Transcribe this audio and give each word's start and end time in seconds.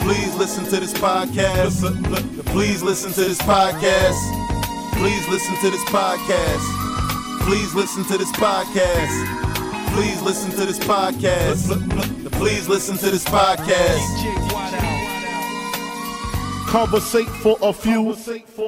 Please 0.00 0.34
listen 0.36 0.64
to 0.64 0.80
this 0.80 0.92
podcast. 0.94 1.80
Please 2.46 2.82
listen 2.82 3.12
to 3.12 3.20
this 3.20 3.38
podcast. 3.42 4.18
Please 4.94 5.28
listen 5.28 5.54
to 5.56 5.70
this 5.70 5.84
podcast. 5.84 7.40
Please 7.46 7.74
listen 7.74 8.04
to 8.04 8.18
this 8.18 8.30
podcast. 8.32 9.94
Please 9.94 10.22
listen 10.22 10.50
to 10.52 10.66
this 10.66 10.78
podcast. 10.78 12.32
Please 12.32 12.68
listen 12.68 12.96
to 12.96 13.10
this 13.10 13.24
podcast. 13.24 14.06
Conversate 16.68 17.28
for 17.28 17.58
a 17.62 17.72
few. 17.72 18.14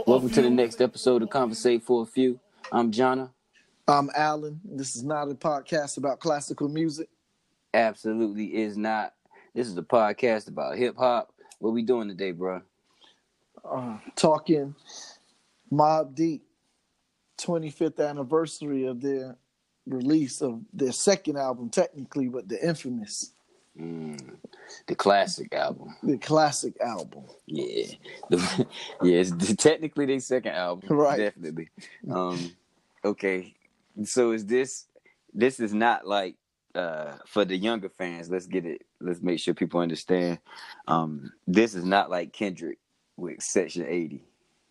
Welcome 0.07 0.31
to 0.31 0.43
the 0.43 0.51
next 0.51 0.81
episode 0.81 1.23
of 1.23 1.31
Conversate 1.31 1.83
for 1.83 2.03
a 2.03 2.07
Few. 2.07 2.39
I'm 2.71 2.91
Jonna. 2.91 3.31
I'm 3.89 4.11
Alan. 4.15 4.61
This 4.65 4.97
is 4.97 5.03
not 5.03 5.31
a 5.31 5.35
podcast 5.35 5.97
about 5.99 6.21
classical 6.21 6.69
music. 6.69 7.09
Absolutely 7.75 8.57
is 8.57 8.77
not. 8.77 9.15
This 9.55 9.69
is 9.69 9.77
a 9.77 9.83
podcast 9.83 10.49
about 10.49 10.77
hip 10.79 10.97
hop. 10.97 11.32
What 11.63 11.75
we 11.75 11.83
doing 11.83 12.09
today, 12.09 12.33
bro? 12.33 12.61
Uh, 13.65 13.99
talking 14.17 14.75
Mobb 15.73 16.13
Deep, 16.17 16.43
25th 17.41 18.05
anniversary 18.05 18.87
of 18.87 19.01
their 19.01 19.37
release 19.87 20.43
of 20.43 20.61
their 20.73 20.91
second 20.91 21.39
album, 21.39 21.71
technically, 21.71 22.27
but 22.29 22.49
the 22.49 22.61
infamous, 22.67 23.31
Mm, 23.79 24.37
the 24.89 24.95
classic 24.97 25.55
album. 25.55 25.95
the 26.03 26.19
classic 26.19 26.75
album. 26.81 27.23
Yeah, 27.47 27.87
The- 28.29 28.67
yeah. 29.05 29.19
It's 29.21 29.55
technically 29.55 30.07
their 30.07 30.19
second 30.19 30.53
album, 30.55 30.89
Right. 30.91 31.17
Definitely. 31.17 31.69
Um, 32.11 32.57
okay, 33.05 33.55
so 34.03 34.33
is 34.33 34.45
this? 34.47 34.87
This 35.33 35.61
is 35.61 35.73
not 35.73 36.09
like 36.09 36.35
uh 36.75 37.13
for 37.27 37.45
the 37.45 37.57
younger 37.57 37.89
fans. 37.89 38.31
Let's 38.31 38.47
get 38.47 38.65
it. 38.67 38.83
Let's 39.01 39.21
make 39.23 39.39
sure 39.41 39.55
people 39.55 39.81
understand. 39.81 40.39
Um, 40.89 41.33
this 41.47 41.75
is 41.75 41.85
not 41.85 42.11
like 42.11 42.33
Kendrick 42.33 42.79
with 43.17 43.43
Section 43.43 43.87
Eighty, 43.87 44.25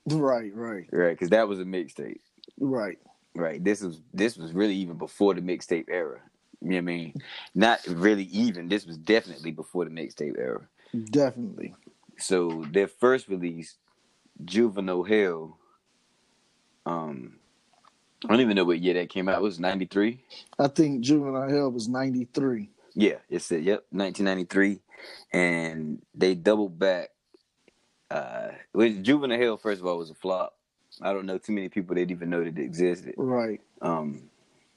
Right, 0.07 0.51
right, 0.55 0.87
right? 0.91 1.11
Because 1.11 1.29
that 1.29 1.47
was 1.47 1.59
a 1.59 1.63
mixtape. 1.65 2.19
right. 2.59 2.97
Right. 3.33 3.63
This 3.63 3.81
was 3.81 4.01
this 4.13 4.35
was 4.35 4.51
really 4.53 4.75
even 4.75 4.97
before 4.97 5.33
the 5.33 5.41
mixtape 5.41 5.85
era. 5.89 6.19
You 6.59 6.69
know 6.69 6.75
what 6.75 6.79
I 6.79 6.81
mean? 6.81 7.13
Not 7.55 7.79
really 7.87 8.25
even. 8.25 8.67
This 8.67 8.85
was 8.85 8.97
definitely 8.97 9.51
before 9.51 9.85
the 9.85 9.91
mixtape 9.91 10.37
era. 10.37 10.67
Definitely. 11.05 11.73
So 12.17 12.65
their 12.71 12.87
first 12.87 13.29
release, 13.29 13.77
Juvenile 14.43 15.03
Hell. 15.03 15.57
Um, 16.85 17.37
I 18.25 18.27
don't 18.29 18.41
even 18.41 18.55
know 18.55 18.65
what 18.65 18.79
year 18.79 18.93
that 18.95 19.09
came 19.09 19.27
out. 19.27 19.37
It 19.39 19.41
was 19.41 19.59
ninety 19.59 19.85
three. 19.85 20.23
I 20.59 20.67
think 20.67 21.01
Juvenile 21.01 21.49
Hell 21.49 21.71
was 21.71 21.87
93. 21.87 22.69
Yeah, 22.93 23.15
it 23.29 23.41
said 23.41 23.63
yep, 23.63 23.85
nineteen 23.91 24.25
ninety 24.25 24.43
three, 24.43 24.81
and 25.31 26.01
they 26.13 26.35
doubled 26.35 26.77
back. 26.77 27.09
Uh, 28.09 28.49
with 28.73 29.03
Juvenile 29.03 29.39
Hell, 29.39 29.57
first 29.57 29.79
of 29.79 29.87
all, 29.87 29.97
was 29.97 30.11
a 30.11 30.15
flop. 30.15 30.55
I 31.01 31.13
don't 31.13 31.25
know 31.25 31.37
too 31.37 31.53
many 31.53 31.69
people 31.69 31.95
that 31.95 32.11
even 32.11 32.29
know 32.29 32.43
that 32.43 32.57
it 32.57 32.61
existed. 32.61 33.15
Right. 33.17 33.61
Um, 33.81 34.23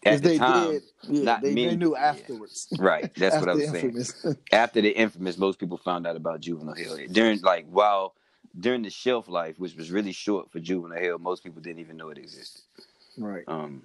at 0.07 0.23
the 0.23 0.29
they 0.31 0.39
time, 0.39 0.71
did, 0.71 0.83
yeah, 1.09 1.23
not 1.25 1.43
they, 1.43 1.49
they 1.53 1.65
many- 1.67 1.77
knew 1.77 1.97
yeah. 1.97 2.05
afterwards. 2.05 2.69
Right, 2.79 3.13
that's 3.17 3.37
what 3.37 3.49
I 3.49 3.55
was 3.55 3.71
saying. 3.71 4.37
After 4.53 4.81
the 4.81 4.91
infamous, 4.91 5.37
most 5.39 5.59
people 5.59 5.79
found 5.79 6.07
out 6.07 6.15
about 6.17 6.41
Juvenile 6.41 6.77
Hell. 6.77 6.99
during 7.11 7.41
like 7.41 7.67
while 7.69 8.15
during 8.59 8.83
the 8.83 8.91
shelf 8.91 9.29
life, 9.29 9.59
which 9.59 9.75
was 9.77 9.91
really 9.91 10.13
short 10.13 10.51
for 10.53 10.61
Juvenile 10.61 11.03
Hell, 11.03 11.19
Most 11.19 11.43
people 11.43 11.61
didn't 11.61 11.81
even 11.81 11.97
know 11.97 12.11
it 12.11 12.19
existed. 12.19 12.63
Right. 13.19 13.45
Um, 13.47 13.85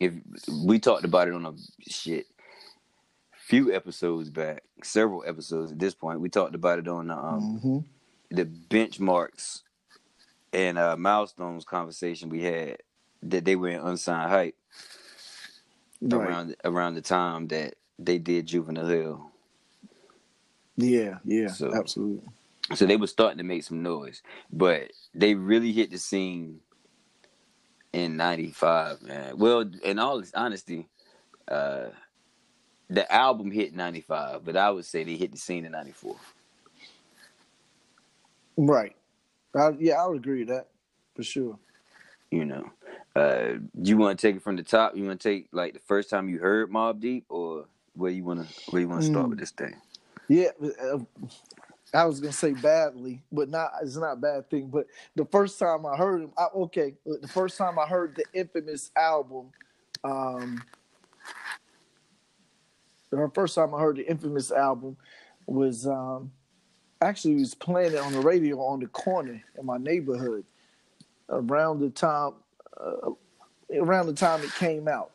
if 0.00 0.14
we 0.48 0.78
talked 0.78 1.04
about 1.04 1.28
it 1.28 1.34
on 1.34 1.46
a 1.46 1.54
shit 1.90 2.26
few 3.36 3.72
episodes 3.74 4.30
back, 4.30 4.62
several 4.82 5.24
episodes 5.26 5.72
at 5.72 5.78
this 5.78 5.94
point, 5.94 6.20
we 6.20 6.28
talked 6.28 6.54
about 6.54 6.78
it 6.78 6.88
on 6.88 7.08
the 7.08 7.16
um 7.16 7.60
hmm 7.62 7.78
the 8.30 8.44
benchmarks 8.46 9.62
and 10.52 10.78
uh 10.78 10.96
milestones 10.96 11.64
conversation 11.64 12.28
we 12.28 12.42
had 12.42 12.78
that 13.22 13.44
they 13.44 13.56
were 13.56 13.68
in 13.68 13.80
unsigned 13.80 14.30
hype 14.30 14.56
Right. 16.02 16.14
around 16.28 16.56
around 16.64 16.94
the 16.94 17.02
time 17.02 17.48
that 17.48 17.74
they 17.98 18.18
did 18.18 18.46
Juvenile 18.46 18.86
Hell. 18.86 19.32
Yeah, 20.76 21.18
yeah, 21.24 21.48
So- 21.48 21.74
absolutely. 21.74 22.26
So 22.74 22.86
they 22.86 22.96
were 22.96 23.06
starting 23.08 23.38
to 23.38 23.44
make 23.44 23.64
some 23.64 23.82
noise, 23.82 24.22
but 24.52 24.92
they 25.14 25.34
really 25.34 25.72
hit 25.72 25.90
the 25.90 25.98
scene 25.98 26.60
in 27.92 28.16
'95, 28.16 29.02
man. 29.02 29.38
Well, 29.38 29.64
in 29.84 29.98
all 29.98 30.22
honesty, 30.34 30.88
uh, 31.48 31.88
the 32.90 33.10
album 33.12 33.50
hit 33.50 33.74
'95, 33.74 34.44
but 34.44 34.56
I 34.56 34.70
would 34.70 34.86
say 34.86 35.04
they 35.04 35.16
hit 35.16 35.32
the 35.32 35.38
scene 35.38 35.64
in 35.64 35.72
'94. 35.72 36.16
Right. 38.56 38.96
I, 39.56 39.70
yeah, 39.78 39.94
I 40.02 40.06
would 40.06 40.18
agree 40.18 40.40
with 40.40 40.48
that 40.48 40.68
for 41.16 41.22
sure. 41.22 41.58
You 42.30 42.44
know, 42.46 42.70
uh, 43.16 43.54
you 43.82 43.96
want 43.96 44.18
to 44.20 44.26
take 44.28 44.36
it 44.36 44.42
from 44.42 44.56
the 44.56 44.62
top? 44.64 44.96
You 44.96 45.06
want 45.06 45.20
to 45.20 45.28
take 45.28 45.48
like 45.52 45.74
the 45.74 45.80
first 45.80 46.10
time 46.10 46.28
you 46.28 46.38
heard 46.40 46.70
Mobb 46.70 47.00
Deep, 47.00 47.26
or 47.30 47.66
where 47.94 48.12
you 48.12 48.24
want 48.24 48.46
to 48.48 48.54
where 48.70 48.82
you 48.82 48.88
want 48.88 49.02
to 49.02 49.06
start 49.06 49.28
Mm. 49.28 49.30
with 49.30 49.40
this 49.40 49.52
thing? 49.52 49.76
Yeah, 50.28 50.50
uh, 50.82 50.98
I 51.92 52.04
was 52.04 52.20
gonna 52.20 52.32
say 52.32 52.52
badly, 52.52 53.22
but 53.32 53.48
not 53.48 53.72
it's 53.82 53.96
not 53.96 54.12
a 54.12 54.16
bad 54.16 54.48
thing. 54.48 54.68
But 54.68 54.86
the 55.16 55.24
first 55.24 55.58
time 55.58 55.84
I 55.86 55.96
heard 55.96 56.22
him, 56.22 56.30
I, 56.38 56.46
okay, 56.54 56.94
the 57.04 57.28
first 57.28 57.58
time 57.58 57.78
I 57.78 57.86
heard 57.86 58.14
the 58.14 58.24
infamous 58.32 58.90
album, 58.96 59.50
um, 60.04 60.62
the 63.10 63.30
first 63.34 63.54
time 63.54 63.74
I 63.74 63.80
heard 63.80 63.96
the 63.96 64.08
infamous 64.08 64.52
album 64.52 64.96
was 65.46 65.86
um, 65.86 66.30
actually 67.00 67.34
was 67.34 67.54
playing 67.54 67.94
it 67.94 67.98
on 67.98 68.12
the 68.12 68.20
radio 68.20 68.60
on 68.60 68.80
the 68.80 68.86
corner 68.86 69.42
in 69.58 69.66
my 69.66 69.78
neighborhood 69.78 70.44
around 71.28 71.80
the 71.80 71.90
time 71.90 72.34
uh, 72.80 73.10
around 73.74 74.06
the 74.06 74.12
time 74.12 74.42
it 74.42 74.54
came 74.54 74.86
out. 74.86 75.10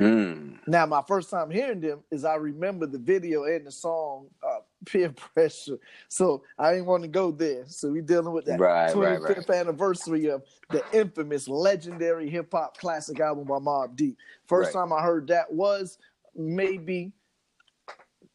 Mm. 0.00 0.58
Now, 0.66 0.86
my 0.86 1.02
first 1.02 1.30
time 1.30 1.50
hearing 1.50 1.80
them 1.80 2.00
is 2.10 2.24
I 2.24 2.36
remember 2.36 2.86
the 2.86 2.98
video 2.98 3.44
and 3.44 3.66
the 3.66 3.72
song 3.72 4.26
uh, 4.46 4.60
"Peer 4.86 5.10
Pressure," 5.10 5.78
so 6.08 6.42
I 6.58 6.72
didn't 6.72 6.86
want 6.86 7.02
to 7.02 7.08
go 7.08 7.30
there. 7.30 7.64
So 7.66 7.90
we 7.90 8.00
dealing 8.00 8.32
with 8.32 8.46
that 8.46 8.60
Right, 8.60 8.92
25th 8.92 9.26
right, 9.26 9.48
right. 9.48 9.50
anniversary 9.50 10.26
of 10.30 10.42
the 10.70 10.82
infamous, 10.92 11.48
legendary 11.48 12.28
hip 12.30 12.52
hop 12.52 12.76
classic 12.78 13.20
album 13.20 13.44
by 13.44 13.58
Mobb 13.58 13.96
Deep. 13.96 14.16
First 14.46 14.72
time 14.72 14.92
I 14.92 15.02
heard 15.02 15.28
that 15.28 15.52
was 15.52 15.98
maybe 16.34 17.12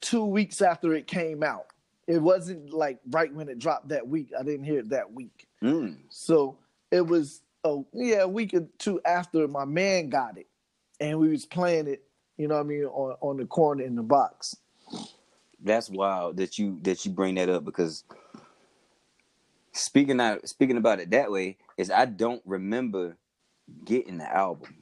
two 0.02 0.26
weeks 0.26 0.62
after 0.62 0.94
it 0.94 1.08
came 1.08 1.44
out. 1.44 1.68
It 2.08 2.22
wasn't 2.22 2.74
like 2.74 3.00
right 3.10 3.34
when 3.34 3.48
it 3.48 3.60
dropped 3.60 3.90
that 3.90 4.08
week. 4.08 4.32
I 4.38 4.44
didn't 4.44 4.66
hear 4.66 4.80
it 4.80 4.90
that 4.90 5.12
week. 5.12 5.48
Mm. 5.64 5.98
So 6.10 6.58
it 6.92 7.06
was 7.08 7.42
oh 7.64 7.88
yeah, 7.94 8.24
a 8.24 8.28
week 8.28 8.54
or 8.54 8.68
two 8.78 9.02
after 9.06 9.48
my 9.48 9.66
man 9.66 10.10
got 10.10 10.38
it, 10.38 10.48
and 11.00 11.18
we 11.20 11.30
was 11.30 11.46
playing 11.46 11.88
it. 11.88 12.04
You 12.38 12.48
know 12.48 12.56
what 12.56 12.62
I 12.62 12.68
mean 12.68 12.84
on 12.86 13.16
on 13.22 13.38
the 13.38 13.46
corner 13.46 13.84
in 13.84 13.96
the 13.96 14.04
box. 14.04 14.58
That's 15.64 15.90
wild 15.90 16.38
that 16.38 16.60
you 16.60 16.80
that 16.84 17.06
you 17.06 17.12
bring 17.12 17.36
that 17.36 17.50
up 17.50 17.66
because 17.66 18.04
speaking 19.72 20.20
out 20.20 20.48
speaking 20.48 20.78
about 20.78 21.00
it 21.00 21.12
that 21.12 21.32
way 21.32 21.58
is 21.78 21.90
I 21.92 22.06
don't 22.06 22.42
remember 22.46 23.18
getting 23.86 24.18
the 24.18 24.32
album. 24.36 24.76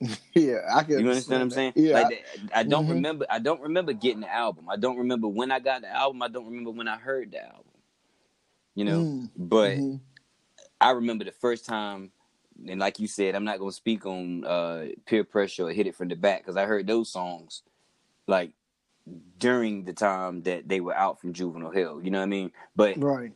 Yeah, 0.34 0.60
I 0.72 0.82
can. 0.82 0.98
You 1.00 1.08
understand 1.08 1.40
what 1.40 1.44
I'm 1.44 1.50
saying? 1.50 1.74
Yeah, 1.74 1.92
Like 1.92 2.12
I, 2.54 2.60
I 2.60 2.62
don't 2.64 2.86
Mhm. 2.86 2.90
remember 2.90 3.26
I 3.30 3.38
don't 3.38 3.60
remember 3.60 3.92
getting 3.92 4.20
the 4.22 4.32
album. 4.32 4.68
I 4.68 4.76
don't 4.76 4.98
remember 4.98 5.28
when 5.28 5.52
I 5.52 5.60
got 5.60 5.82
the 5.82 5.88
album. 5.88 6.22
I 6.22 6.28
don't 6.28 6.46
remember 6.46 6.70
when 6.70 6.88
I 6.88 6.96
heard 6.96 7.32
the 7.32 7.44
album. 7.44 7.64
You 8.74 8.84
know, 8.84 9.04
Mm, 9.04 9.30
but 9.36 9.78
mhm. 9.78 10.00
I 10.80 10.90
remember 10.90 11.24
the 11.24 11.32
first 11.32 11.66
time 11.66 12.12
and 12.68 12.80
like 12.80 12.98
you 12.98 13.06
said, 13.06 13.34
I'm 13.34 13.44
not 13.44 13.58
gonna 13.58 13.72
speak 13.72 14.06
on 14.06 14.44
uh, 14.44 14.86
peer 15.06 15.24
pressure 15.24 15.66
or 15.66 15.72
hit 15.72 15.86
it 15.86 15.94
from 15.96 16.08
the 16.08 16.16
back 16.16 16.40
because 16.40 16.56
I 16.56 16.66
heard 16.66 16.86
those 16.86 17.10
songs 17.10 17.62
like 18.26 18.52
during 19.38 19.84
the 19.84 19.92
time 19.92 20.42
that 20.42 20.68
they 20.68 20.80
were 20.80 20.94
out 20.94 21.20
from 21.20 21.32
Juvenile 21.32 21.72
Hell. 21.72 22.00
You 22.02 22.10
know 22.10 22.18
what 22.18 22.24
I 22.24 22.26
mean? 22.26 22.52
But 22.76 23.02
right. 23.02 23.32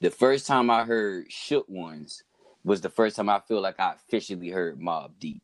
the 0.00 0.10
first 0.10 0.46
time 0.46 0.70
I 0.70 0.84
heard 0.84 1.30
Shook 1.30 1.68
Ones, 1.68 2.24
was 2.64 2.80
the 2.80 2.90
first 2.90 3.16
time 3.16 3.28
I 3.28 3.40
feel 3.40 3.60
like 3.60 3.80
I 3.80 3.94
officially 3.94 4.50
heard 4.50 4.80
Mobb 4.80 5.10
Deep. 5.18 5.42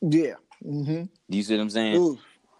Yeah. 0.00 0.34
Mm-hmm. 0.64 1.04
Do 1.30 1.36
you 1.36 1.42
see 1.42 1.56
what 1.56 1.62
I'm 1.62 1.70
saying? 1.70 1.96
Ooh. 1.96 2.18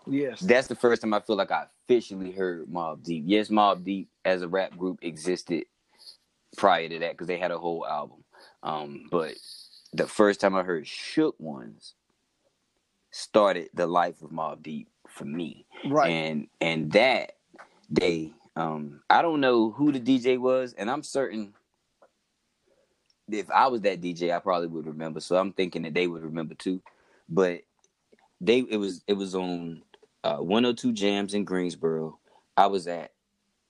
Yes. 0.08 0.40
That's 0.40 0.68
the 0.68 0.76
first 0.76 1.02
time 1.02 1.12
I 1.14 1.20
feel 1.20 1.36
like 1.36 1.50
I 1.50 1.66
officially 1.84 2.30
heard 2.30 2.66
Mobb 2.66 3.02
Deep. 3.02 3.24
Yes, 3.26 3.48
Mobb 3.48 3.84
Deep 3.84 4.08
as 4.24 4.42
a 4.42 4.48
rap 4.48 4.76
group 4.76 5.00
existed 5.02 5.64
prior 6.56 6.88
to 6.88 6.98
that 7.00 7.12
because 7.12 7.26
they 7.26 7.38
had 7.38 7.50
a 7.50 7.58
whole 7.58 7.86
album. 7.86 8.24
Um, 8.62 9.08
but 9.10 9.34
the 9.92 10.06
first 10.06 10.40
time 10.40 10.54
I 10.54 10.62
heard 10.62 10.86
Shook 10.86 11.38
Ones 11.38 11.94
started 13.10 13.68
the 13.74 13.86
life 13.86 14.22
of 14.22 14.30
Mobb 14.30 14.62
Deep 14.62 14.88
for 15.16 15.24
me. 15.24 15.66
right. 15.86 16.10
And 16.10 16.48
and 16.60 16.92
that 16.92 17.36
day, 17.92 18.32
um, 18.54 19.00
I 19.10 19.22
don't 19.22 19.40
know 19.40 19.70
who 19.70 19.92
the 19.92 20.00
DJ 20.00 20.38
was, 20.38 20.74
and 20.74 20.90
I'm 20.90 21.02
certain 21.02 21.54
if 23.30 23.50
I 23.50 23.66
was 23.66 23.80
that 23.82 24.00
DJ, 24.00 24.34
I 24.34 24.38
probably 24.38 24.68
would 24.68 24.86
remember. 24.86 25.20
So 25.20 25.36
I'm 25.36 25.52
thinking 25.52 25.82
that 25.82 25.94
they 25.94 26.06
would 26.06 26.22
remember 26.22 26.54
too. 26.54 26.80
But 27.28 27.62
they 28.40 28.58
it 28.58 28.76
was 28.76 29.02
it 29.06 29.14
was 29.14 29.34
on 29.34 29.82
uh, 30.22 30.36
102 30.36 30.92
Jams 30.92 31.34
in 31.34 31.44
Greensboro. 31.44 32.18
I 32.56 32.66
was 32.66 32.86
at 32.86 33.12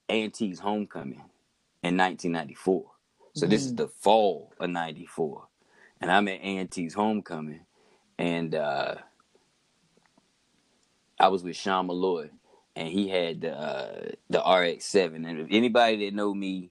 A&T's 0.09 0.59
homecoming 0.59 1.23
in 1.83 1.97
1994. 1.97 2.85
So 3.33 3.45
this 3.45 3.65
is 3.65 3.75
the 3.75 3.87
fall 3.87 4.51
of 4.59 4.69
94. 4.69 5.47
And 6.01 6.11
I'm 6.11 6.27
at 6.27 6.39
A&T's 6.41 6.93
homecoming 6.93 7.61
and 8.17 8.55
uh 8.55 8.95
I 11.19 11.27
was 11.29 11.43
with 11.43 11.55
Sean 11.55 11.87
Malloy 11.87 12.29
and 12.75 12.87
he 12.87 13.09
had 13.09 13.41
the 13.41 13.53
uh, 13.53 14.09
the 14.29 14.39
RX7 14.39 15.27
and 15.27 15.39
if 15.39 15.47
anybody 15.49 16.05
that 16.05 16.15
know 16.15 16.33
me 16.33 16.69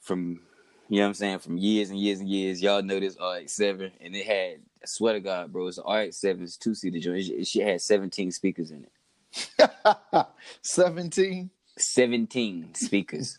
from 0.00 0.40
you 0.88 0.96
know 0.96 1.02
what 1.02 1.08
I'm 1.08 1.14
saying 1.14 1.38
from 1.40 1.58
years 1.58 1.90
and 1.90 1.98
years 1.98 2.20
and 2.20 2.28
years 2.28 2.62
y'all 2.62 2.82
know 2.82 2.98
this 2.98 3.16
RX7 3.16 3.92
and 4.00 4.14
it 4.14 4.26
had 4.26 4.60
I 4.82 4.86
swear 4.86 5.14
to 5.14 5.20
God 5.20 5.52
bro 5.52 5.68
it's 5.68 5.78
an 5.78 5.84
RX7 5.84 6.42
it's 6.42 6.56
two 6.56 6.74
seater 6.74 6.98
joint. 6.98 7.18
It, 7.18 7.56
it 7.56 7.64
had 7.64 7.80
17 7.80 8.32
speakers 8.32 8.70
in 8.70 8.84
it. 8.84 9.70
17. 10.62 11.50
17 11.76 12.74
speakers 12.74 13.38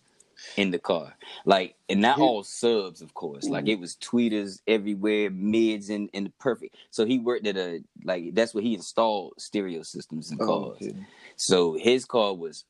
in 0.58 0.72
the 0.72 0.80
car. 0.80 1.16
Like, 1.46 1.76
and 1.90 2.02
not 2.02 2.20
all 2.20 2.44
subs, 2.44 3.02
of 3.02 3.14
course. 3.14 3.46
Like, 3.48 3.68
it 3.68 3.80
was 3.80 3.96
tweeters 3.96 4.62
everywhere, 4.68 5.30
mids 5.30 5.90
and 5.90 6.10
and 6.14 6.36
perfect. 6.38 6.76
So 6.92 7.06
he 7.06 7.20
worked 7.20 7.48
at 7.48 7.58
a 7.58 7.84
like 8.04 8.34
that's 8.34 8.54
what 8.54 8.64
he 8.64 8.74
installed 8.76 9.34
stereo 9.38 9.84
systems 9.84 10.32
in 10.32 10.38
cars. 10.38 10.50
Oh, 10.50 10.72
okay. 10.82 10.96
So 11.36 11.74
his 11.74 12.06
car 12.06 12.34
was 12.34 12.66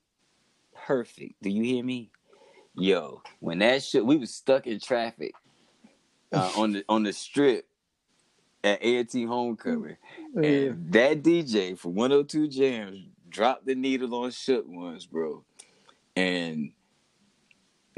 perfect. 0.85 1.35
Do 1.41 1.49
you 1.49 1.63
hear 1.63 1.83
me? 1.83 2.11
Yo, 2.75 3.21
when 3.39 3.59
that 3.59 3.83
shit, 3.83 4.05
we 4.05 4.15
was 4.17 4.33
stuck 4.33 4.65
in 4.67 4.79
traffic 4.79 5.33
uh, 6.31 6.51
on 6.57 6.73
the 6.73 6.85
on 6.87 7.03
the 7.03 7.13
strip 7.13 7.65
at 8.63 8.83
A&T 8.83 9.23
Homecoming, 9.25 9.95
Yeah. 10.35 10.41
and 10.49 10.91
that 10.91 11.23
DJ 11.23 11.77
from 11.77 11.95
102 11.95 12.47
Jams 12.49 12.99
dropped 13.29 13.65
the 13.65 13.73
needle 13.75 14.13
on 14.15 14.31
Shook 14.31 14.65
Ones, 14.67 15.05
bro. 15.05 15.43
And 16.15 16.71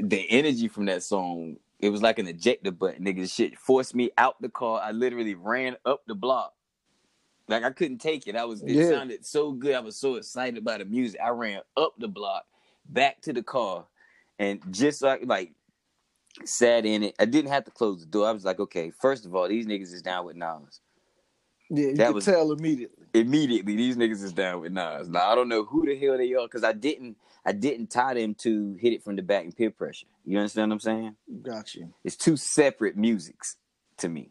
the 0.02 0.30
energy 0.30 0.68
from 0.68 0.86
that 0.86 1.02
song, 1.02 1.56
it 1.78 1.90
was 1.90 2.02
like 2.02 2.18
an 2.18 2.26
ejector 2.28 2.70
button, 2.70 3.04
nigga. 3.04 3.32
Shit 3.32 3.58
forced 3.58 3.94
me 3.94 4.10
out 4.18 4.40
the 4.40 4.48
car. 4.48 4.80
I 4.82 4.90
literally 4.92 5.34
ran 5.34 5.76
up 5.84 6.02
the 6.06 6.14
block. 6.14 6.54
Like 7.48 7.64
I 7.64 7.70
couldn't 7.70 7.98
take 7.98 8.26
it. 8.28 8.36
I 8.36 8.44
was 8.44 8.62
it 8.62 8.70
Yeah. 8.70 8.90
sounded 8.90 9.24
so 9.26 9.52
good. 9.52 9.74
I 9.74 9.80
was 9.80 9.96
so 9.96 10.14
excited 10.16 10.64
by 10.64 10.78
the 10.78 10.84
music. 10.84 11.20
I 11.22 11.30
ran 11.30 11.60
up 11.76 11.94
the 11.98 12.08
block, 12.08 12.44
back 12.88 13.20
to 13.22 13.32
the 13.32 13.42
car, 13.42 13.86
and 14.38 14.60
just 14.70 15.02
like 15.02 15.22
like 15.26 15.52
sat 16.44 16.86
in 16.86 17.02
it. 17.02 17.14
I 17.18 17.24
didn't 17.24 17.50
have 17.50 17.64
to 17.64 17.70
close 17.70 18.00
the 18.00 18.06
door. 18.06 18.26
I 18.28 18.32
was 18.32 18.44
like, 18.44 18.60
okay, 18.60 18.90
first 18.90 19.26
of 19.26 19.34
all, 19.34 19.48
these 19.48 19.66
niggas 19.66 19.92
is 19.92 20.02
down 20.02 20.24
with 20.24 20.36
Nas. 20.36 20.80
Yeah, 21.70 21.88
you 21.88 21.94
That 21.96 22.06
could 22.08 22.14
was- 22.16 22.24
tell 22.24 22.52
immediately. 22.52 23.06
Immediately, 23.14 23.76
these 23.76 23.96
niggas 23.96 24.22
is 24.22 24.32
down 24.32 24.60
with 24.62 24.72
Nas. 24.72 25.08
Now 25.08 25.30
I 25.30 25.34
don't 25.34 25.48
know 25.48 25.64
who 25.64 25.84
the 25.84 25.96
hell 25.98 26.16
they 26.16 26.32
are 26.34 26.46
because 26.46 26.64
I 26.64 26.72
didn't 26.72 27.16
I 27.44 27.52
didn't 27.52 27.88
tie 27.88 28.14
them 28.14 28.34
to 28.36 28.74
hit 28.74 28.92
it 28.92 29.02
from 29.02 29.16
the 29.16 29.22
back 29.22 29.44
and 29.44 29.56
peer 29.56 29.70
pressure. 29.70 30.06
You 30.24 30.38
understand 30.38 30.70
what 30.70 30.74
I'm 30.74 30.80
saying? 30.80 31.16
Got 31.42 31.74
you. 31.74 31.92
It's 32.04 32.16
two 32.16 32.36
separate 32.36 32.96
musics 32.96 33.56
to 33.98 34.08
me. 34.08 34.30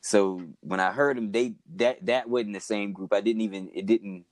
So 0.00 0.40
when 0.60 0.80
I 0.80 0.92
heard 0.92 1.16
them, 1.16 1.32
they 1.32 1.54
that 1.76 2.06
that 2.06 2.28
wasn't 2.28 2.54
the 2.54 2.60
same 2.60 2.92
group. 2.92 3.12
I 3.12 3.20
didn't 3.20 3.42
even 3.42 3.70
it 3.74 3.84
didn't 3.84 4.24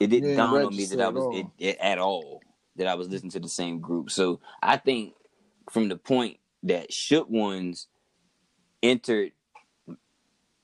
it 0.00 0.08
didn't 0.08 0.30
Didn't 0.30 0.36
dawn 0.36 0.64
on 0.64 0.76
me 0.76 0.86
that 0.86 1.00
I 1.00 1.08
was 1.08 1.22
all. 1.24 1.36
it, 1.36 1.46
it, 1.58 1.78
at 1.80 1.98
all 1.98 2.40
that 2.76 2.86
I 2.86 2.94
was 2.94 3.08
listening 3.08 3.30
to 3.32 3.40
the 3.40 3.48
same 3.48 3.80
group. 3.80 4.10
So 4.10 4.40
I 4.62 4.76
think 4.76 5.14
from 5.70 5.88
the 5.88 5.96
point 5.96 6.38
that 6.64 6.92
Shook 6.92 7.28
Ones 7.30 7.86
entered 8.82 9.32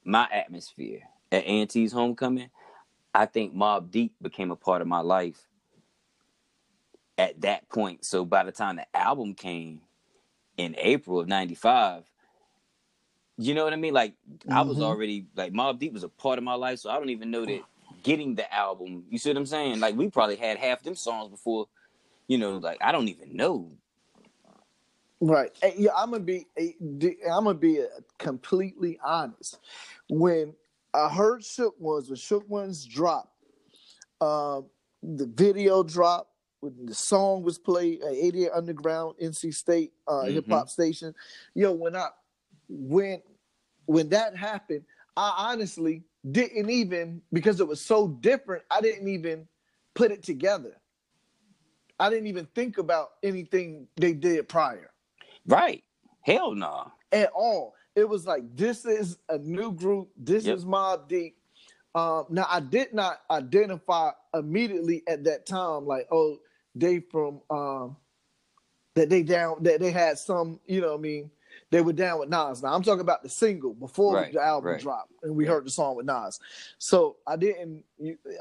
my 0.05 0.29
atmosphere 0.33 1.03
at 1.31 1.45
A&T's 1.45 1.93
homecoming, 1.93 2.51
I 3.15 3.27
think 3.27 3.55
Mobb 3.55 3.91
Deep 3.91 4.15
became 4.21 4.51
a 4.51 4.57
part 4.57 4.83
of 4.83 4.89
my 4.89 5.01
life 5.01 5.47
at 7.19 7.41
that 7.43 7.69
point. 7.69 8.05
So 8.05 8.25
by 8.25 8.45
the 8.45 8.53
time 8.53 8.77
the 8.77 8.87
album 8.97 9.35
came 9.35 9.83
in 10.57 10.75
April 10.79 11.21
of 11.21 11.29
'95, 11.29 12.05
you 13.39 13.55
know 13.55 13.65
what 13.65 13.73
I 13.73 13.77
mean? 13.77 13.95
Like 13.95 14.15
I 14.51 14.63
was 14.63 14.79
Mhm. 14.79 14.83
already 14.83 15.27
like 15.37 15.53
Mobb 15.53 15.79
Deep 15.79 15.93
was 15.93 16.05
a 16.05 16.09
part 16.09 16.39
of 16.39 16.45
my 16.45 16.55
life, 16.55 16.79
so 16.79 16.91
I 16.91 16.99
don't 16.99 17.11
even 17.11 17.31
know 17.31 17.45
that 17.47 17.63
getting 18.03 18.35
the 18.35 18.53
album. 18.53 19.05
You 19.09 19.19
see 19.19 19.31
what 19.31 19.37
I'm 19.37 19.47
saying? 19.47 19.81
Like 19.81 19.97
we 19.97 20.11
probably 20.11 20.37
had 20.37 20.59
half 20.59 20.83
them 20.83 20.95
songs 20.95 21.31
before. 21.31 21.69
You 22.29 22.39
know, 22.39 22.59
like 22.59 22.79
I 22.81 22.93
don't 22.93 23.09
even 23.09 23.37
know. 23.37 23.73
Right. 25.21 25.51
Yeah, 25.77 25.93
I'm 25.97 26.11
gonna 26.11 26.25
be. 26.25 26.47
I'm 26.59 27.45
gonna 27.45 27.55
be 27.55 27.81
uh, 27.81 27.87
completely 28.19 28.99
honest. 29.05 29.59
When 30.09 30.53
I 30.95 31.09
heard 31.09 31.45
Shook 31.45 31.79
Ones, 31.81 32.09
when 32.09 32.17
Shook 32.17 32.49
Ones 32.49 32.85
dropped, 32.85 33.33
um, 34.21 34.67
the 35.03 35.27
video 35.27 35.85
dropped, 35.85 36.32
when 36.63 36.87
the 36.87 36.95
song 36.95 37.43
was 37.43 37.59
played 37.59 38.01
at 38.03 38.13
88 38.13 38.51
Underground, 38.55 39.17
NC 39.21 39.53
State 39.53 39.93
uh, 40.07 40.23
Mhm. 40.23 40.33
hip 40.33 40.49
hop 40.49 40.69
station. 40.71 41.15
Yo, 41.55 41.73
when 41.73 41.97
I 41.97 42.09
when 42.69 43.21
when 43.87 44.09
that 44.11 44.37
happened, 44.37 44.85
I 45.17 45.35
honestly 45.51 46.05
didn't 46.31 46.71
even 46.71 47.21
because 47.33 47.59
it 47.61 47.67
was 47.67 47.81
so 47.81 48.09
different. 48.09 48.63
I 48.71 48.81
didn't 48.81 49.09
even 49.09 49.49
put 49.95 50.13
it 50.13 50.23
together. 50.23 50.77
I 51.99 52.09
didn't 52.11 52.29
even 52.29 52.47
think 52.55 52.79
about 52.79 53.11
anything 53.23 53.89
they 53.97 54.13
did 54.15 54.49
prior 54.49 54.91
Right? 55.47 55.83
Hell 56.23 56.55
no. 56.55 56.93
at 57.11 57.31
all. 57.35 57.75
It 57.97 58.09
was 58.09 58.25
like 58.25 58.45
this 58.57 58.85
is 58.87 59.19
a 59.29 59.39
new 59.39 59.73
group. 59.73 60.11
This 60.17 60.45
Yep. 60.45 60.57
is 60.59 60.65
Mobb 60.65 61.09
Deep. 61.09 61.37
Um, 61.95 62.27
now 62.31 62.47
I 62.49 62.61
did 62.61 62.95
not 62.95 63.21
identify 63.31 64.13
immediately 64.33 65.03
at 65.09 65.25
that 65.25 65.45
time, 65.45 65.87
like 65.87 66.07
oh 66.13 66.39
they 66.75 67.01
from 67.01 67.41
um, 67.51 67.97
that 68.95 69.09
they 69.11 69.23
down 69.23 69.63
that 69.63 69.81
they 69.81 69.91
had 69.91 70.19
some, 70.19 70.61
you 70.67 70.81
know, 70.81 70.93
what 70.93 70.99
I 70.99 71.03
mean, 71.03 71.31
they 71.71 71.81
were 71.81 71.93
down 71.93 72.19
with 72.19 72.29
Nas. 72.29 72.63
Now 72.63 72.75
I'm 72.75 72.83
talking 72.83 73.01
about 73.01 73.23
the 73.23 73.29
single 73.29 73.75
before 73.75 74.15
Right, 74.15 74.33
the 74.33 74.41
album 74.41 74.73
right. 74.73 74.81
dropped, 74.81 75.13
and 75.23 75.35
we 75.35 75.47
heard 75.47 75.67
the 75.67 75.71
song 75.71 75.97
with 75.97 76.07
Nas. 76.07 76.41
So 76.79 77.17
I 77.27 77.37
didn't, 77.37 77.85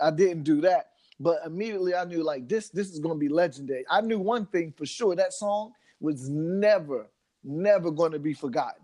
I 0.02 0.12
didn't 0.12 0.44
do 0.44 0.62
that, 0.62 0.92
but 1.20 1.40
immediately 1.46 1.96
I 1.96 2.06
knew 2.06 2.24
like 2.24 2.48
this, 2.48 2.70
this 2.70 2.90
is 2.90 3.00
gonna 3.00 3.16
be 3.16 3.30
legendary. 3.30 3.86
I 3.90 4.02
knew 4.02 4.20
one 4.20 4.46
thing 4.48 4.74
for 4.78 4.86
sure: 4.86 5.16
that 5.16 5.34
song 5.34 5.74
was 6.00 6.30
never, 6.30 7.08
never 7.44 7.92
going 7.92 8.12
to 8.12 8.20
be 8.20 8.34
forgotten. 8.34 8.82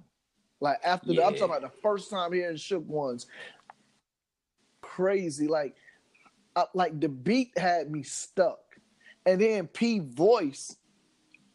Like 0.59 0.77
after 0.83 1.13
the, 1.13 1.25
I'm 1.25 1.33
talking 1.33 1.55
about 1.55 1.61
the 1.61 1.81
first 1.81 2.09
time 2.09 2.33
hearing 2.33 2.57
Shook 2.57 2.87
Ones, 2.87 3.27
crazy. 4.81 5.47
Like, 5.47 5.75
uh, 6.55 6.65
like 6.73 6.99
the 6.99 7.09
beat 7.09 7.57
had 7.57 7.91
me 7.91 8.03
stuck, 8.03 8.59
and 9.27 9.39
then 9.39 9.67
P 9.67 9.99
voice. 9.99 10.75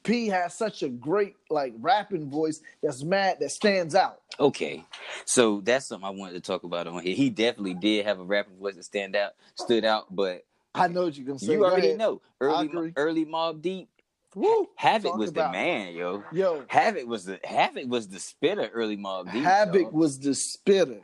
P 0.05 0.27
has 0.29 0.55
such 0.55 0.83
a 0.83 0.89
great 0.89 1.37
like 1.49 1.75
rapping 1.79 2.29
voice 2.29 2.61
that's 2.83 3.05
mad 3.05 3.39
that 3.41 3.51
stands 3.51 3.95
out. 3.95 4.21
Okay, 4.39 4.85
so 5.25 5.61
that's 5.61 5.87
something 5.87 6.05
I 6.07 6.11
wanted 6.11 6.33
to 6.35 6.41
talk 6.41 6.65
about 6.65 6.87
on 6.89 7.03
here. 7.03 7.15
He 7.15 7.31
definitely 7.31 7.75
did 7.75 8.05
have 8.07 8.19
a 8.19 8.25
rapping 8.25 8.57
voice 8.59 8.75
that 8.75 8.85
stand 8.85 9.15
out, 9.17 9.33
stood 9.55 9.85
out, 9.85 10.15
but 10.15 10.45
I 10.75 10.89
know 10.89 11.05
what 11.05 11.17
you 11.17 11.25
can 11.25 11.39
say. 11.39 11.53
you 11.53 11.59
Go 11.61 11.67
already 11.67 11.89
ahead. 11.89 11.99
know 11.99 12.21
early, 12.41 12.93
early 12.97 13.25
Mobb 13.25 13.63
Deep. 13.63 13.89
Woo! 14.35 14.71
Havoc 14.77 15.15
was 15.17 15.33
the 15.33 15.49
man, 15.51 15.95
yo. 15.95 16.25
Yo, 16.33 16.65
Havoc 16.67 17.07
was 17.07 17.27
the 17.27 17.39
Havoc 17.45 17.87
was 17.87 18.09
the 18.09 18.19
spitter 18.19 18.71
early 18.73 18.97
Mobb 18.97 19.31
Deep. 19.31 19.45
Havoc 19.45 19.85
dog. 19.85 19.93
was 19.93 20.19
the 20.19 20.35
spitter. 20.35 21.01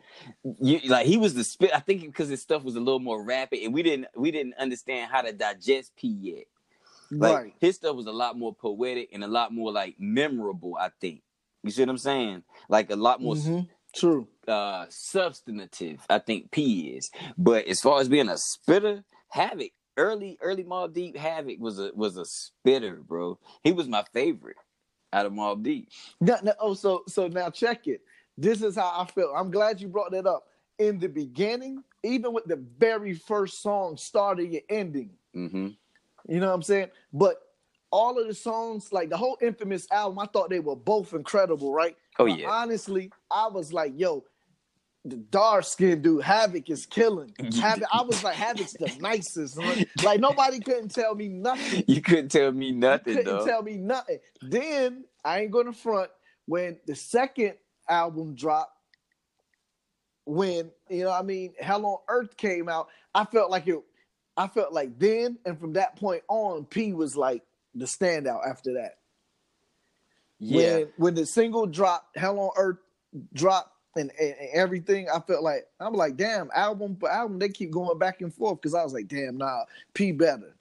you, 0.61 0.81
like 0.89 1.07
he 1.07 1.19
was 1.19 1.35
the 1.35 1.45
spit. 1.45 1.71
I 1.75 1.81
think 1.81 2.03
because 2.03 2.31
his 2.31 2.41
stuff 2.43 2.65
was 2.65 2.75
a 2.75 2.81
little 2.81 2.99
more 3.01 3.23
rapid, 3.23 3.61
and 3.63 3.73
we 3.75 3.83
didn't 3.85 4.07
we 4.17 4.31
didn't 4.33 4.55
understand 4.55 5.13
how 5.13 5.21
to 5.23 5.33
digest 5.33 5.95
P 5.95 6.09
yet. 6.09 6.45
Like 7.11 7.35
right. 7.35 7.55
his 7.61 7.77
stuff 7.77 7.97
was 7.97 8.07
a 8.07 8.13
lot 8.13 8.39
more 8.39 8.55
poetic 8.55 9.11
and 9.13 9.25
a 9.25 9.29
lot 9.29 9.53
more 9.53 9.73
like 9.73 9.97
memorable. 9.99 10.77
I 10.79 10.91
think 11.01 11.23
you 11.63 11.71
see 11.71 11.83
what 11.83 11.89
I'm 11.91 11.99
saying? 11.99 12.43
Like 12.69 12.91
a 12.91 12.97
lot 12.97 13.21
more 13.21 13.35
Mhm. 13.35 13.69
True. 13.95 14.29
uh 14.47 14.87
substantive. 14.91 16.05
I 16.11 16.19
think 16.19 16.51
P 16.51 16.89
is, 16.97 17.11
but 17.37 17.67
as 17.67 17.81
far 17.81 18.01
as 18.01 18.09
being 18.09 18.29
a 18.29 18.37
spitter, 18.37 19.05
Havoc 19.31 19.71
early 19.97 20.39
early 20.41 20.65
Mobb 20.65 20.93
Deep 20.93 21.17
Havoc 21.17 21.59
was 21.59 21.79
a 21.79 21.91
was 21.95 22.17
a 22.17 22.25
spitter, 22.25 22.97
bro. 22.97 23.39
He 23.65 23.73
was 23.73 23.89
my 23.89 24.05
favorite. 24.13 24.57
out 25.13 25.25
of 25.27 25.33
Mobb 25.33 25.63
Deep. 25.63 25.89
No, 26.21 26.37
no, 26.43 26.53
oh, 26.61 26.75
so 26.75 27.03
so 27.09 27.29
now 27.29 27.49
check 27.51 27.87
it. 27.87 28.03
This 28.37 28.63
is 28.63 28.77
how 28.77 28.93
I 28.95 29.07
feel. 29.07 29.33
I'm 29.35 29.51
glad 29.51 29.81
you 29.81 29.89
brought 29.89 30.13
that 30.13 30.27
up. 30.27 30.45
In 30.79 30.99
the 30.99 31.09
beginning, 31.09 31.83
even 32.05 32.33
with 32.33 32.45
the 32.45 32.57
very 32.79 33.15
first 33.15 33.63
song 33.63 33.97
starting 33.97 34.55
and 34.55 34.63
ending, 34.69 35.11
hmm 35.35 35.69
you 36.29 36.41
know 36.41 36.49
what 36.49 36.55
I'm 36.55 36.63
saying? 36.63 36.89
But 37.13 37.37
all 37.91 38.19
of 38.19 38.27
the 38.27 38.35
songs, 38.35 38.93
like 38.93 39.09
the 39.09 39.17
whole 39.17 39.39
infamous 39.41 39.91
album, 39.91 40.19
I 40.19 40.27
thought 40.27 40.51
they 40.51 40.61
were 40.61 40.77
both 40.77 41.15
incredible, 41.15 41.73
right? 41.73 41.97
Oh, 42.19 42.27
But 42.27 42.39
yeah. 42.39 42.51
Honestly, 42.51 43.11
I 43.31 43.49
was 43.49 43.73
like, 43.73 43.95
yo, 43.97 44.25
the 45.05 45.17
dark 45.17 45.65
skinned 45.65 46.03
dude, 46.03 46.23
Havoc 46.23 46.69
is 46.69 46.85
killing. 46.85 47.33
Havoc, 47.61 47.89
I 47.93 48.03
was 48.03 48.23
like, 48.23 48.35
Havoc's 48.37 48.75
the 48.75 48.95
nicest. 49.01 49.57
Like, 49.57 49.89
like, 50.05 50.21
nobody 50.21 50.61
couldn't 50.61 50.95
tell 50.95 51.15
me 51.15 51.29
nothing. 51.29 51.85
You 51.87 52.03
couldn't 52.03 52.29
tell 52.29 52.53
me 52.53 52.73
nothing, 52.73 53.17
couldn't 53.17 53.39
though. 53.39 53.47
tell 53.47 53.63
me 53.63 53.77
nothing. 53.77 54.19
Then 54.43 55.05
I 55.25 55.41
ain't 55.41 55.51
gonna 55.51 55.73
front 55.73 56.11
when 56.47 56.79
the 56.87 56.95
second 56.95 57.55
album 57.89 58.35
dropped. 58.35 58.73
When 60.27 60.71
you 60.91 61.05
know, 61.05 61.11
I 61.13 61.23
mean, 61.23 61.55
Hell 61.59 61.87
on 61.87 61.99
Earth 62.07 62.37
came 62.37 62.69
out, 62.69 62.89
I 63.15 63.25
felt 63.25 63.51
like 63.51 63.67
it. 63.67 63.83
I 64.39 64.47
felt 64.47 64.73
like 64.73 64.99
then, 65.01 65.37
and 65.45 65.59
from 65.59 65.73
that 65.73 65.97
point 65.97 66.23
on, 66.29 66.65
P 66.65 66.93
was 66.93 67.17
like 67.17 67.43
the 67.75 67.87
standout. 67.87 68.49
After 68.49 68.75
that, 68.75 68.99
yeah, 70.39 70.57
when 70.57 70.89
when 70.97 71.15
the 71.17 71.27
single 71.27 71.67
dropped, 71.67 72.17
Hell 72.17 72.39
on 72.39 72.51
Earth 72.57 72.79
dropped, 73.35 73.73
and, 73.97 74.13
and, 74.19 74.35
and 74.39 74.49
everything, 74.55 75.09
I 75.13 75.19
felt 75.19 75.43
like 75.43 75.67
I'm 75.81 75.93
like, 75.93 76.17
damn, 76.17 76.51
album 76.55 76.97
for 77.01 77.11
album, 77.11 77.41
they 77.41 77.49
keep 77.49 77.73
going 77.73 77.99
back 77.99 78.21
and 78.21 78.33
forth 78.33 78.61
because 78.61 78.75
I 78.75 78.85
was 78.85 78.95
like, 78.95 79.09
damn, 79.09 79.37
nah, 79.39 79.65
P 79.93 80.13
better. 80.13 80.55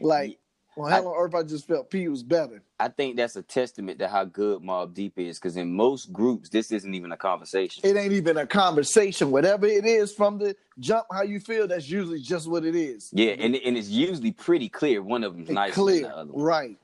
Like 0.00 0.38
on 0.76 0.92
I- 0.92 0.96
Hell 0.96 1.08
on 1.08 1.14
Earth, 1.16 1.34
I 1.34 1.42
just 1.42 1.66
felt 1.66 1.90
P 1.90 2.08
was 2.08 2.22
better. 2.22 2.62
I 2.80 2.88
think 2.88 3.16
that's 3.16 3.36
a 3.36 3.42
testament 3.42 3.98
to 4.00 4.08
how 4.08 4.24
good 4.24 4.60
Mobb 4.62 4.94
Deep 4.94 5.18
is. 5.18 5.38
Because 5.38 5.56
in 5.56 5.72
most 5.72 6.12
groups, 6.12 6.48
this 6.48 6.72
isn't 6.72 6.94
even 6.94 7.12
a 7.12 7.16
conversation. 7.16 7.82
it 7.86 7.96
ain't 7.96 8.12
even 8.12 8.36
a 8.38 8.46
conversation. 8.46 9.30
Whatever 9.30 9.66
it 9.66 9.84
is 9.84 10.12
from 10.12 10.38
the 10.38 10.56
jump, 10.80 11.06
how 11.12 11.22
you 11.22 11.38
feel, 11.40 11.68
that's 11.68 11.88
usually 11.88 12.20
just 12.20 12.48
what 12.50 12.64
it 12.64 12.74
is. 12.74 13.10
yeah, 13.12 13.32
and 13.38 13.54
and 13.54 13.76
it's 13.76 13.88
usually 13.88 14.32
pretty 14.32 14.68
clear. 14.68 15.02
One 15.02 15.22
of 15.24 15.34
them's 15.34 15.50
It 15.50 15.52
nicer 15.52 15.74
clear, 15.74 16.02
than 16.02 16.10
the 16.10 16.16
other. 16.16 16.32
one. 16.32 16.42
right? 16.44 16.76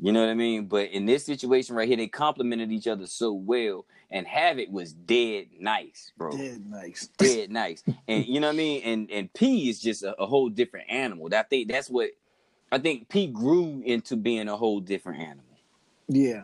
You 0.00 0.10
know 0.10 0.22
what 0.22 0.30
I 0.30 0.34
mean? 0.34 0.66
But 0.66 0.90
in 0.90 1.06
this 1.06 1.24
situation 1.24 1.76
right 1.76 1.86
here, 1.86 1.96
they 1.96 2.08
complemented 2.08 2.72
each 2.72 2.88
other 2.88 3.06
so 3.06 3.32
well, 3.32 3.84
and 4.10 4.26
Havoc 4.26 4.68
was 4.70 4.92
dead 4.92 5.46
nice, 5.60 6.10
bro. 6.18 6.32
Dead 6.36 6.68
nice. 6.68 7.08
dead 7.16 7.52
nice. 7.52 7.84
And 8.08 8.26
you 8.26 8.40
know 8.40 8.48
what 8.48 8.54
I 8.54 8.56
mean? 8.56 8.82
And 8.82 9.10
and 9.12 9.32
P 9.34 9.68
is 9.68 9.80
just 9.80 10.02
a, 10.02 10.20
a 10.20 10.26
whole 10.26 10.48
different 10.48 10.90
animal. 10.90 11.28
I 11.32 11.44
think 11.44 11.68
that's 11.70 11.88
what 11.88 12.10
I 12.74 12.78
think 12.78 13.08
Pete 13.08 13.32
grew 13.32 13.82
into 13.86 14.16
being 14.16 14.48
a 14.48 14.56
whole 14.56 14.80
different 14.80 15.20
animal. 15.20 15.44
Yeah, 16.08 16.42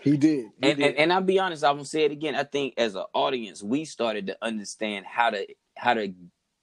he 0.00 0.16
did. 0.16 0.50
He 0.60 0.70
And, 0.70 0.78
did. 0.78 0.86
and 0.88 0.96
and 0.96 1.12
I'll 1.12 1.20
be 1.20 1.38
honest, 1.38 1.62
I'm 1.62 1.76
gonna 1.76 1.84
say 1.84 2.02
it 2.04 2.10
again. 2.10 2.34
I 2.34 2.42
think 2.42 2.74
as 2.76 2.96
an 2.96 3.04
audience, 3.14 3.62
we 3.62 3.84
started 3.84 4.26
to 4.26 4.36
understand 4.42 5.06
how 5.06 5.30
to 5.30 5.46
how 5.76 5.94
to 5.94 6.12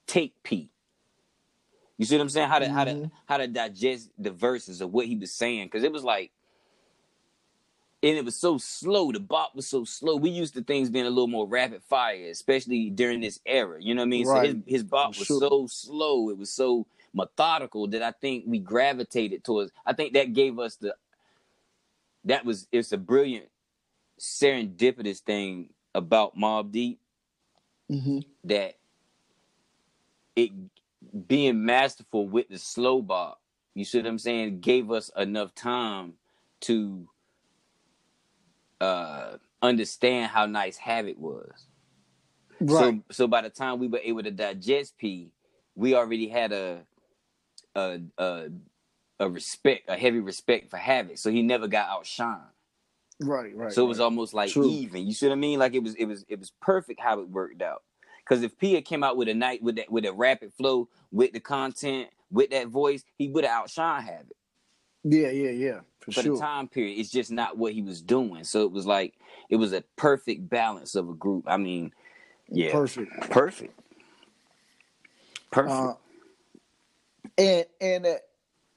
take 0.05 0.33
Pete. 0.43 0.69
You 1.97 2.05
see 2.05 2.17
what 2.17 2.23
I'm 2.23 2.29
saying? 2.29 2.49
How 2.49 2.59
to 2.59 2.69
how 2.69 2.83
to 2.83 2.91
Mhm. 2.91 3.11
how 3.25 3.37
to 3.37 3.47
digest 3.47 4.11
the 4.17 4.31
verses 4.31 4.81
of 4.81 4.91
what 4.91 5.05
he 5.05 5.15
was 5.15 5.31
saying 5.33 5.67
because 5.67 5.85
it 5.85 5.93
was 5.93 6.03
like, 6.03 6.33
and 8.03 8.17
it 8.17 8.25
was 8.25 8.35
so 8.35 8.57
slow. 8.57 9.13
The 9.13 9.21
bop 9.21 9.55
was 9.55 9.65
so 9.65 9.85
slow. 9.85 10.17
We 10.17 10.29
used 10.29 10.55
to 10.55 10.61
things 10.61 10.89
being 10.89 11.05
a 11.05 11.09
little 11.09 11.27
more 11.27 11.47
rapid 11.47 11.83
fire, 11.83 12.29
especially 12.29 12.89
during 12.89 13.21
this 13.21 13.39
era. 13.45 13.77
You 13.81 13.95
know 13.95 14.01
what 14.01 14.07
I 14.07 14.09
mean? 14.09 14.25
Right. 14.25 14.41
So 14.49 14.53
his 14.55 14.57
his 14.67 14.83
bop 14.83 15.17
was 15.17 15.27
sure. 15.27 15.39
so 15.39 15.67
slow. 15.67 16.29
It 16.29 16.37
was 16.37 16.51
so 16.51 16.85
methodical 17.15 17.87
that 17.89 18.03
I 18.03 18.11
think 18.11 18.45
we 18.47 18.59
gravitated 18.59 19.45
towards. 19.45 19.71
I 19.85 19.93
think 19.93 20.13
that 20.15 20.33
gave 20.33 20.59
us 20.59 20.77
the. 20.77 20.95
That 22.25 22.45
was 22.45 22.67
it's 22.71 22.91
a 22.93 22.97
brilliant 22.99 23.47
serendipitous 24.19 25.19
thing 25.19 25.69
about 25.95 26.37
Mobb 26.37 26.71
Deep 26.71 26.99
Mhm. 27.91 28.25
that 28.45 28.75
it 30.35 30.51
being 31.27 31.65
masterful 31.65 32.27
with 32.29 32.49
the 32.49 32.59
slow 32.59 33.01
bop, 33.01 33.41
you 33.75 33.85
see 33.85 33.99
what 33.99 34.07
I'm 34.07 34.19
saying, 34.19 34.61
gave 34.61 34.91
us 34.91 35.11
enough 35.17 35.55
time 35.55 36.15
to 36.61 37.07
uh 38.81 39.37
understand 39.61 40.31
how 40.31 40.45
nice 40.47 40.77
Havoc 40.77 41.17
was. 41.19 41.67
Right. 42.61 42.95
So 42.95 43.03
so 43.11 43.27
by 43.27 43.41
the 43.43 43.49
time 43.51 43.79
we 43.79 43.87
were 43.87 44.01
able 44.03 44.23
to 44.23 44.31
digest 44.31 44.97
P, 44.97 45.31
we 45.75 45.95
already 45.95 46.27
had 46.29 46.51
a 46.53 46.83
a 47.75 47.99
a, 48.17 48.49
a 49.19 49.29
respect, 49.29 49.89
a 49.89 49.97
heavy 49.97 50.19
respect 50.19 50.69
for 50.71 50.77
Havoc. 50.77 51.17
So 51.17 51.31
he 51.31 51.43
never 51.43 51.67
got 51.67 51.89
outshined. 51.89 52.41
right. 53.21 53.55
Right. 53.55 53.73
So 53.73 53.85
it 53.85 53.89
was 53.89 53.99
right. 53.99 54.05
almost 54.05 54.33
like 54.33 54.51
True. 54.51 54.69
even. 54.69 55.07
You 55.07 55.13
see 55.13 55.27
what 55.27 55.33
I 55.33 55.37
mean? 55.37 55.59
Like 55.59 55.73
it 55.75 55.83
was 55.83 55.95
it 55.95 56.05
was 56.05 56.25
it 56.29 56.39
was 56.39 56.51
perfect 56.61 56.99
how 57.01 57.19
it 57.21 57.29
worked 57.29 57.61
out. 57.61 57.83
Because 58.25 58.43
if 58.43 58.57
Pia 58.57 58.81
came 58.81 59.03
out 59.03 59.17
with 59.17 59.29
a 59.29 59.33
night 59.35 59.63
with 59.63 59.77
that 59.77 59.91
with 59.91 60.05
a 60.05 60.13
rapid 60.13 60.53
flow, 60.53 60.89
with 61.11 61.33
the 61.33 61.39
content, 61.41 62.09
with 62.31 62.51
that 62.51 62.67
voice, 62.69 63.03
he 63.17 63.29
would 63.29 63.45
have 63.45 63.65
outshined 63.65 64.03
Havoc 64.05 64.37
Yeah. 65.03 65.29
Yeah. 65.29 65.51
Yeah. 65.51 65.79
For 65.99 66.11
for 66.11 66.21
sure. 66.23 66.35
the 66.35 66.41
time 66.41 66.67
period. 66.67 66.99
It's 66.99 67.11
just 67.11 67.31
not 67.31 67.57
what 67.57 67.73
he 67.73 67.81
was 67.81 68.01
doing. 68.01 68.43
So 68.45 68.63
it 68.63 68.71
was 68.71 68.85
like 68.87 69.15
it 69.49 69.57
was 69.57 69.73
a 69.73 69.83
perfect 69.97 70.49
balance 70.49 70.95
of 70.95 71.09
a 71.09 71.13
group. 71.13 71.45
I 71.47 71.57
mean, 71.57 71.91
yeah, 72.49 72.71
Perfect. 72.71 73.11
perfect, 73.31 73.79
perfect. 75.51 75.71
Uh, 75.71 75.93
and 77.37 77.65
and 77.81 78.05
uh, 78.05 78.15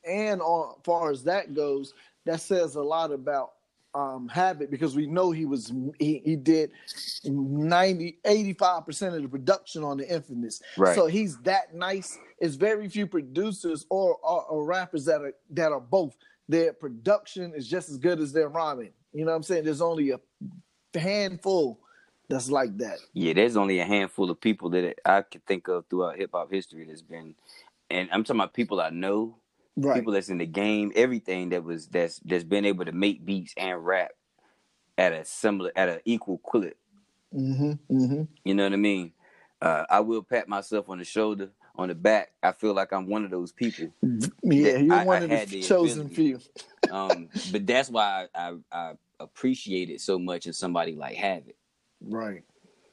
and 0.07 0.41
on 0.41 0.75
far 0.85 1.11
as 1.11 1.25
that 1.25 1.55
goes, 1.55 1.95
that 2.25 2.41
says 2.41 2.75
a 2.75 2.83
lot 2.83 3.13
about 3.13 3.53
um 3.95 4.29
Havoc 4.29 4.71
because 4.71 4.95
we 4.95 5.07
know 5.07 5.31
he 5.31 5.47
was 5.47 5.73
he, 5.99 6.21
he 6.25 6.37
did 6.37 6.71
90 7.25 8.19
85 8.25 8.85
percent 8.87 9.17
of 9.17 9.23
the 9.23 9.29
production 9.29 9.83
on 9.83 9.97
the 9.97 10.09
Infamous. 10.09 10.61
Right. 10.77 10.95
So 10.95 11.07
he's 11.07 11.39
that 11.39 11.75
nice. 11.75 12.19
It's 12.39 12.55
very 12.55 12.89
few 12.89 13.07
producers 13.07 13.87
or, 13.89 14.17
or, 14.17 14.45
or 14.45 14.65
rappers 14.65 15.05
that 15.07 15.23
are 15.23 15.35
that 15.51 15.73
are 15.73 15.81
both. 15.81 16.17
Their 16.49 16.73
production 16.73 17.53
is 17.55 17.69
just 17.69 17.91
as 17.91 17.99
good 17.99 18.21
as 18.21 18.33
their 18.33 18.49
rhyming. 18.49 18.93
You 19.13 19.25
know 19.25 19.33
what 19.33 19.37
I'm 19.37 19.43
saying? 19.43 19.65
There's 19.65 19.83
only 19.83 20.11
a 20.11 20.21
handful 20.95 21.81
that's 22.29 22.51
like 22.51 22.77
that. 22.79 22.99
Yeah, 23.15 23.33
there's 23.33 23.57
only 23.57 23.81
a 23.81 23.85
handful 23.85 24.31
of 24.31 24.41
people 24.41 24.69
that 24.71 24.99
I 25.05 25.23
could 25.23 25.45
think 25.47 25.69
of 25.69 25.87
throughout 25.89 26.19
hip 26.19 26.31
hop 26.33 26.53
history 26.53 26.85
that's 26.85 27.03
been, 27.03 27.35
and 27.91 28.09
I'm 28.13 28.25
talking 28.25 28.41
about 28.41 28.55
people 28.55 28.81
I 28.81 28.91
know, 28.91 29.37
Right. 29.77 29.95
people 29.97 30.13
that's 30.13 30.29
in 30.29 30.39
the 30.39 30.47
game, 30.47 30.91
everything 30.97 31.51
that 31.51 31.63
was 31.63 31.87
that's 31.87 32.19
that's 32.25 32.45
been 32.45 32.65
able 32.65 32.85
to 32.85 32.93
make 32.93 33.25
beats 33.25 33.55
and 33.57 33.85
rap 33.85 34.11
at 34.97 35.13
a 35.13 35.25
similar 35.25 35.71
at 35.77 35.89
an 35.89 36.01
equal 36.05 36.39
clip. 36.39 36.77
mm-hmm. 37.33 37.73
Mm-hmm. 37.95 38.23
You 38.45 38.55
know 38.55 38.65
what 38.65 38.73
I 38.73 38.77
mean? 38.77 39.13
Uh, 39.63 39.85
I 39.89 40.01
will 40.01 40.23
pat 40.23 40.49
myself 40.49 40.89
on 40.89 40.99
the 40.99 41.05
shoulder, 41.05 41.51
on 41.77 41.89
the 41.89 41.95
back. 41.95 42.33
I 42.43 42.53
feel 42.53 42.75
like 42.75 42.93
I'm 42.93 43.07
one 43.09 43.25
of 43.25 43.31
those 43.31 43.53
people. 43.53 43.89
Yeah, 44.43 44.79
you're 44.79 44.95
I- 44.95 45.05
one 45.05 45.31
I 45.31 45.35
of 45.43 45.51
the 45.51 45.63
chosen 45.63 46.01
ability. 46.07 46.15
few. 46.15 46.41
Um, 46.91 47.29
but 47.53 47.67
that's 47.67 47.91
why 47.91 48.29
I, 48.35 48.49
I, 48.49 48.55
I 48.73 48.93
appreciate 49.21 49.91
it 49.91 50.01
so 50.01 50.19
much 50.19 50.47
in 50.47 50.55
somebody 50.55 50.95
like 50.97 51.17
Havoc, 51.17 51.55
Right. 52.01 52.45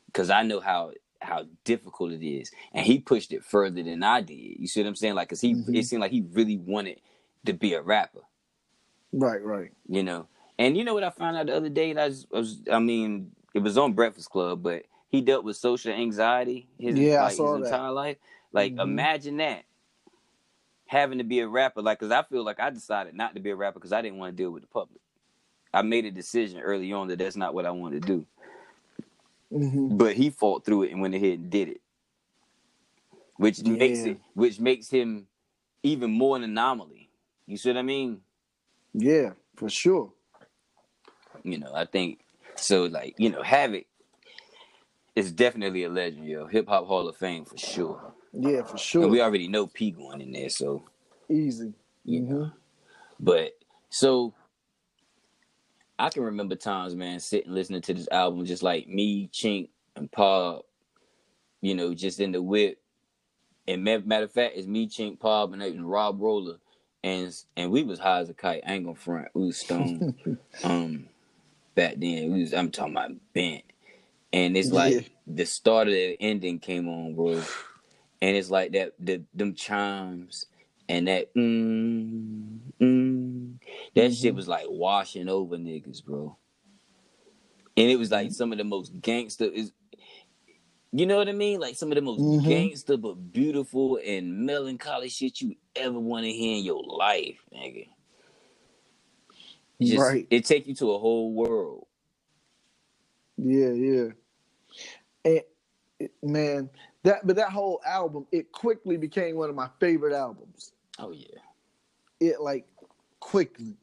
because 0.08 0.30
I 0.30 0.44
know 0.44 0.60
how 0.60 0.92
how 1.22 1.46
difficult 1.64 2.12
it 2.12 2.26
is, 2.26 2.52
and 2.74 2.86
he 2.86 3.00
pushed 3.00 3.34
it 3.34 3.44
further 3.44 3.82
than 3.84 4.04
I 4.04 4.22
did. 4.22 4.60
You 4.60 4.68
see 4.68 4.82
what 4.82 4.88
I'm 4.88 4.96
saying? 4.96 5.16
Like, 5.16 5.30
cause 5.30 5.42
he 5.42 5.56
Mhm. 5.56 5.76
it 5.76 5.84
seemed 5.84 6.02
like 6.02 6.12
he 6.12 6.22
really 6.32 6.58
wanted 6.58 7.02
to 7.46 7.54
be 7.54 7.74
a 7.74 7.82
rapper, 7.82 8.22
Right, 9.14 9.44
right. 9.44 9.72
you 9.88 10.04
know. 10.04 10.28
And 10.58 10.78
you 10.78 10.84
know 10.84 10.94
what 10.94 11.04
I 11.04 11.10
found 11.10 11.38
out 11.38 11.48
the 11.48 11.56
other 11.56 11.70
day? 11.70 11.96
I 11.96 12.06
was, 12.08 12.28
I, 12.34 12.38
was, 12.38 12.62
I 12.72 12.80
mean, 12.80 13.32
it 13.54 13.60
was 13.60 13.78
on 13.78 13.94
Breakfast 13.94 14.30
Club, 14.30 14.64
but 14.64 14.84
he 15.10 15.22
dealt 15.22 15.44
with 15.46 15.58
social 15.58 15.92
anxiety 15.94 16.68
his 16.80 16.98
Yeah, 16.98 17.20
I 17.20 17.24
like, 17.24 17.32
his 17.32 17.40
that. 17.40 17.74
entire 17.74 17.92
life. 17.92 18.18
Like, 18.54 18.76
Mhm. 18.76 18.82
imagine 18.82 19.38
that 19.38 19.66
having 20.88 21.18
to 21.18 21.24
be 21.24 21.40
a 21.40 21.48
rapper. 21.48 21.82
Like, 21.82 22.00
cause 22.00 22.12
I 22.12 22.24
feel 22.24 22.44
like 22.44 22.60
I 22.60 22.70
decided 22.70 23.16
not 23.16 23.34
to 23.36 23.42
be 23.42 23.50
a 23.50 23.56
rapper 23.56 23.80
because 23.80 23.94
I 23.94 24.02
didn't 24.02 24.20
want 24.20 24.36
to 24.36 24.44
deal 24.44 24.52
with 24.52 24.62
the 24.64 24.68
public. 24.68 25.02
I 25.74 25.82
made 25.82 26.06
a 26.06 26.12
decision 26.12 26.62
early 26.62 26.94
on 26.94 27.08
that 27.10 27.20
that's 27.20 27.36
not 27.36 27.54
what 27.54 27.66
I 27.66 27.72
wanted 27.72 28.06
to 28.06 28.08
do. 28.08 28.26
Hmm 29.52 29.96
but 29.98 30.16
he 30.16 30.30
fought 30.30 30.66
through 30.66 30.84
it 30.84 30.92
and 30.92 31.02
went 31.02 31.16
ahead 31.16 31.40
and 31.40 31.50
did 31.50 31.70
it 31.70 31.82
which 33.38 33.64
makes 33.64 34.06
it 34.06 34.18
which 34.34 34.60
makes 34.60 34.90
him 34.90 35.28
even 35.84 36.12
more 36.12 36.36
an 36.36 36.44
anomaly 36.44 37.10
you 37.48 37.58
see 37.58 37.70
what 37.70 37.78
i 37.78 37.82
mean 37.82 38.22
Yeah, 38.94 39.32
for 39.56 39.70
sure. 39.70 40.14
you 41.44 41.58
know 41.58 41.72
i 41.74 41.86
think 41.86 42.20
so 42.56 42.86
like 42.86 43.16
you 43.18 43.30
know 43.30 43.44
havoc 43.44 43.86
is 45.16 45.32
definitely 45.32 45.84
a 45.84 45.90
legend 45.90 46.26
yo 46.28 46.48
hip-hop 46.48 46.86
hall 46.88 47.08
of 47.08 47.16
fame 47.18 47.46
for 47.46 47.58
sure 47.58 48.14
Yeah, 48.34 48.64
for 48.64 48.78
sure. 48.78 49.04
and 49.04 49.12
we 49.12 49.22
already 49.22 49.48
know 49.48 49.68
p 49.68 49.92
going 49.92 50.22
in 50.22 50.32
there 50.32 50.50
so 50.50 50.86
Easy. 51.30 51.74
you 52.04 52.22
Mhm. 52.22 52.30
know 52.30 52.52
but 53.20 53.52
so 53.90 54.34
i 56.00 56.10
can 56.10 56.24
remember 56.24 56.56
times 56.56 56.96
man 56.96 57.20
sitting 57.20 57.54
listening 57.54 57.82
to 57.82 57.94
this 57.94 58.08
album 58.12 58.46
just 58.46 58.64
like 58.64 58.88
me 58.88 59.30
chink 59.34 59.70
and 59.96 60.12
paul 60.12 60.66
you 61.62 61.74
know 61.76 61.94
just 61.94 62.20
in 62.20 62.32
the 62.32 62.42
whip. 62.42 62.80
And 63.68 63.84
matter 63.84 64.26
of 64.26 64.32
fact 64.32 64.56
it's 64.56 64.68
me 64.68 64.88
chink 64.88 65.20
paul 65.20 65.52
and, 65.52 65.90
rob 65.90 66.22
roller. 66.22 66.58
And 67.04 67.36
and 67.58 67.72
we 67.72 67.84
was 67.84 68.00
high 68.00 68.20
as 68.20 68.30
a 68.30 68.34
kite. 68.34 68.64
I 68.66 68.74
ain't 68.74 68.86
gonna 68.86 68.96
front. 68.96 69.30
We 69.34 69.48
was 69.48 69.58
stoned 69.58 70.14
um 70.64 71.08
back 71.76 71.96
then. 71.98 72.32
We 72.34 72.42
was, 72.42 72.54
I'm 72.54 72.72
talking 72.72 72.94
about 72.94 73.12
bent, 73.34 73.64
and 74.34 74.58
it's 74.58 74.72
like 74.72 74.94
Yeah. 74.94 75.02
the 75.28 75.46
start 75.46 75.88
of 75.88 75.94
the 75.94 76.18
ending 76.20 76.60
came 76.60 76.88
on, 76.88 77.16
bro, 77.16 77.42
and 78.22 78.36
it's 78.36 78.50
like 78.50 78.72
that 78.74 78.94
the 79.00 79.22
them 79.36 79.54
chimes 79.54 80.46
and 80.90 81.08
that 81.08 81.34
mm, 81.36 82.60
mm, 82.80 83.54
that 83.96 84.14
shit 84.14 84.30
Mm-hmm. 84.32 84.36
was 84.36 84.48
like 84.48 84.66
washing 84.70 85.30
over 85.30 85.58
niggas, 85.58 86.04
bro. 86.04 86.38
And 87.78 87.90
it 87.92 87.98
was 87.98 88.12
like 88.12 88.32
some 88.32 88.52
of 88.52 88.58
the 88.58 88.64
most 88.64 89.00
gangster 89.02 89.46
is. 89.46 89.72
You 90.92 91.06
know 91.06 91.18
what 91.18 91.28
I 91.28 91.34
mean? 91.34 91.60
Like 91.60 91.76
some 91.76 91.92
of 91.92 91.96
the 91.96 92.02
most 92.02 92.22
Mhm. 92.22 92.44
gangster 92.48 92.96
but 92.96 93.34
beautiful 93.34 94.00
and 94.06 94.46
melancholy 94.46 95.10
shit 95.10 95.42
you 95.42 95.56
ever 95.76 96.00
want 96.00 96.24
to 96.26 96.32
hear 96.32 96.58
in 96.58 96.64
your 96.64 96.82
life, 96.84 97.38
nigga. 97.54 97.90
Just, 99.82 99.98
Right. 100.00 100.28
It 100.30 100.46
take 100.46 100.68
you 100.68 100.76
to 100.76 100.92
a 100.94 101.00
whole 101.00 101.34
world. 101.34 101.88
Yeah, 103.38 103.72
yeah. 103.72 104.08
And 105.26 105.42
it- 106.00 106.14
man, 106.24 106.70
that 107.04 107.28
but 107.28 107.36
that 107.36 107.52
whole 107.52 107.82
album, 107.86 108.26
it 108.32 108.52
quickly 108.54 108.96
became 108.96 109.36
one 109.36 109.50
of 109.50 109.56
my 109.56 109.70
favorite 109.82 110.14
albums. 110.14 110.72
Oh 111.00 111.12
yeah, 111.12 111.40
It 112.20 112.40
like 112.42 112.66
quickly. 113.20 113.78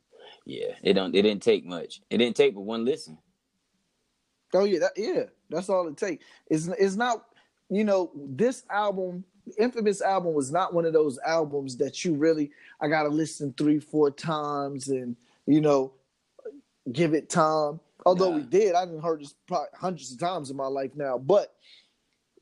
yeah. 0.46 0.74
It 0.82 0.94
don't. 0.94 1.14
It 1.14 1.22
didn't 1.22 1.42
take 1.42 1.64
much. 1.64 2.00
It 2.10 2.18
didn't 2.18 2.36
take 2.36 2.54
but 2.54 2.62
one 2.62 2.84
listen. 2.84 3.18
Oh 4.54 4.64
yeah, 4.64 4.80
that 4.80 4.92
yeah, 4.96 5.24
that's 5.50 5.68
all 5.68 5.88
it 5.88 5.96
takes. 5.96 6.24
It's 6.48 6.68
it's 6.68 6.96
not, 6.96 7.24
you 7.70 7.84
know, 7.84 8.10
this 8.14 8.64
album, 8.70 9.24
Infamous 9.58 10.00
album 10.00 10.34
was 10.34 10.52
not 10.52 10.72
one 10.72 10.84
of 10.84 10.92
those 10.92 11.18
albums 11.26 11.76
that 11.78 12.04
you 12.04 12.14
really 12.14 12.50
I 12.80 12.88
gotta 12.88 13.08
listen 13.08 13.54
three, 13.58 13.80
four 13.80 14.10
times 14.10 14.88
and 14.88 15.16
you 15.46 15.60
know 15.60 15.92
give 16.92 17.12
it 17.14 17.28
time. 17.28 17.80
Although 18.06 18.30
we 18.30 18.42
did, 18.42 18.74
I 18.74 18.84
didn't 18.84 19.02
heard 19.02 19.20
this 19.20 19.34
probably 19.46 19.68
hundreds 19.74 20.12
of 20.12 20.18
times 20.18 20.50
in 20.50 20.56
my 20.56 20.66
life 20.66 20.90
now. 20.96 21.18
But 21.18 21.54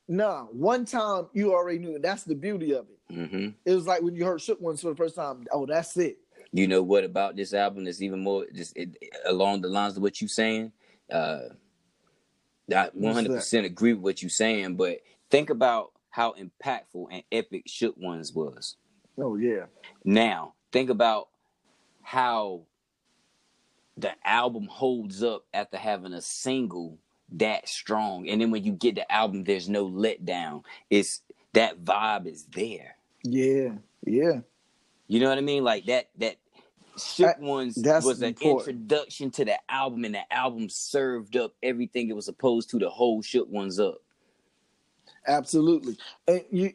nah, 0.09 0.45
one 0.45 0.85
time 0.85 1.29
you 1.33 1.53
already 1.55 1.79
knew. 1.79 1.99
That's 1.99 2.25
the 2.25 2.35
beauty 2.35 2.73
of 2.73 2.87
it. 2.89 2.99
Hmm 3.11 3.49
It 3.65 3.75
was 3.75 3.87
like 3.87 4.03
when 4.03 4.15
you 4.15 4.25
heard 4.25 4.41
Shook 4.41 4.61
Ones 4.61 4.81
for 4.81 4.91
the 4.91 4.97
first 4.97 5.15
time. 5.15 5.47
Oh, 5.53 5.67
that's 5.67 5.97
it. 5.97 6.19
You 6.53 6.67
know 6.67 6.83
what 6.83 7.05
about 7.05 7.37
this 7.37 7.55
album 7.55 7.85
that's 7.85 8.03
even 8.03 8.21
more 8.21 8.47
just 8.53 8.77
it, 8.77 8.97
along 9.27 9.61
the 9.61 9.69
lines 9.69 9.97
of 9.97 10.03
what 10.03 10.21
you're 10.21 10.29
saying. 10.29 10.73
Uh, 11.11 11.41
I 12.75 12.91
one 12.93 13.15
hundred 13.15 13.35
percent 13.35 13.67
agree 13.67 13.95
with 13.95 14.03
what 14.03 14.23
you're 14.23 14.31
saying, 14.31 14.77
but 14.77 14.99
think 15.31 15.51
about 15.51 15.93
how 16.11 16.35
impactful 16.35 17.07
and 17.11 17.23
epic 17.31 17.65
Shook 17.67 17.97
Ones 17.97 18.33
was. 18.33 18.77
Oh 19.19 19.37
yeah. 19.37 19.67
Now, 20.05 20.55
think 20.73 20.91
about 20.91 21.29
how 22.03 22.63
the 23.97 24.13
album 24.25 24.67
holds 24.67 25.23
up 25.23 25.45
after 25.53 25.77
having 25.77 26.13
a 26.13 26.23
single 26.23 26.99
that 27.33 27.69
strong. 27.69 28.29
And 28.29 28.41
then 28.41 28.51
when 28.51 28.65
you 28.65 28.73
get 28.73 28.97
the 28.97 29.11
album, 29.13 29.45
there's 29.45 29.69
no 29.69 29.87
letdown. 29.87 30.65
It's 30.89 31.23
that 31.53 31.85
vibe 31.85 32.27
is 32.27 32.45
there. 32.45 32.97
Yeah. 33.23 33.71
Yeah. 34.05 34.41
You 35.09 35.21
know 35.21 35.29
what 35.29 35.39
I 35.39 35.43
mean? 35.43 35.65
Like 35.65 35.87
that 35.87 36.09
that 36.19 36.37
Shook 36.97 37.27
That- 37.27 37.41
Ones 37.41 37.77
was 37.77 38.21
an 38.23 38.29
important. 38.29 38.69
introduction 38.69 39.31
to 39.33 39.45
the 39.45 39.59
album, 39.71 40.05
and 40.05 40.15
the 40.15 40.33
album 40.33 40.69
served 40.69 41.37
up 41.37 41.55
everything 41.63 42.09
it 42.09 42.17
was 42.17 42.27
supposed 42.27 42.71
to 42.71 42.79
The 42.79 42.91
whole 42.91 43.23
Shook 43.23 43.49
Ones 43.51 43.81
up. 43.81 44.03
Absolutely. 45.27 45.97
And 46.27 46.45
you 46.51 46.73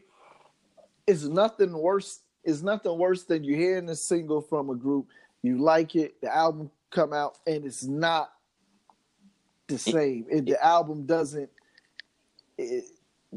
it's 1.08 1.24
nothing 1.24 1.74
worse 1.74 2.22
it's 2.44 2.62
nothing 2.62 2.98
worse 2.98 3.24
than 3.24 3.44
you 3.44 3.56
hearing 3.56 3.90
a 3.90 3.96
single 3.96 4.42
from 4.42 4.70
a 4.70 4.75
group, 4.75 5.08
you 5.42 5.58
like 5.58 5.96
it, 5.96 6.22
the 6.22 6.34
album 6.34 6.70
come 6.92 7.12
out 7.12 7.40
and 7.48 7.66
it's 7.66 7.84
not 7.84 8.32
the 9.68 9.80
same. 9.80 10.25
It, 10.30 10.46
the 10.46 10.64
album 10.64 11.06
doesn't 11.06 11.50
it 12.58 12.86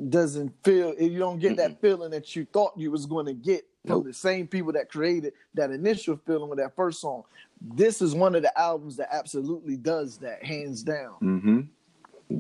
doesn't 0.09 0.53
feel 0.65 0.95
if 0.99 1.11
you 1.13 1.19
don't 1.19 1.39
get 1.39 1.57
that 1.57 1.81
feeling 1.81 2.11
that 2.11 2.35
you 2.37 2.47
thought 2.53 2.73
you 2.77 2.91
was 2.91 3.07
going 3.07 3.27
to 3.27 3.33
get 3.35 3.65
from 3.87 4.05
the 4.05 4.13
same 4.13 4.47
people 4.47 4.73
that 4.73 4.91
created 4.91 5.33
that 5.55 5.71
initial 5.71 6.21
feeling 6.27 6.49
with 6.51 6.59
that 6.59 6.77
first 6.77 7.01
song. 7.01 7.25
This 7.61 8.03
is 8.03 8.15
one 8.15 8.35
of 8.35 8.43
the 8.43 8.57
albums 8.59 8.97
that 8.97 9.09
absolutely 9.11 9.77
does 9.77 10.19
that, 10.19 10.45
hands 10.45 10.83
down. 10.83 11.15
Mm-hmm. 11.23 11.61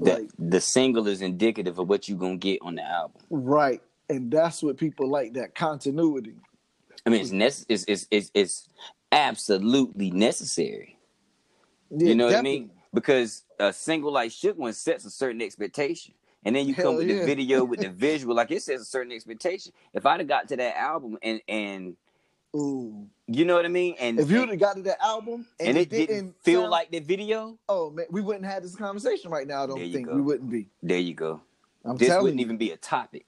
That 0.04 0.20
Like- 0.20 0.30
the 0.38 0.61
single 0.61 1.08
is 1.08 1.22
indicative 1.22 1.78
of 1.78 1.88
what 1.88 2.08
you're 2.08 2.18
gonna 2.18 2.37
get 2.37 2.61
on 2.62 2.74
the 2.74 2.82
album. 2.82 3.22
Right. 3.30 3.82
And 4.11 4.30
that's 4.30 4.62
what 4.62 4.76
people 4.76 5.08
like, 5.08 5.34
that 5.34 5.54
continuity. 5.54 6.34
I 7.06 7.11
mean, 7.11 7.20
it's 7.22 7.30
nece- 7.30 7.66
it's, 7.68 7.84
it's 7.88 8.06
it's 8.11 8.30
it's 8.34 8.68
absolutely 9.12 10.11
necessary. 10.11 10.98
Yeah, 11.90 12.08
you 12.08 12.14
know 12.14 12.26
what 12.26 12.37
I 12.37 12.42
mean? 12.42 12.70
Because 12.92 13.44
a 13.58 13.72
single 13.72 14.12
like 14.12 14.30
Shook 14.30 14.58
One 14.58 14.72
sets 14.74 15.04
a 15.06 15.11
certain 15.11 15.40
expectation. 15.40 16.14
And 16.44 16.55
then 16.55 16.66
you 16.68 16.74
Hell 16.74 16.87
come 16.87 16.96
with 16.96 17.09
yeah. 17.09 17.20
the 17.20 17.27
video 17.27 17.64
with 17.64 17.81
the 17.81 17.88
visual, 18.07 18.35
like 18.35 18.51
it 18.51 18.62
says 18.62 18.81
a 18.81 18.85
certain 18.85 19.12
expectation. 19.12 19.72
If 19.92 20.07
I'd 20.07 20.20
have 20.20 20.29
got 20.29 20.48
to 20.48 20.57
that 20.57 20.77
album 20.77 21.18
and 21.22 21.40
and 21.48 21.96
Ooh. 22.57 23.07
you 23.27 23.44
know 23.44 23.57
what 23.57 23.64
I 23.66 23.68
mean, 23.68 23.96
and 24.01 24.18
If 24.18 24.31
you 24.31 24.40
would 24.40 24.48
have 24.48 24.59
got 24.61 24.77
to 24.77 24.83
that 24.83 25.03
album 25.03 25.46
and, 25.61 25.70
and 25.70 25.79
it 25.79 25.90
didn't 25.90 26.35
feel 26.42 26.61
sound- 26.62 26.70
like 26.70 26.90
the 26.90 27.01
video, 27.01 27.59
oh 27.68 27.90
man, 27.90 28.07
we 28.11 28.20
wouldn't 28.22 28.46
have 28.46 28.62
this 28.62 28.74
conversation 28.77 29.31
right 29.31 29.46
now. 29.46 29.64
I 29.64 29.66
don't 29.66 29.79
think 29.92 30.07
go. 30.07 30.14
we 30.14 30.22
wouldn't 30.22 30.51
be. 30.51 30.68
there 30.83 30.98
you 30.98 31.14
go. 31.14 31.42
I'm 31.85 31.96
This 31.96 32.09
telling 32.09 32.22
wouldn't 32.24 32.40
you, 32.40 32.46
even 32.46 32.57
be 32.57 32.70
a 32.70 32.77
topic. 32.77 33.27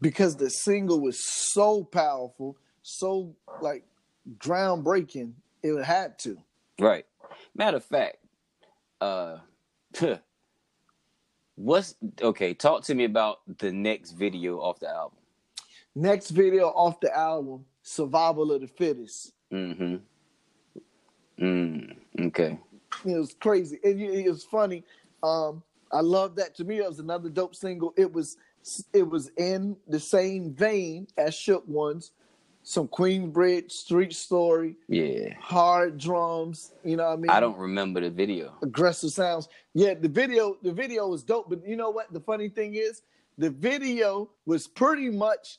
because 0.00 0.36
the 0.36 0.50
single 0.50 1.00
was 1.00 1.20
so 1.24 1.84
powerful, 1.84 2.56
so 2.82 3.34
like 3.60 3.84
groundbreaking. 4.38 5.32
It 5.62 5.82
had 5.84 6.18
to. 6.20 6.38
Right. 6.80 7.06
Matter 7.54 7.76
of 7.76 7.84
fact, 7.84 8.16
uh 9.00 9.38
what's 11.62 11.94
okay, 12.20 12.54
talk 12.54 12.82
to 12.84 12.94
me 12.94 13.04
about 13.04 13.40
the 13.58 13.72
next 13.72 14.12
video 14.12 14.58
off 14.58 14.80
the 14.80 14.88
album. 14.88 15.18
Next 15.94 16.30
video 16.30 16.68
off 16.68 17.00
the 17.00 17.16
album, 17.16 17.64
"Survival 17.82 18.52
of 18.52 18.60
the 18.62 18.66
Fittest." 18.66 19.32
Mm-hmm. 19.52 19.96
Mm, 21.40 21.96
okay. 22.26 22.58
It 23.04 23.16
was 23.16 23.34
crazy. 23.34 23.78
It, 23.82 23.98
it 24.00 24.28
was 24.28 24.44
funny. 24.44 24.84
Um, 25.22 25.62
I 25.92 26.00
love 26.00 26.36
that. 26.36 26.54
To 26.56 26.64
me, 26.64 26.78
it 26.78 26.88
was 26.88 26.98
another 26.98 27.28
dope 27.28 27.54
single. 27.54 27.94
It 27.96 28.12
was 28.12 28.36
it 28.92 29.08
was 29.08 29.30
in 29.36 29.76
the 29.88 30.00
same 30.00 30.52
vein 30.52 31.06
as 31.16 31.34
Shook 31.34 31.66
Ones, 31.66 32.12
some 32.62 32.86
Queensbridge 32.88 33.72
street 33.72 34.12
story, 34.12 34.76
Yeah. 34.88 35.34
hard 35.40 35.98
drums. 35.98 36.72
You 36.84 36.96
know 36.96 37.04
what 37.08 37.12
I 37.12 37.16
mean? 37.16 37.30
I 37.30 37.40
don't 37.40 37.58
remember 37.58 38.00
the 38.00 38.10
video. 38.10 38.54
aggressive 38.62 39.10
sounds. 39.12 39.48
Yeah, 39.74 39.94
the 39.94 40.08
video 40.08 40.56
the 40.62 40.72
video 40.72 41.08
was 41.08 41.22
dope. 41.24 41.48
But 41.50 41.66
you 41.66 41.76
know 41.76 41.90
what? 41.90 42.12
The 42.12 42.20
funny 42.20 42.48
thing 42.48 42.74
is, 42.76 43.02
the 43.38 43.50
video 43.50 44.30
was 44.46 44.68
pretty 44.68 45.10
much 45.10 45.58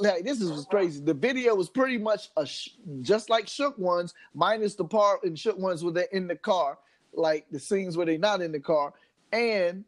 like 0.00 0.24
this 0.24 0.40
is 0.40 0.50
what's 0.50 0.64
crazy. 0.64 1.00
The 1.00 1.14
video 1.14 1.54
was 1.54 1.68
pretty 1.68 1.96
much 1.98 2.30
a 2.36 2.44
sh- 2.44 2.70
just 3.02 3.30
like 3.30 3.46
Shook 3.46 3.78
Ones, 3.78 4.14
minus 4.34 4.74
the 4.74 4.84
part 4.84 5.22
in 5.24 5.36
Shook 5.36 5.58
Ones 5.58 5.84
where 5.84 5.92
they're 5.92 6.08
in 6.12 6.26
the 6.26 6.34
car, 6.36 6.78
like 7.12 7.46
the 7.52 7.60
scenes 7.60 7.96
where 7.96 8.06
they're 8.06 8.18
not 8.18 8.42
in 8.42 8.50
the 8.50 8.58
car, 8.60 8.94
and 9.32 9.84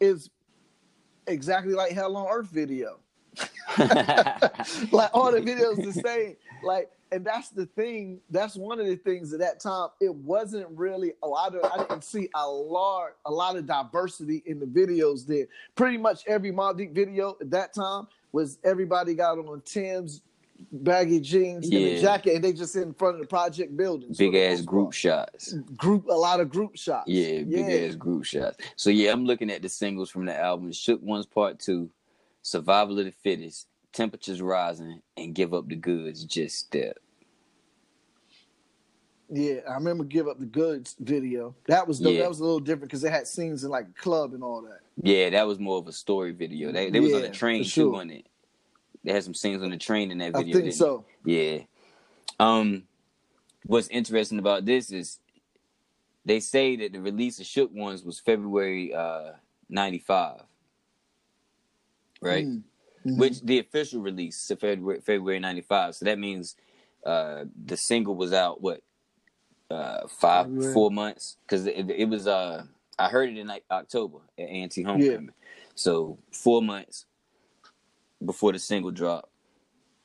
is 0.00 0.30
exactly 1.26 1.74
like 1.74 1.92
Hell 1.92 2.16
on 2.16 2.26
Earth 2.30 2.48
video. 2.48 3.00
like 4.92 5.10
all 5.14 5.32
the 5.32 5.40
videos 5.44 5.82
the 5.82 5.92
same. 5.92 6.36
Like, 6.62 6.90
and 7.12 7.24
that's 7.24 7.50
the 7.50 7.66
thing. 7.66 8.20
That's 8.30 8.56
one 8.56 8.80
of 8.80 8.86
the 8.86 8.96
things 8.96 9.32
at 9.32 9.40
that 9.40 9.60
time. 9.60 9.88
It 10.00 10.14
wasn't 10.14 10.66
really. 10.70 11.12
a 11.22 11.26
lot 11.26 11.52
don't, 11.52 11.64
I 11.64 11.78
didn't 11.78 12.04
see 12.04 12.28
a 12.34 12.46
lot, 12.46 13.10
a 13.24 13.30
lot 13.30 13.56
of 13.56 13.66
diversity 13.66 14.42
in 14.46 14.60
the 14.60 14.66
videos. 14.66 15.26
There, 15.26 15.46
pretty 15.74 15.98
much 15.98 16.22
every 16.26 16.52
Mobb 16.52 16.78
Deep 16.78 16.94
video 16.94 17.36
at 17.40 17.50
that 17.50 17.74
time 17.74 18.06
was 18.32 18.58
everybody 18.64 19.14
got 19.14 19.38
on 19.38 19.60
Tim's 19.64 20.22
baggy 20.72 21.20
jeans 21.20 21.66
and 21.66 21.74
a 21.74 22.00
jacket, 22.00 22.34
and 22.34 22.44
they 22.44 22.52
just 22.52 22.72
sit 22.72 22.82
in 22.82 22.94
front 22.94 23.16
of 23.16 23.20
the 23.20 23.26
project 23.26 23.76
building. 23.76 24.14
Big 24.16 24.34
ass 24.34 24.60
group 24.60 24.86
part. 24.86 24.94
shots. 24.94 25.54
group, 25.76 26.06
a 26.08 26.14
lot 26.14 26.40
of 26.40 26.50
group 26.50 26.76
shots. 26.76 27.08
Yeah, 27.08 27.42
big 27.42 27.90
ass 27.90 27.94
group 27.94 28.24
shots. 28.24 28.58
So 28.76 28.90
yeah, 28.90 29.12
I'm 29.12 29.24
looking 29.24 29.50
at 29.50 29.62
the 29.62 29.68
singles 29.68 30.10
from 30.10 30.26
the 30.26 30.38
album. 30.38 30.72
Shook 30.72 31.02
Ones 31.02 31.26
Part 31.26 31.58
Two, 31.58 31.90
Survival 32.42 32.98
of 32.98 33.04
the 33.04 33.12
Fittest, 33.12 33.66
Temperatures 33.92 34.40
Rising, 34.40 35.02
and 35.16 35.34
Give 35.34 35.54
Up 35.54 35.68
the 35.68 35.76
Goods. 35.76 36.24
Just 36.24 36.58
step. 36.58 36.98
Yeah, 39.32 39.60
I 39.68 39.74
remember 39.74 40.04
Give 40.04 40.26
Up 40.26 40.40
the 40.40 40.46
Goods 40.46 40.96
video. 40.98 41.54
That 41.66 41.86
was 41.86 42.00
dope. 42.00 42.14
Yeah. 42.14 42.22
that 42.22 42.28
was 42.28 42.40
a 42.40 42.44
little 42.44 42.60
different 42.60 42.90
because 42.90 43.04
it 43.04 43.12
had 43.12 43.28
scenes 43.28 43.62
in 43.62 43.70
like 43.70 43.86
a 43.86 44.00
club 44.00 44.34
and 44.34 44.42
all 44.42 44.62
that. 44.62 44.80
Yeah, 45.02 45.30
that 45.30 45.46
was 45.46 45.60
more 45.60 45.78
of 45.78 45.86
a 45.86 45.92
story 45.92 46.32
video. 46.32 46.72
They 46.72 46.90
they 46.90 47.00
was 47.00 47.14
on 47.14 47.22
the 47.22 47.30
train 47.30 47.62
for 47.62 47.64
too 47.64 47.70
sure. 47.70 47.96
on 47.96 48.10
it. 48.10 48.26
They 49.04 49.12
had 49.12 49.24
some 49.24 49.34
scenes 49.34 49.62
on 49.62 49.70
the 49.70 49.78
train 49.78 50.10
in 50.10 50.18
that 50.18 50.36
video. 50.36 50.58
I 50.58 50.62
think 50.62 50.74
so. 50.74 51.04
they? 51.24 51.54
Yeah. 51.54 51.62
Um, 52.40 52.84
what's 53.66 53.88
interesting 53.88 54.40
about 54.40 54.64
this 54.64 54.90
is 54.90 55.18
they 56.24 56.40
say 56.40 56.76
that 56.76 56.92
the 56.92 57.00
release 57.00 57.38
of 57.38 57.46
Shook 57.46 57.72
Ones 57.72 58.02
was 58.02 58.18
February 58.18 58.92
uh 58.92 59.32
'95, 59.68 60.42
right? 62.20 62.46
Mm, 62.46 62.62
mhm. 63.06 63.16
Which 63.18 63.40
the 63.42 63.58
official 63.58 64.02
release 64.02 64.46
February 64.60 65.00
February 65.00 65.38
'95. 65.38 65.94
So 65.96 66.04
that 66.04 66.18
means 66.18 66.56
uh 67.04 67.44
the 67.64 67.76
single 67.76 68.14
was 68.14 68.32
out 68.32 68.60
what 68.60 68.82
uh, 69.70 70.06
five 70.08 70.46
February. 70.46 70.74
four 70.74 70.90
months 70.90 71.36
because 71.42 71.66
it, 71.66 71.90
it 71.90 72.08
was 72.08 72.26
uh 72.26 72.64
I 72.98 73.08
heard 73.08 73.30
it 73.30 73.38
in 73.38 73.46
like 73.46 73.64
October 73.70 74.18
at 74.38 74.44
A&T 74.48 74.82
Homecoming, 74.82 75.30
so 75.74 76.18
four 76.32 76.60
months 76.60 77.06
before 78.24 78.52
the 78.52 78.58
single 78.58 78.90
dropped, 78.90 79.30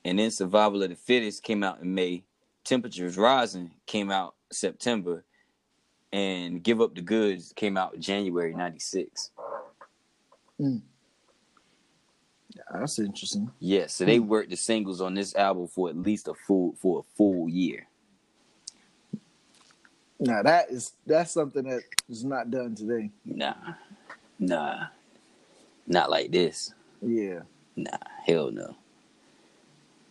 and 0.06 0.18
then 0.20 0.32
Survival 0.32 0.82
of 0.84 0.90
the 0.90 0.96
Fittest 0.96 1.44
came 1.44 1.64
out 1.64 1.82
in 1.82 1.94
May. 1.94 2.24
Temperatures 2.64 3.18
Rising 3.18 3.72
came 3.86 4.10
out 4.12 4.36
September, 4.52 5.26
and 6.14 6.64
Give 6.64 6.80
Up 6.80 6.96
the 6.96 7.02
Goods 7.02 7.52
came 7.56 7.76
out 7.76 8.00
January 8.00 8.54
'96. 8.54 9.32
Ah, 12.70 12.80
that's 12.80 13.00
interesting. 13.00 13.52
Yeah, 13.60 13.88
so 13.88 14.06
they 14.06 14.20
worked 14.20 14.50
the 14.50 14.58
singles 14.58 15.02
on 15.02 15.14
this 15.14 15.36
album 15.36 15.68
for 15.68 15.90
at 15.90 15.98
least 15.98 16.28
a 16.28 16.34
full 16.34 16.76
for 16.82 17.00
a 17.00 17.16
full 17.16 17.50
year. 17.50 17.88
Now 20.20 20.42
that 20.44 20.70
is 20.70 20.94
that's 21.06 21.32
something 21.32 21.64
that 21.64 21.82
is 22.10 22.24
not 22.24 22.50
done 22.50 22.76
today. 22.76 23.12
Nah, 23.26 23.54
nah, 24.40 24.88
not 25.88 26.10
like 26.10 26.32
this. 26.32 26.74
Yeah, 27.02 27.42
Nah, 27.76 27.98
hell 28.26 28.52
no, 28.52 28.76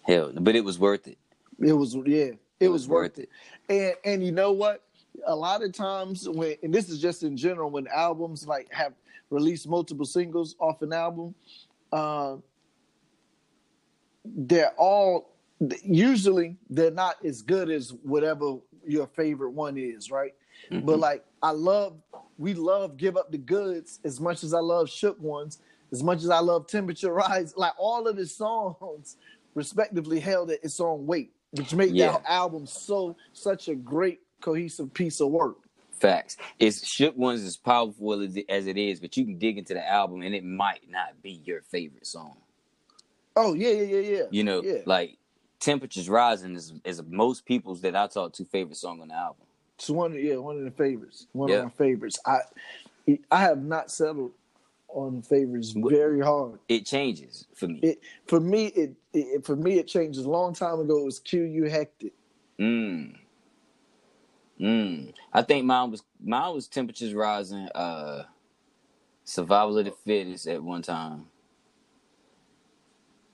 hell 0.02 0.30
no. 0.33 0.40
But 0.40 0.54
it 0.57 0.64
was 0.64 0.78
worth 0.78 1.07
it. 1.07 1.18
it 1.59 1.72
was. 1.72 1.94
Yeah, 1.94 2.33
it, 2.61 2.68
was, 2.68 2.87
worth 2.87 3.18
it. 3.18 3.30
And 3.68 3.94
and 4.04 4.24
you 4.24 4.33
know 4.33 4.52
what? 4.52 4.83
A 5.26 5.35
lot 5.35 5.62
of 5.62 5.72
times 5.72 6.28
when 6.28 6.57
and 6.62 6.74
this 6.74 6.90
is 6.90 7.00
just 7.00 7.22
in 7.22 7.37
general 7.37 7.70
when 7.70 7.87
albums 7.88 8.46
like 8.46 8.70
have 8.70 8.92
released 9.30 9.66
multiple 9.66 10.04
singles 10.04 10.57
off 10.59 10.83
an 10.83 10.92
album, 10.92 11.35
uh, 11.94 12.37
they're 14.24 14.72
all 14.76 15.30
usually 15.85 16.57
they're 16.68 16.90
not 16.90 17.16
as 17.24 17.40
good 17.40 17.70
as 17.70 17.92
whatever 18.02 18.57
your 18.87 19.07
favorite 19.07 19.52
one 19.52 19.78
is, 19.78 20.11
right? 20.11 20.35
But 20.70 20.98
like 20.98 21.24
I 21.42 21.50
love, 21.50 21.96
we 22.38 22.54
love 22.54 22.96
give 22.96 23.16
up 23.16 23.30
the 23.30 23.38
goods 23.38 24.00
as 24.04 24.20
much 24.20 24.42
as 24.44 24.54
I 24.54 24.61
love 24.61 24.88
shook 24.90 25.20
ones, 25.20 25.61
as 25.92 26.02
much 26.02 26.18
as 26.18 26.30
I 26.30 26.40
love 26.40 26.66
temperature 26.66 27.12
rise. 27.24 27.54
Like 27.57 27.74
all 27.78 28.07
of 28.09 28.16
the 28.16 28.26
songs, 28.26 29.16
respectively, 29.54 30.20
held 30.20 30.50
at 30.50 30.64
its 30.64 30.80
own 30.80 31.07
weight, 31.07 31.33
which 31.52 31.74
made 31.74 31.94
Yeah. 31.94 32.12
that 32.12 32.22
album 32.28 32.66
so 32.66 33.16
such 33.33 33.68
a 33.68 33.74
great 33.74 34.20
cohesive 34.40 34.92
piece 34.94 35.20
of 35.20 35.28
work. 35.30 35.57
Facts. 36.05 36.37
It's 36.59 36.87
shook 36.87 37.17
ones 37.17 37.43
as 37.43 37.57
powerful 37.57 38.21
as 38.21 38.37
it, 38.37 38.47
as 38.49 38.67
it 38.67 38.77
is, 38.77 39.01
but 39.01 39.17
you 39.17 39.25
can 39.25 39.38
dig 39.38 39.59
into 39.59 39.75
the 39.75 39.88
album 39.88 40.23
and 40.23 40.35
it 40.35 40.45
might 40.45 40.83
not 40.88 41.23
be 41.23 41.40
your 41.45 41.62
favorite 41.62 42.07
song. 42.07 42.37
Oh 43.37 43.55
yeah, 43.55 43.71
yeah, 43.71 43.83
yeah, 43.83 44.17
yeah. 44.17 44.23
You 44.31 44.45
know, 44.45 44.62
yeah. 44.62 44.83
like 44.85 45.17
Temperatures 45.61 46.09
Rising 46.09 46.55
is 46.55 46.75
is 46.85 47.03
most 47.09 47.47
people's 47.47 47.81
that 47.81 47.97
I 47.97 48.07
talk 48.07 48.35
to 48.35 48.45
favorite 48.45 48.77
song 48.77 49.01
on 49.01 49.09
the 49.09 49.14
album. 49.14 49.47
It's 49.79 49.90
one, 49.90 50.12
of, 50.12 50.23
yeah, 50.23 50.37
one 50.37 50.59
of 50.59 50.64
the 50.64 50.71
favorites. 50.71 51.27
One 51.33 51.49
Yeah. 51.49 51.57
of 51.57 51.64
my 51.64 51.71
favorites. 51.71 52.19
I, 52.25 52.38
I 53.31 53.40
have 53.40 53.62
not 53.62 53.90
settled 53.90 54.33
on 54.88 55.23
favorites 55.23 55.73
very 55.75 56.21
hard. 56.21 56.61
It 56.69 56.87
changes 56.87 57.47
for 57.55 57.67
me. 57.67 57.81
It 57.83 58.01
for 58.27 58.40
me, 58.40 58.67
it, 58.67 58.95
it 59.12 59.45
for 59.45 59.57
me 59.57 59.79
it 59.79 59.88
changed 59.88 60.21
a 60.21 60.31
long 60.31 60.55
time 60.55 60.81
ago. 60.81 60.99
It 60.99 61.05
was 61.05 61.19
Q 61.19 61.43
U 61.43 61.64
Hectic. 61.64 62.12
Mm. 62.61 63.17
Mm. 64.61 65.12
I 65.33 65.43
think 65.43 65.64
mine 65.64 65.90
was 65.90 66.03
mine 66.23 66.55
was 66.55 66.69
temperatures 66.69 67.14
rising. 67.14 67.69
Uh, 67.75 68.25
survival 69.25 69.79
of 69.79 69.85
the 69.87 69.90
fittest 69.90 70.47
at 70.47 70.62
one 70.62 70.83
time. 70.83 71.27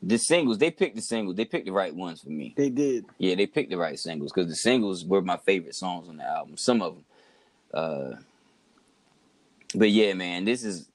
The 0.02 0.16
singles 0.18 0.58
they 0.58 0.70
picked 0.70 0.96
the 0.96 1.02
singles. 1.02 1.36
They 1.36 1.44
picked 1.44 1.66
the 1.66 1.72
right 1.72 1.94
ones 1.94 2.22
for 2.22 2.30
me. 2.30 2.54
They 2.56 2.70
did. 2.70 3.04
Yeah, 3.18 3.34
they 3.34 3.46
picked 3.46 3.70
the 3.70 3.76
right 3.76 3.98
singles 3.98 4.32
because 4.32 4.48
the 4.48 4.56
singles 4.56 5.04
were 5.04 5.20
my 5.20 5.36
favorite 5.36 5.74
songs 5.74 6.08
on 6.08 6.16
the 6.16 6.24
album. 6.24 6.56
Some 6.56 6.80
of 6.80 6.94
them. 6.94 7.04
Uh, 7.72 8.16
but 9.74 9.90
yeah, 9.90 10.14
man, 10.14 10.44
this 10.44 10.64
is. 10.64 10.88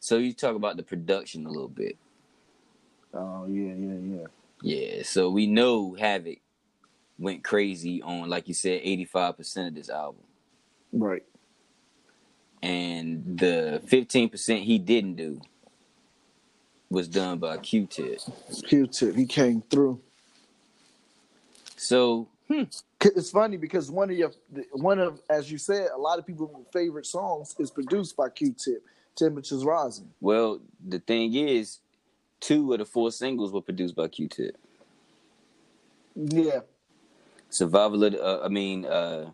So 0.00 0.18
you 0.18 0.32
talk 0.32 0.54
about 0.54 0.76
the 0.76 0.84
production 0.84 1.44
a 1.44 1.50
little 1.50 1.68
bit. 1.68 1.96
Oh 3.12 3.46
yeah, 3.48 3.74
yeah, 3.74 4.16
yeah. 4.20 4.26
Yeah, 4.62 5.02
so 5.02 5.30
we 5.30 5.46
know 5.46 5.94
Havoc 5.94 6.38
went 7.18 7.44
crazy 7.44 8.02
on, 8.02 8.28
like 8.28 8.48
you 8.48 8.54
said, 8.54 8.82
85% 8.82 9.68
of 9.68 9.74
this 9.74 9.90
album. 9.90 10.22
Right. 10.92 11.22
And 12.62 13.38
the 13.38 13.82
15% 13.86 14.62
he 14.62 14.78
didn't 14.78 15.14
do 15.16 15.40
was 16.90 17.08
done 17.08 17.38
by 17.38 17.58
Q 17.58 17.86
Tip. 17.86 18.20
Q-Tip, 18.66 19.14
he 19.14 19.26
came 19.26 19.62
through. 19.70 20.00
So, 21.76 22.28
hmm. 22.48 22.64
It's 23.00 23.30
funny 23.30 23.56
because 23.56 23.90
one 23.90 24.10
of 24.10 24.16
your 24.16 24.32
one 24.72 24.98
of 24.98 25.20
as 25.30 25.52
you 25.52 25.58
said, 25.58 25.88
a 25.94 25.98
lot 25.98 26.18
of 26.18 26.26
people's 26.26 26.66
favorite 26.72 27.06
songs 27.06 27.54
is 27.58 27.70
produced 27.70 28.16
by 28.16 28.28
Q-Tip. 28.30 28.82
Temperatures 29.14 29.64
rising. 29.64 30.08
well, 30.20 30.60
the 30.86 31.00
thing 31.00 31.34
is, 31.34 31.78
two 32.40 32.72
of 32.72 32.78
the 32.78 32.84
four 32.84 33.10
singles 33.10 33.52
were 33.52 33.60
produced 33.60 33.96
by 33.96 34.08
Q 34.08 34.28
Tip. 34.28 34.56
Yeah, 36.14 36.60
Survival 37.50 38.04
of 38.04 38.12
the, 38.12 38.22
uh, 38.22 38.40
I 38.44 38.48
mean, 38.48 38.84
uh, 38.84 39.30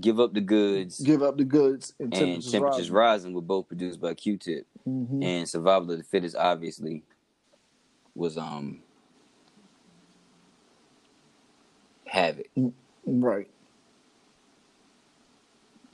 Give 0.00 0.20
Up 0.20 0.32
the 0.32 0.40
Goods 0.40 1.00
give 1.00 1.22
up 1.22 1.36
the 1.36 1.44
goods 1.44 1.92
and 2.00 2.12
and 2.14 2.42
temperatures, 2.42 2.52
Temperatures 2.52 2.90
rising. 2.90 2.94
Rising 2.94 3.34
were 3.34 3.42
both 3.42 3.68
produced 3.68 4.00
by 4.00 4.14
Q 4.14 4.38
Tip. 4.38 4.66
Mhm. 4.88 5.22
And 5.22 5.48
Survival 5.48 5.90
of 5.90 5.98
the 5.98 6.04
Fittest 6.04 6.34
obviously 6.34 7.02
was 8.14 8.38
um 8.38 8.82
Havoc. 12.06 12.46
Right. 13.06 13.48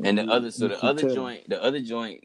And 0.05 0.19
the 0.19 0.25
other 0.29 0.51
so 0.53 0.69
the 0.69 0.83
other 0.85 1.13
joint 1.13 1.49
the 1.49 1.61
other 1.63 1.81
joint 1.81 2.25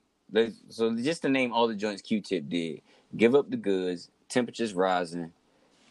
so 0.69 0.95
just 0.95 1.21
to 1.23 1.29
name 1.29 1.51
all 1.53 1.67
the 1.67 1.75
joints 1.75 2.01
Q 2.01 2.21
tip 2.21 2.49
did, 2.49 2.81
give 3.17 3.35
up 3.35 3.49
the 3.49 3.57
goods, 3.57 4.09
temperatures 4.29 4.73
rising, 4.73 5.31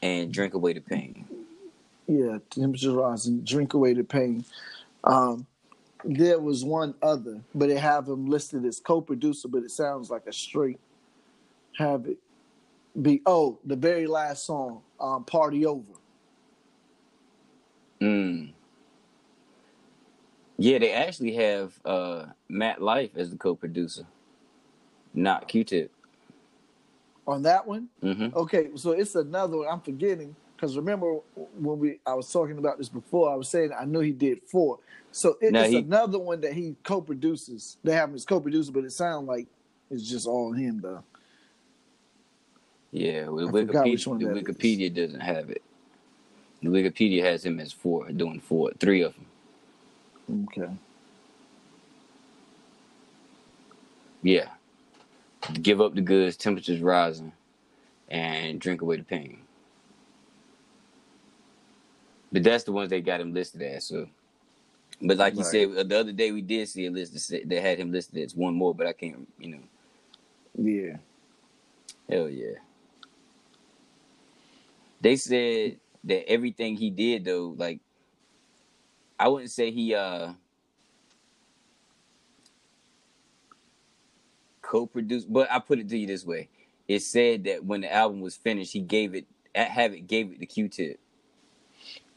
and 0.01 0.33
drink 0.33 0.55
away 0.55 0.72
the 0.75 0.81
pain. 0.81 1.27
Yeah, 2.12 2.38
temperatures 2.51 2.92
rising. 2.92 3.40
Drink 3.40 3.72
away 3.72 3.94
the 3.94 4.05
pain. 4.05 4.44
Um, 5.05 5.46
there 6.05 6.38
was 6.38 6.62
one 6.62 6.94
other, 7.03 7.40
but 7.55 7.68
they 7.68 7.79
have 7.79 8.07
him 8.07 8.27
listed 8.27 8.66
as 8.66 8.81
co-producer, 8.81 9.48
but 9.48 9.62
it 9.62 9.70
sounds 9.70 10.11
like 10.11 10.27
a 10.27 10.33
straight 10.33 10.79
have 11.79 12.07
it 12.07 12.18
be. 13.01 13.22
Oh, 13.25 13.59
the 13.64 13.77
very 13.77 14.07
last 14.07 14.44
song, 14.44 14.83
um, 15.01 15.25
"Party 15.25 15.64
Over." 15.64 15.94
Mm. 18.01 18.53
Yeah, 20.59 20.79
they 20.79 20.92
actually 20.92 21.33
have 21.35 21.81
uh 21.87 22.27
Matt 22.51 22.83
Life 22.83 23.16
as 23.16 23.31
the 23.31 23.38
co 23.38 23.55
producer. 23.55 24.07
Not 25.14 25.48
Q 25.48 25.64
tip. 25.64 25.92
On 27.27 27.40
that 27.42 27.66
one, 27.66 27.88
hmm 28.03 28.29
Okay, 28.35 28.70
so 28.75 28.90
it's 28.90 29.14
another 29.14 29.59
one 29.59 29.68
I'm 29.68 29.81
forgetting 29.81 30.37
because 30.62 30.77
remember 30.77 31.14
when 31.59 31.81
we 31.81 31.98
I 32.07 32.14
was 32.14 32.33
talking 32.33 32.57
about 32.57 32.79
this 32.79 32.88
before, 32.88 33.33
I 33.33 33.35
was 33.35 33.48
saying 33.48 33.72
I 33.77 33.85
knew 33.85 33.98
he 33.98 34.12
did 34.12 34.44
four. 34.44 34.79
So 35.11 35.37
it- 35.40 35.53
No, 35.53 35.62
it's 35.62 35.70
he- 35.70 35.79
another 35.79 36.20
one 36.20 36.40
that 36.42 36.53
he 36.53 36.77
co-produces. 36.85 37.79
They 37.83 37.92
have 37.94 38.11
him 38.11 38.14
as 38.14 38.25
co-producer, 38.25 38.70
but 38.70 38.85
it 38.85 38.92
sounds 38.92 39.27
like 39.27 39.48
it's 39.90 40.09
just 40.09 40.29
all 40.29 40.53
him 40.53 40.81
though. 40.81 41.03
Yeah, 42.92 43.27
well, 43.27 43.48
Wikipedia, 43.48 44.07
one 44.07 44.20
the 44.20 44.37
is. 44.37 44.44
Wikipedia 44.44 44.94
doesn't 44.94 45.18
have 45.18 45.51
it. 45.51 45.62
The 46.62 46.68
Wikipedia 46.68 47.25
has 47.25 47.44
him 47.44 47.59
as 47.59 47.72
four, 47.72 48.09
doing 48.12 48.38
four, 48.38 48.70
three 48.79 49.03
of 49.03 49.14
them. 50.29 50.46
Okay. 50.53 50.72
Yeah. 54.22 54.51
Give 55.61 55.81
up 55.81 55.96
the 55.96 56.03
goods, 56.03 56.37
temperatures 56.37 56.81
rising, 56.81 57.33
and 58.09 58.61
drink 58.61 58.81
away 58.81 58.98
the 58.98 59.03
pain. 59.03 59.40
But 62.33 62.45
that's 62.45 62.64
the 62.64 62.73
ones 62.73 62.90
they 62.90 63.03
got 63.03 63.21
him 63.23 63.35
listed 63.35 63.62
as. 63.62 63.87
So, 63.87 64.09
but 65.03 65.18
like 65.18 65.38
you 65.38 65.45
Right. 65.45 65.45
said, 65.45 65.71
the 65.88 66.01
other 66.01 66.12
day 66.12 66.33
we 66.33 66.42
did 66.42 66.68
see 66.68 66.87
a 66.87 66.92
list 66.92 67.31
that 67.31 67.62
had 67.62 67.79
him 67.79 67.92
listed 67.92 68.18
as 68.25 68.37
one 68.37 68.55
more, 68.55 68.75
but 68.75 68.87
I 68.88 68.95
can't, 68.95 69.29
you 69.38 69.51
know, 69.51 69.62
Yeah. 70.59 70.97
hell 72.11 72.31
yeah. 72.31 72.57
They 75.01 75.16
said 75.16 75.79
that 76.05 76.31
everything 76.31 76.77
he 76.77 76.90
did 76.90 77.25
though, 77.27 77.55
like, 77.57 77.81
I 79.18 79.29
wouldn't 79.29 79.53
say 79.53 79.71
he 79.73 79.95
uh 79.95 80.35
co-produced, 84.62 85.33
but 85.33 85.51
I 85.53 85.61
put 85.61 85.81
it 85.81 85.88
to 85.90 85.99
you 85.99 86.09
this 86.09 86.27
way: 86.27 86.51
it 86.88 87.01
said 87.03 87.45
that 87.47 87.64
when 87.64 87.83
the 87.83 87.92
album 87.95 88.21
was 88.23 88.37
finished, 88.37 88.73
he 88.75 88.81
gave 88.83 89.14
it, 89.16 89.27
Havoc 89.55 90.07
gave 90.09 90.33
it 90.33 90.40
to 90.40 90.47
Q-Tip 90.47 91.01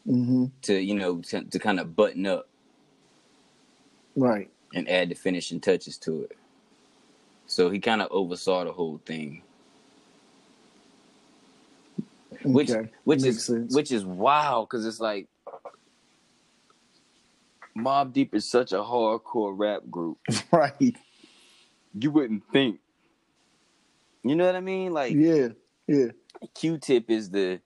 hmm 0.05 0.45
to 0.63 0.75
you 0.79 0.95
know 0.95 1.21
to, 1.21 1.43
to 1.45 1.59
kind 1.59 1.79
of 1.79 1.95
button 1.95 2.25
up 2.27 2.47
Right. 4.15 4.49
and 4.73 4.89
add 4.89 5.09
the 5.09 5.15
finishing 5.15 5.59
touches 5.61 5.97
to 5.99 6.23
it. 6.23 6.37
So 7.47 7.69
he 7.71 7.79
kind 7.79 8.01
of 8.01 8.09
oversaw 8.11 8.65
the 8.65 8.73
whole 8.73 9.01
thing, 9.05 9.43
which 12.51 12.77
okay. 12.77 12.89
which 13.05 13.25
Makes 13.25 13.25
is 13.25 13.45
sense. 13.45 13.69
which 13.69 13.91
is 13.91 14.05
wild 14.05 14.69
because 14.69 14.85
it's 14.85 14.99
like 15.01 15.27
Mobb 17.77 18.13
Deep 18.13 18.35
is 18.35 18.49
such 18.49 18.73
a 18.73 18.77
hardcore 18.77 19.53
rap 19.57 19.83
group. 19.91 20.19
right. 20.51 20.95
You 21.99 22.11
wouldn't 22.11 22.43
think. 22.51 22.79
You 24.23 24.35
know 24.35 24.45
what 24.45 24.55
I 24.55 24.61
mean? 24.61 24.93
Like 24.93 25.19
Yeah. 25.19 25.49
Yeah. 25.87 26.07
Q-Tip 26.55 27.11
is 27.11 27.31
the 27.31 27.61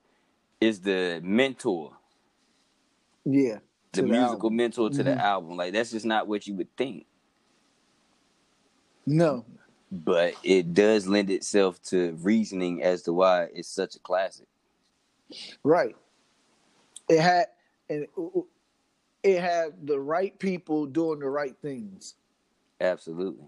is 0.61 0.81
the 0.81 1.21
mentor, 1.23 1.93
Yeah. 3.31 3.59
the 3.91 4.01
To 4.01 4.07
musical 4.07 4.33
album. 4.33 4.55
mentor 4.55 4.89
to 4.91 5.03
the 5.03 5.11
Mhm. 5.11 5.19
album. 5.19 5.57
Like 5.57 5.73
that's 5.73 5.91
just 5.91 6.05
not 6.05 6.27
what 6.27 6.45
you 6.47 6.55
would 6.55 6.75
think. 6.77 7.05
No. 9.05 9.45
But 9.91 10.35
it 10.43 10.73
does 10.73 11.07
lend 11.07 11.29
itself 11.31 11.81
to 11.83 12.13
reasoning 12.21 12.83
as 12.83 13.01
to 13.03 13.13
why 13.13 13.45
it's 13.53 13.67
such 13.67 13.95
a 13.95 13.99
classic. 13.99 14.47
Right. 15.63 15.95
It 17.09 17.19
had 17.19 17.47
and 17.89 18.03
it, 18.03 18.09
it 19.23 19.39
had 19.41 19.87
the 19.87 19.99
right 19.99 20.37
people 20.37 20.85
doing 20.85 21.19
the 21.19 21.29
right 21.29 21.55
things. 21.61 22.15
Absolutely. 22.79 23.47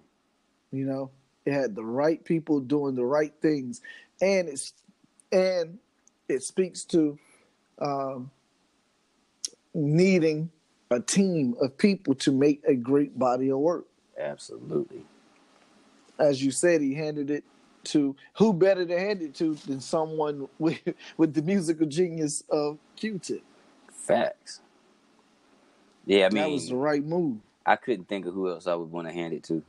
You 0.72 0.86
know, 0.86 1.12
it 1.46 1.54
had 1.54 1.76
the 1.76 1.86
right 1.86 2.24
people 2.24 2.60
doing 2.60 2.96
the 2.96 3.06
right 3.06 3.34
things, 3.41 3.82
and 4.22 4.50
it's 4.50 4.74
and 5.32 5.78
it 6.28 6.41
speaks 6.44 6.84
to 6.86 7.20
um, 7.78 8.32
needing 9.74 10.52
a 10.90 11.00
team 11.00 11.56
of 11.62 11.78
people 11.78 12.14
to 12.16 12.32
make 12.32 12.62
a 12.68 12.76
great 12.76 13.18
body 13.18 13.50
of 13.50 13.60
work. 13.60 13.86
Absolutely. 14.20 15.06
As 16.20 16.44
you 16.44 16.52
said, 16.52 16.82
he 16.82 16.94
handed 16.94 17.32
it 17.32 17.44
to 17.84 18.16
who 18.36 18.54
better 18.54 18.86
to 18.86 19.00
hand 19.00 19.22
it 19.22 19.34
to 19.36 19.56
than 19.56 19.80
someone 19.80 20.48
with 20.60 20.80
with 21.18 21.34
the 21.34 21.42
musical 21.42 21.88
genius 21.88 22.44
of 22.50 22.78
Q-Tip. 22.96 23.42
Facts. 23.92 24.62
Yeah, 26.06 26.26
I 26.26 26.30
mean 26.30 26.44
that 26.44 26.50
was 26.50 26.70
the 26.70 26.76
right 26.76 27.04
move. 27.04 27.38
I 27.66 27.76
couldn't 27.76 28.08
think 28.08 28.26
of 28.26 28.34
who 28.34 28.50
else 28.50 28.68
I 28.68 28.76
would 28.76 28.92
want 28.92 29.08
to 29.08 29.14
hand 29.14 29.34
it 29.34 29.44
to. 29.46 29.64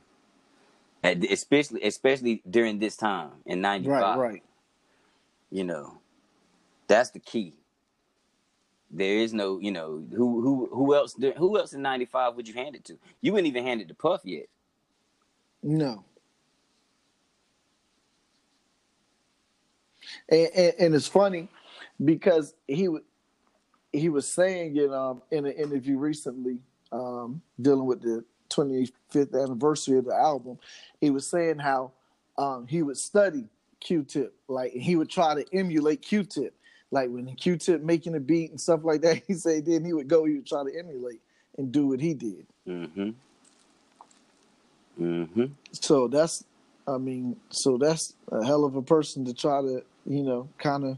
Especially, 1.03 1.83
especially 1.83 2.41
during 2.49 2.79
this 2.79 2.95
time 2.95 3.31
in 3.45 3.61
'95. 3.61 4.01
Right, 4.01 4.17
right. 4.17 4.43
You 5.51 5.63
know, 5.65 5.97
that's 6.87 7.11
the 7.11 7.19
key. 7.19 7.53
There 8.95 9.17
is 9.17 9.33
no, 9.33 9.59
you 9.59 9.71
know, 9.71 10.03
who 10.11 10.41
who 10.41 10.69
who 10.71 10.95
else? 10.95 11.15
Who 11.37 11.57
else 11.57 11.73
in 11.73 11.81
'95 11.81 12.35
would 12.35 12.47
you 12.47 12.53
hand 12.53 12.75
it 12.75 12.85
to? 12.85 12.97
You 13.21 13.33
wouldn't 13.33 13.47
even 13.47 13.63
hand 13.63 13.81
it 13.81 13.87
to 13.87 13.95
Puff 13.95 14.21
yet. 14.23 14.45
No. 15.63 16.05
And, 20.29 20.49
and, 20.55 20.73
and 20.79 20.95
it's 20.95 21.07
funny 21.07 21.49
because 22.03 22.53
he 22.67 22.87
he 23.91 24.09
was 24.09 24.27
saying 24.27 24.77
it 24.77 24.91
um, 24.91 25.23
in 25.31 25.45
an 25.45 25.53
interview 25.53 25.97
recently 25.97 26.59
um, 26.91 27.41
dealing 27.59 27.85
with 27.85 28.01
the 28.01 28.23
25th 28.49 29.41
anniversary 29.41 29.97
of 29.97 30.05
the 30.05 30.15
album. 30.15 30.59
He 31.01 31.09
was 31.09 31.25
saying 31.25 31.59
how 31.59 31.93
um, 32.37 32.67
he 32.67 32.83
would 32.83 32.97
study 32.97 33.47
Q-Tip, 33.79 34.33
like 34.47 34.71
he 34.71 34.95
would 34.95 35.09
try 35.09 35.35
to 35.35 35.45
emulate 35.53 36.01
Q-Tip, 36.01 36.55
like 36.93 37.09
when 37.09 37.25
Q-Tip 37.35 37.81
making 37.81 38.15
a 38.15 38.19
beat 38.19 38.51
and 38.51 38.61
stuff 38.61 38.81
like 38.83 39.01
that. 39.01 39.23
He 39.27 39.33
said 39.33 39.65
then 39.65 39.83
he 39.83 39.93
would 39.93 40.07
go, 40.07 40.25
he 40.25 40.35
would 40.35 40.45
try 40.45 40.63
to 40.63 40.77
emulate 40.77 41.19
and 41.57 41.71
do 41.71 41.87
what 41.87 41.99
he 41.99 42.13
did. 42.13 42.45
Mm-hmm. 42.67 43.09
Mm-hmm. 45.01 45.45
So 45.71 46.07
that's, 46.07 46.43
I 46.87 46.99
mean, 46.99 47.35
so 47.49 47.77
that's 47.79 48.13
a 48.31 48.45
hell 48.45 48.63
of 48.63 48.75
a 48.75 48.81
person 48.83 49.25
to 49.25 49.33
try 49.33 49.61
to, 49.61 49.83
you 50.05 50.21
know, 50.21 50.47
kind 50.59 50.85
of 50.85 50.97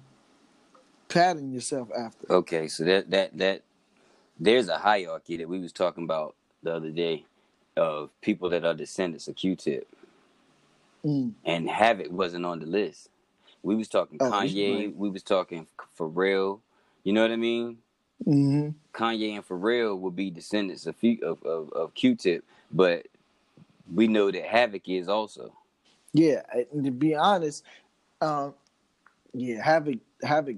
pattern 1.07 1.53
yourself 1.53 1.87
after. 1.97 2.29
Okay, 2.29 2.67
so 2.67 2.83
that 2.83 3.09
that 3.11 3.37
that 3.37 3.61
there's 4.37 4.67
a 4.67 4.77
hierarchy 4.77 5.37
that 5.37 5.47
we 5.47 5.59
was 5.59 5.71
talking 5.71 6.03
about 6.03 6.35
the 6.61 6.73
other 6.73 6.89
day 6.89 7.23
of 7.77 8.09
people 8.21 8.49
that 8.49 8.65
are 8.65 8.73
descendants 8.73 9.27
of 9.29 9.35
Q-Tip, 9.35 9.87
Mm. 11.05 11.33
and 11.45 11.69
Havoc 11.69 12.11
wasn't 12.11 12.45
on 12.45 12.59
the 12.59 12.65
list. 12.65 13.09
We 13.65 13.75
was 13.75 13.87
talking 13.87 14.19
Oh, 14.19 14.29
Kanye. 14.31 14.95
We 14.95 15.09
was 15.09 15.23
talking 15.23 15.67
Pharrell. 15.97 16.59
You 17.03 17.13
know 17.13 17.23
what 17.23 17.31
I 17.31 17.35
mean? 17.35 17.79
hmm 18.23 18.69
Kanye 18.93 19.35
and 19.35 19.47
Pharrell 19.47 19.97
would 19.99 20.15
be 20.15 20.29
descendants 20.29 20.85
of 20.85 20.95
of, 21.23 21.43
of, 21.43 21.73
of 21.73 21.93
Q-Tip, 21.95 22.45
but 22.71 23.07
we 23.93 24.07
know 24.07 24.31
that 24.31 24.45
Havoc 24.45 24.87
is 24.87 25.09
also. 25.09 25.53
Yeah, 26.13 26.41
and 26.71 26.85
to 26.85 26.91
be 26.91 27.15
honest, 27.15 27.63
um, 28.21 28.53
yeah, 29.33 29.63
Havoc, 29.63 29.99
Havoc, 30.23 30.57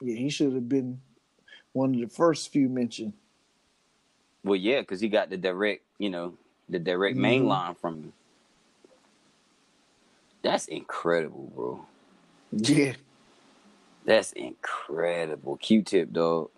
yeah, 0.00 0.16
he 0.16 0.30
should 0.30 0.54
have 0.54 0.68
been 0.68 1.00
one 1.72 1.94
of 1.94 2.00
the 2.00 2.08
first 2.08 2.52
few 2.52 2.68
mentioned. 2.68 3.12
Well, 4.44 4.56
yeah, 4.56 4.80
because 4.80 5.00
he 5.00 5.08
got 5.08 5.30
the 5.30 5.36
direct, 5.36 5.82
you 5.98 6.10
know, 6.10 6.34
the 6.68 6.78
direct 6.78 7.16
main 7.16 7.44
Mhm. 7.44 7.48
line 7.48 7.74
from 7.76 7.94
him. 8.02 8.12
That's 10.42 10.66
incredible, 10.66 11.52
bro. 11.54 11.86
Yeah, 12.52 12.94
That's 14.04 14.32
incredible. 14.32 15.56
Q-tip, 15.56 16.12
dog. 16.12 16.50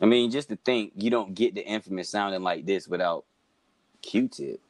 I 0.00 0.06
mean, 0.06 0.30
just 0.30 0.48
to 0.50 0.56
think 0.56 0.92
you 0.96 1.10
don't 1.10 1.34
get 1.34 1.54
the 1.54 1.66
infamous 1.66 2.10
sounding 2.10 2.42
like 2.42 2.64
this 2.66 2.88
without 2.88 3.24
Q-tip. 4.02 4.60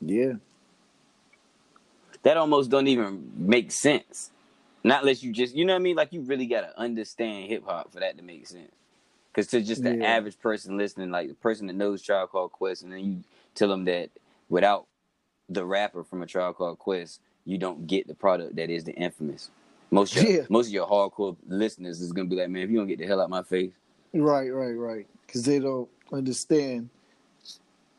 yeah, 0.00 0.34
That 2.22 2.36
almost 2.36 2.70
don't 2.70 2.88
even 2.88 3.32
make 3.36 3.70
sense. 3.70 4.30
Not 4.84 5.02
unless 5.02 5.22
you 5.22 5.32
just, 5.32 5.54
you 5.54 5.64
know 5.64 5.74
what 5.74 5.80
I 5.80 5.82
mean? 5.82 5.96
Like 5.96 6.12
you 6.12 6.22
really 6.22 6.46
gotta 6.46 6.78
understand 6.78 7.48
hip 7.48 7.64
hop 7.66 7.92
for 7.92 8.00
that 8.00 8.16
to 8.18 8.22
make 8.22 8.46
sense. 8.46 8.72
Because 9.32 9.48
to 9.48 9.62
just 9.62 9.82
the 9.82 10.02
Yeah. 10.02 10.04
average 10.04 10.38
person 10.40 10.76
listening, 10.76 11.10
like 11.10 11.28
the 11.28 11.34
person 11.34 11.66
that 11.68 11.74
knows 11.74 12.02
Tribe 12.02 12.30
Called 12.30 12.52
Quest, 12.52 12.82
and 12.82 12.92
then 12.92 13.00
you 13.04 13.24
tell 13.54 13.68
them 13.68 13.84
that 13.84 14.10
without 14.48 14.86
the 15.48 15.64
rapper 15.64 16.04
from 16.04 16.22
a 16.22 16.26
Tribe 16.26 16.56
Called 16.56 16.78
Quest, 16.78 17.20
you 17.44 17.58
don't 17.58 17.86
get 17.86 18.06
the 18.08 18.14
product 18.14 18.56
that 18.56 18.70
is 18.70 18.84
the 18.84 18.92
infamous. 18.94 19.50
Most 19.90 20.16
of 20.16 20.22
your, 20.24 20.32
Yeah. 20.32 20.46
most 20.48 20.66
of 20.66 20.72
your 20.72 20.88
hardcore 20.88 21.36
listeners 21.46 22.00
is 22.00 22.12
gonna 22.12 22.28
be 22.28 22.36
like, 22.36 22.50
man, 22.50 22.62
if 22.62 22.70
you 22.70 22.76
don't 22.78 22.88
get 22.88 22.98
the 22.98 23.06
hell 23.06 23.20
out 23.20 23.30
my 23.30 23.42
face, 23.42 23.72
right, 24.12 24.48
right, 24.52 24.72
right. 24.72 25.06
Because 25.26 25.44
they 25.44 25.58
don't 25.58 25.88
understand, 26.12 26.88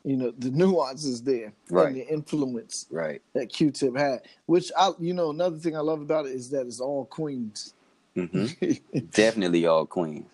you 0.04 0.18
know, 0.18 0.32
the 0.38 0.50
nuances 0.52 1.22
there 1.22 1.54
Right. 1.70 1.88
and 1.88 1.96
the 1.98 2.08
influence 2.08 2.88
right? 2.90 3.22
that 3.34 3.48
Q-Tip 3.50 3.96
had. 3.98 4.22
Which 4.46 4.72
I, 4.78 4.92
you 5.00 5.14
know, 5.14 5.30
another 5.30 5.58
thing 5.58 5.76
I 5.76 5.82
love 5.82 6.02
about 6.02 6.26
it 6.26 6.34
is 6.34 6.50
that 6.52 6.66
it's 6.68 6.80
all 6.80 7.06
Queens. 7.06 7.74
hmm 8.16 8.48
Definitely 9.12 9.66
all 9.66 9.86
queens. 9.86 10.30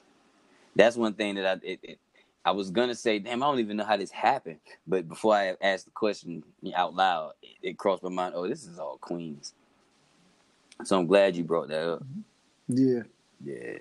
That's 0.76 0.96
one 0.98 1.14
thing 1.14 1.36
that 1.36 1.46
I 1.46 1.54
it, 1.66 1.80
it, 1.84 2.00
I 2.46 2.52
was 2.52 2.72
gonna 2.72 2.96
say. 2.96 3.20
Damn, 3.20 3.44
I 3.44 3.48
don't 3.48 3.60
even 3.60 3.78
know 3.78 3.86
how 3.86 3.98
this 3.98 4.12
happened. 4.12 4.60
But 4.88 5.10
before 5.10 5.36
I 5.36 5.56
asked 5.62 5.86
the 5.86 5.92
question 5.92 6.44
out 6.76 6.96
loud, 6.96 7.34
it, 7.44 7.58
it 7.64 7.78
crossed 7.80 8.04
my 8.04 8.10
mind. 8.10 8.36
Oh, 8.36 8.48
this 8.48 8.66
is 8.66 8.80
all 8.80 8.98
queens. 9.00 9.54
So 10.84 11.00
I'm 11.00 11.08
glad 11.08 11.36
you 11.36 11.44
brought 11.46 11.70
that 11.70 11.88
up. 11.90 12.04
yeah, 12.70 13.04
Yeah. 13.44 13.80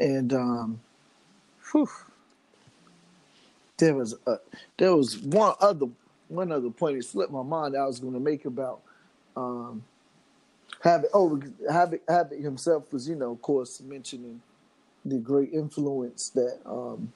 and 0.00 0.32
um, 0.34 0.80
whew, 1.72 1.88
there 3.78 3.94
was 3.94 4.16
a, 4.26 4.36
there 4.78 4.96
was 4.96 5.18
one 5.20 5.54
other 5.60 5.86
one 6.28 6.52
other 6.52 6.70
point 6.70 6.98
that 6.98 7.04
slipped 7.04 7.32
my 7.32 7.42
mind 7.42 7.76
I 7.76 7.86
was 7.86 8.00
going 8.00 8.14
to 8.14 8.20
make 8.20 8.44
about 8.46 8.82
um. 9.36 9.84
Oh, 11.14 11.40
Havoc 11.70 12.02
Havoc 12.08 12.40
himself 12.40 12.92
was, 12.92 13.08
you 13.08 13.16
know, 13.16 13.32
of 13.32 13.42
course, 13.42 13.80
mentioning 13.82 14.42
the 15.10 15.18
great 15.18 15.52
influence 15.52 16.30
that 16.30 16.60
um, 16.64 17.12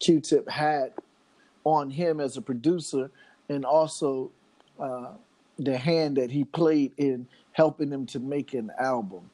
Q-Tip 0.00 0.48
had 0.48 0.92
on 1.64 1.90
him 1.90 2.20
as 2.20 2.36
a 2.36 2.42
producer, 2.42 3.10
and 3.48 3.64
also 3.64 4.30
uh, 4.78 5.12
the 5.58 5.76
hand 5.76 6.16
that 6.16 6.30
he 6.30 6.44
played 6.44 6.92
in 6.96 7.26
helping 7.52 7.90
him 7.90 8.06
to 8.06 8.20
make 8.20 8.54
an 8.54 8.70
album, 8.78 9.30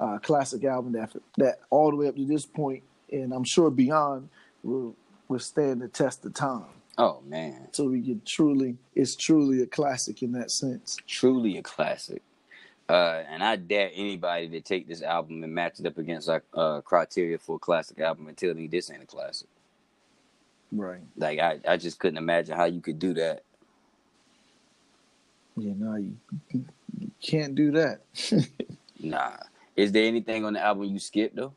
uh, 0.00 0.18
classic 0.18 0.64
album 0.64 0.92
that 0.92 1.12
that 1.36 1.60
all 1.70 1.90
the 1.90 1.96
way 1.96 2.08
up 2.08 2.16
to 2.16 2.24
this 2.24 2.46
point, 2.46 2.82
and 3.12 3.32
I'm 3.32 3.44
sure 3.44 3.70
beyond, 3.70 4.28
will 4.62 4.94
will 5.28 5.38
stand 5.40 5.82
the 5.82 5.88
test 5.88 6.24
of 6.24 6.34
time. 6.34 6.64
Oh 6.96 7.20
man, 7.26 7.68
So 7.72 7.88
we 7.88 8.00
can 8.02 8.22
truly, 8.24 8.76
it's 8.94 9.16
truly 9.16 9.62
a 9.62 9.66
classic 9.66 10.22
in 10.22 10.30
that 10.32 10.52
sense. 10.52 10.96
truly 11.08 11.56
a 11.58 11.62
classic. 11.62 12.22
Uh, 12.88 13.22
and 13.28 13.42
I 13.42 13.56
dare 13.56 13.90
anybody 13.94 14.48
to 14.50 14.60
take 14.60 14.86
this 14.86 15.02
album 15.02 15.42
and 15.42 15.54
match 15.54 15.80
it 15.80 15.86
up 15.86 15.96
against 15.96 16.28
our 16.28 16.42
uh, 16.52 16.80
criteria 16.82 17.38
for 17.38 17.56
a 17.56 17.58
classic 17.58 17.98
album 18.00 18.28
and 18.28 18.36
tell 18.36 18.52
me 18.54 18.66
this 18.66 18.90
ain't 18.90 19.02
a 19.02 19.06
classic. 19.06 19.48
Right. 20.70 21.00
Like 21.16 21.38
I, 21.38 21.60
I 21.66 21.76
just 21.76 21.98
couldn't 21.98 22.18
imagine 22.18 22.56
how 22.56 22.64
you 22.64 22.80
could 22.80 22.98
do 22.98 23.14
that. 23.14 23.42
Yeah. 25.56 25.72
No, 25.76 25.96
you, 25.96 26.16
you 26.52 26.64
can't 27.22 27.54
do 27.54 27.72
that. 27.72 28.00
Nah. 29.04 29.36
Is 29.76 29.92
there 29.92 30.06
anything 30.06 30.44
on 30.44 30.54
the 30.54 30.60
album 30.60 30.84
you 30.84 30.98
skipped 30.98 31.36
though? 31.36 31.52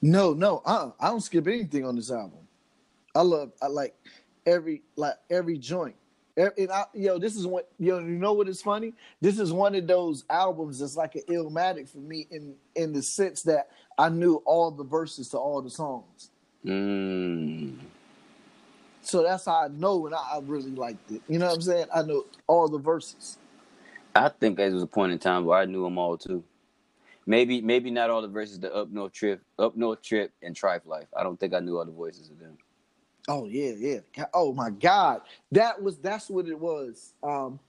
No, 0.00 0.32
no, 0.32 0.62
uh, 0.64 0.90
I 1.00 1.08
don't 1.08 1.20
skip 1.20 1.46
anything 1.48 1.84
on 1.84 1.96
this 1.96 2.10
album. 2.10 2.38
I 3.14 3.22
love, 3.22 3.50
I 3.60 3.66
like 3.66 3.96
every, 4.46 4.82
like 4.94 5.14
every 5.28 5.58
joint, 5.58 5.96
And, 6.38 6.70
I, 6.70 6.84
yo, 6.94 7.18
this 7.18 7.34
is 7.34 7.46
what 7.46 7.68
yo. 7.80 7.98
You 7.98 8.06
know 8.06 8.32
what 8.32 8.48
is 8.48 8.62
funny? 8.62 8.94
This 9.20 9.40
is 9.40 9.52
one 9.52 9.74
of 9.74 9.88
those 9.88 10.24
albums 10.30 10.78
that's 10.78 10.96
like 10.96 11.16
an 11.16 11.22
illmatic 11.28 11.88
for 11.88 11.98
me 11.98 12.28
in 12.30 12.54
in 12.76 12.92
the 12.92 13.02
sense 13.02 13.42
that 13.42 13.70
I 13.98 14.08
knew 14.08 14.36
all 14.46 14.70
the 14.70 14.84
verses 14.84 15.28
to 15.30 15.38
all 15.38 15.60
the 15.60 15.70
songs. 15.70 16.30
Mm. 16.64 17.78
So 19.02 19.22
that's 19.22 19.46
how 19.46 19.64
I 19.64 19.68
know 19.68 20.06
and 20.06 20.14
I, 20.14 20.18
I 20.34 20.40
really 20.42 20.70
liked 20.70 21.10
it. 21.10 21.22
You 21.28 21.38
know 21.38 21.46
what 21.46 21.56
I'm 21.56 21.62
saying? 21.62 21.86
I 21.92 22.02
know 22.02 22.24
all 22.46 22.68
the 22.68 22.78
verses. 22.78 23.38
I 24.14 24.28
think 24.28 24.58
there 24.58 24.70
was 24.70 24.82
a 24.82 24.86
point 24.86 25.12
in 25.12 25.18
time 25.18 25.44
where 25.44 25.58
I 25.58 25.64
knew 25.64 25.82
them 25.82 25.98
all 25.98 26.16
too. 26.16 26.44
Maybe 27.26 27.60
maybe 27.60 27.90
not 27.90 28.10
all 28.10 28.22
the 28.22 28.28
verses 28.28 28.60
the 28.60 28.72
Up 28.72 28.90
North 28.90 29.12
Trip, 29.12 29.42
Up 29.58 29.76
North 29.76 30.02
Trip, 30.02 30.30
and 30.42 30.54
Trife 30.54 30.86
Life. 30.86 31.08
I 31.16 31.24
don't 31.24 31.38
think 31.38 31.52
I 31.52 31.60
knew 31.60 31.78
all 31.78 31.84
the 31.84 31.90
voices 31.90 32.30
of 32.30 32.38
them. 32.38 32.56
Oh 33.28 33.46
yeah, 33.46 33.72
yeah. 33.78 33.98
Oh 34.34 34.54
my 34.54 34.70
God, 34.70 35.22
that 35.52 35.82
was 35.82 35.98
that's 35.98 36.30
what 36.30 36.48
it 36.48 36.58
was. 36.58 37.14
Um, 37.22 37.60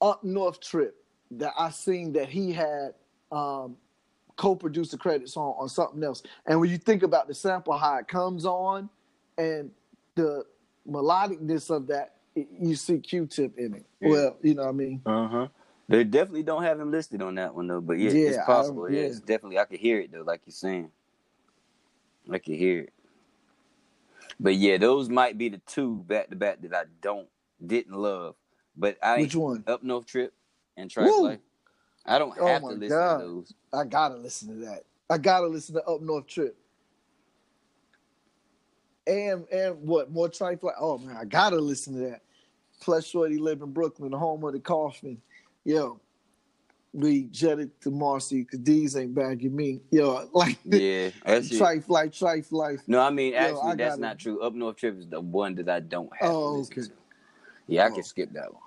up 0.00 0.24
north 0.24 0.60
trip 0.60 0.96
that 1.32 1.52
I 1.58 1.70
seen 1.70 2.12
that 2.14 2.28
he 2.28 2.52
had 2.52 2.94
um, 3.32 3.76
co-produced 4.36 4.94
a 4.94 4.98
credit 4.98 5.28
song 5.28 5.56
on 5.58 5.68
something 5.68 6.02
else. 6.04 6.22
And 6.46 6.60
when 6.60 6.70
you 6.70 6.78
think 6.78 7.02
about 7.02 7.28
the 7.28 7.34
sample, 7.34 7.76
how 7.76 7.98
it 7.98 8.08
comes 8.08 8.44
on, 8.46 8.90
and 9.38 9.70
the 10.16 10.44
melodicness 10.88 11.70
of 11.70 11.86
that, 11.88 12.16
you 12.34 12.76
see 12.76 12.98
Q-Tip 12.98 13.58
in 13.58 13.74
it. 13.74 13.86
Yeah. 14.00 14.08
Well, 14.10 14.36
you 14.42 14.54
know 14.54 14.64
what 14.64 14.68
I 14.70 14.72
mean. 14.72 15.02
Uh 15.06 15.28
huh. 15.28 15.48
They 15.88 16.04
definitely 16.04 16.44
don't 16.44 16.62
have 16.62 16.80
him 16.80 16.90
listed 16.90 17.22
on 17.22 17.34
that 17.36 17.54
one 17.54 17.66
though. 17.68 17.80
But 17.80 17.94
yeah, 17.98 18.10
Yeah, 18.12 18.28
it's 18.28 18.38
possible. 18.38 18.90
Yeah, 18.90 19.02
yeah. 19.02 19.06
it's 19.08 19.20
definitely. 19.20 19.58
I 19.58 19.64
could 19.66 19.80
hear 19.80 20.00
it 20.00 20.12
though, 20.12 20.22
like 20.22 20.42
you're 20.46 20.52
saying. 20.52 20.90
I 22.30 22.38
could 22.38 22.54
hear 22.56 22.80
it. 22.82 22.92
But 24.40 24.56
yeah, 24.56 24.78
those 24.78 25.08
might 25.08 25.38
be 25.38 25.48
the 25.48 25.60
two 25.66 26.04
back 26.06 26.30
to 26.30 26.36
back 26.36 26.62
that 26.62 26.74
I 26.74 26.84
don't 27.00 27.28
didn't 27.64 27.94
love. 27.94 28.34
But 28.76 28.98
I 29.02 29.20
Which 29.20 29.36
one? 29.36 29.64
Up 29.66 29.82
North 29.82 30.06
Trip 30.06 30.32
and 30.76 30.90
Woo! 30.96 31.22
Life. 31.24 31.40
I 32.04 32.18
don't 32.18 32.36
Oh 32.38 32.46
have 32.46 32.62
to 32.62 32.68
listen 32.74 32.88
God. 32.88 33.18
to 33.18 33.24
those. 33.24 33.54
I 33.72 33.84
gotta 33.84 34.16
listen 34.16 34.48
to 34.48 34.66
that. 34.66 34.84
I 35.08 35.18
gotta 35.18 35.46
listen 35.46 35.74
to 35.76 35.84
Up 35.84 36.00
North 36.00 36.26
Trip. 36.26 36.56
And 39.06 39.46
and 39.52 39.80
what 39.82 40.10
more 40.10 40.28
trife 40.28 40.62
like? 40.62 40.76
Oh 40.78 40.98
man, 40.98 41.16
I 41.16 41.24
gotta 41.24 41.56
listen 41.58 41.94
to 41.94 42.00
that. 42.10 42.22
Plus, 42.80 43.06
Shorty 43.06 43.38
live 43.38 43.62
in 43.62 43.72
Brooklyn, 43.72 44.10
the 44.10 44.18
home 44.18 44.44
of 44.44 44.52
the 44.52 44.60
coffin. 44.60 45.20
Yo, 45.64 46.00
we 46.92 47.24
jetted 47.24 47.80
to 47.82 47.90
Marcy 47.90 48.42
because 48.42 48.60
these 48.60 48.96
ain't 48.96 49.14
bagging 49.14 49.54
me. 49.54 49.80
Yo, 49.90 50.28
like 50.34 50.58
Yeah, 50.64 50.80
it. 50.80 51.14
trife 51.26 51.88
life, 51.88 52.10
trife 52.12 52.52
life. 52.52 52.80
No, 52.86 53.00
I 53.00 53.10
mean 53.10 53.32
Yo, 53.32 53.38
actually 53.38 53.72
I 53.72 53.74
that's 53.76 53.98
not 53.98 54.18
true. 54.18 54.42
Up 54.42 54.54
North 54.54 54.76
Trip 54.76 54.98
is 54.98 55.08
the 55.08 55.20
one 55.20 55.54
that 55.56 55.68
I 55.68 55.80
don't 55.80 56.10
have 56.16 56.30
Oh, 56.30 56.62
to 56.64 56.70
okay. 56.70 56.80
to. 56.82 56.88
Yeah, 57.68 57.86
I 57.86 57.88
Oh. 57.88 57.94
can 57.94 58.02
skip 58.02 58.32
that 58.32 58.52
one. 58.52 58.62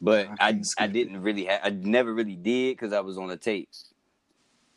But 0.00 0.28
I 0.40 0.60
I 0.78 0.84
I, 0.84 0.86
didn't 0.88 1.22
really 1.22 1.44
have 1.46 1.60
I 1.64 1.70
never 1.70 2.12
really 2.12 2.36
did 2.36 2.76
because 2.76 2.92
I 2.92 3.00
was 3.00 3.16
on 3.18 3.28
the 3.28 3.36
tapes. 3.36 3.86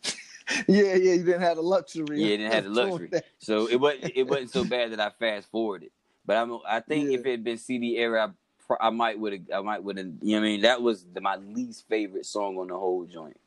Yeah, 0.67 0.93
yeah, 0.93 1.13
you 1.13 1.23
didn't 1.23 1.41
have 1.41 1.55
the 1.57 1.63
luxury. 1.63 2.21
Yeah, 2.21 2.33
it 2.35 2.37
didn't 2.37 2.53
have 2.53 2.63
the 2.65 2.69
luxury. 2.69 3.11
So 3.39 3.67
it 3.67 3.77
wasn't 3.77 4.11
it 4.15 4.27
wasn't 4.27 4.51
so 4.51 4.63
bad 4.63 4.91
that 4.91 4.99
I 4.99 5.09
fast 5.09 5.49
forwarded. 5.49 5.89
But 6.25 6.37
I'm 6.37 6.59
I 6.67 6.79
think 6.81 7.09
Yeah. 7.09 7.17
if 7.19 7.25
it 7.25 7.31
had 7.31 7.43
been 7.43 7.57
CD 7.57 7.97
era, 7.97 8.27
I, 8.27 8.31
I 8.79 8.89
might 8.89 9.19
would 9.19 9.33
have 9.33 9.41
I 9.53 9.61
might 9.61 9.83
would 9.83 9.97
have 9.97 10.07
you 10.21 10.35
know 10.35 10.41
what 10.41 10.47
I 10.47 10.49
mean. 10.49 10.61
That 10.61 10.81
was 10.81 11.05
the, 11.13 11.21
my 11.21 11.35
least 11.35 11.87
favorite 11.87 12.25
song 12.25 12.57
on 12.57 12.67
the 12.67 12.77
whole 12.77 13.05
joint. 13.05 13.39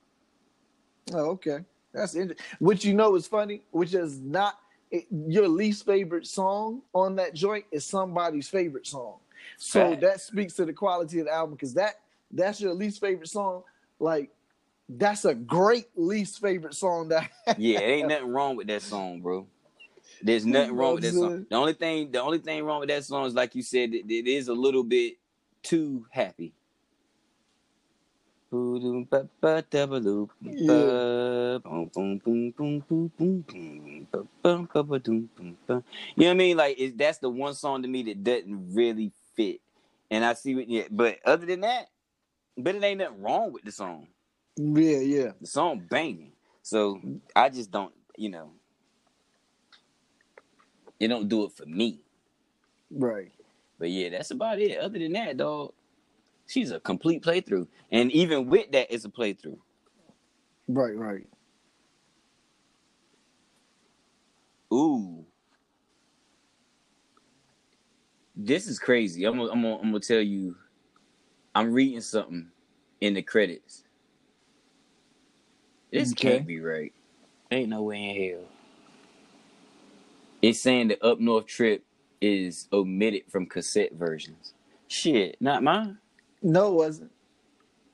Oh, 1.13 1.31
okay. 1.31 1.59
That's 1.93 2.15
interesting. 2.15 2.45
Which 2.59 2.85
you 2.85 2.95
know 2.95 3.15
is 3.17 3.27
funny, 3.27 3.63
which 3.71 3.95
is 3.95 4.21
not 4.21 4.59
it, 4.91 5.07
your 5.11 5.49
least 5.49 5.85
favorite 5.85 6.27
song 6.27 6.83
on 6.93 7.17
that 7.17 7.35
joint 7.35 7.65
is 7.71 7.85
somebody's 7.85 8.49
favorite 8.49 8.87
song. 8.87 9.17
So 9.57 9.91
Fact. 9.91 10.01
that 10.03 10.21
speaks 10.21 10.55
to 10.55 10.65
the 10.65 10.73
quality 10.73 11.21
of 11.21 11.27
the 11.27 11.33
album 11.33 11.55
because 11.55 11.75
that 11.75 11.95
that's 12.31 12.61
your 12.61 12.75
least 12.75 13.01
favorite 13.01 13.29
song. 13.29 13.63
Like 13.99 14.31
that's 14.89 15.25
a 15.25 15.35
great 15.35 15.87
least 15.97 16.41
favorite 16.41 16.75
song 16.75 17.09
that 17.09 17.31
Yeah, 17.59 17.81
it 17.81 17.91
ain't 17.91 18.09
nothing 18.09 18.33
wrong 18.33 18.57
with 18.57 18.67
that 18.69 18.83
song, 18.83 19.21
bro. 19.21 19.47
There's 20.23 20.47
nothing 20.47 20.75
wrong 20.75 20.95
with 20.95 21.05
that 21.05 21.15
song. 21.15 21.47
The 21.49 21.57
only 21.57 21.75
thing, 21.75 22.11
the 22.11 22.23
only 22.23 22.39
thing 22.39 22.65
wrong 22.65 22.81
with 22.81 22.89
that 22.89 23.05
song 23.05 23.27
is, 23.27 23.35
like 23.35 23.55
you 23.55 23.63
said, 23.63 23.95
it, 23.95 24.11
it 24.11 24.27
is 24.27 24.49
a 24.49 24.55
little 24.55 24.85
bit 24.85 25.15
too 25.63 26.07
happy. 26.11 26.55
Yeah. 30.41 31.59
You 36.17 36.25
know 36.25 36.27
what 36.27 36.31
I 36.31 36.35
mean? 36.35 36.57
Like 36.57 36.79
it, 36.79 36.97
that's 36.97 37.19
the 37.19 37.29
one 37.29 37.55
song 37.55 37.83
to 37.83 37.89
me 37.89 38.03
that 38.05 38.25
doesn't 38.25 38.75
really 38.75 39.13
fit. 39.37 39.61
And 40.11 40.25
I 40.25 40.33
see 40.35 40.55
what, 40.55 40.69
yeah. 40.69 40.85
But 40.91 41.19
other 41.27 41.45
than 41.45 41.61
that, 41.61 41.89
but 42.57 42.75
it 42.75 42.83
ain't 42.83 43.01
nothing 43.01 43.23
wrong 43.23 43.53
with 43.53 43.65
the 43.65 43.73
song 43.73 44.09
yeah, 44.59 44.99
yeah. 44.99 45.33
the 45.41 45.47
song 45.47 45.87
banging. 45.89 46.33
So 46.63 47.01
I 47.35 47.49
just 47.49 47.71
don't, 47.71 47.93
you 48.17 48.31
know, 48.31 48.53
it 51.01 51.09
don't 51.09 51.29
do 51.29 51.45
it 51.45 51.53
for 51.53 51.67
me. 51.67 52.01
Right. 52.91 53.33
But 53.79 53.91
yeah, 53.91 54.11
that's 54.11 54.31
about 54.33 54.61
it. 54.61 54.79
Other 54.79 54.99
than 54.99 55.13
that, 55.15 55.37
dog, 55.39 55.75
she's 56.47 56.73
a 56.73 56.81
complete 56.81 57.23
playthrough. 57.25 57.69
And 57.93 58.13
even 58.13 58.49
with 58.49 58.73
that, 58.73 58.93
it's 58.95 59.05
a 59.07 59.11
playthrough. 59.11 59.59
Right, 60.69 60.97
right. 60.97 61.27
Ooh. 64.73 65.27
This 68.37 68.69
is 68.69 68.79
crazy. 68.79 69.25
I'm 69.25 69.39
gonna, 69.39 69.51
I'm 69.53 69.63
gonna, 69.63 69.77
I'm 69.79 69.83
gonna 69.93 70.01
tell 70.01 70.21
you. 70.21 70.57
I'm 71.55 71.73
reading 71.73 72.01
something 72.03 72.49
in 73.01 73.15
the 73.15 73.23
credits. 73.23 73.85
This 75.93 76.13
Okay. 76.13 76.15
can't 76.15 76.47
be 76.47 76.61
right. 76.61 76.93
Ain't 77.51 77.71
no 77.71 77.83
way 77.83 78.05
in 78.05 78.33
hell. 78.39 78.49
It's 80.41 80.61
saying 80.61 80.89
the 80.89 81.05
up 81.05 81.21
north 81.21 81.47
trip 81.47 81.85
is 82.21 82.69
omitted 82.73 83.23
from 83.29 83.47
cassette 83.47 83.93
versions. 83.93 84.55
Shit, 84.89 85.37
not 85.41 85.63
mine. 85.63 85.99
No, 86.43 86.69
it 86.69 86.75
wasn't. 86.75 87.11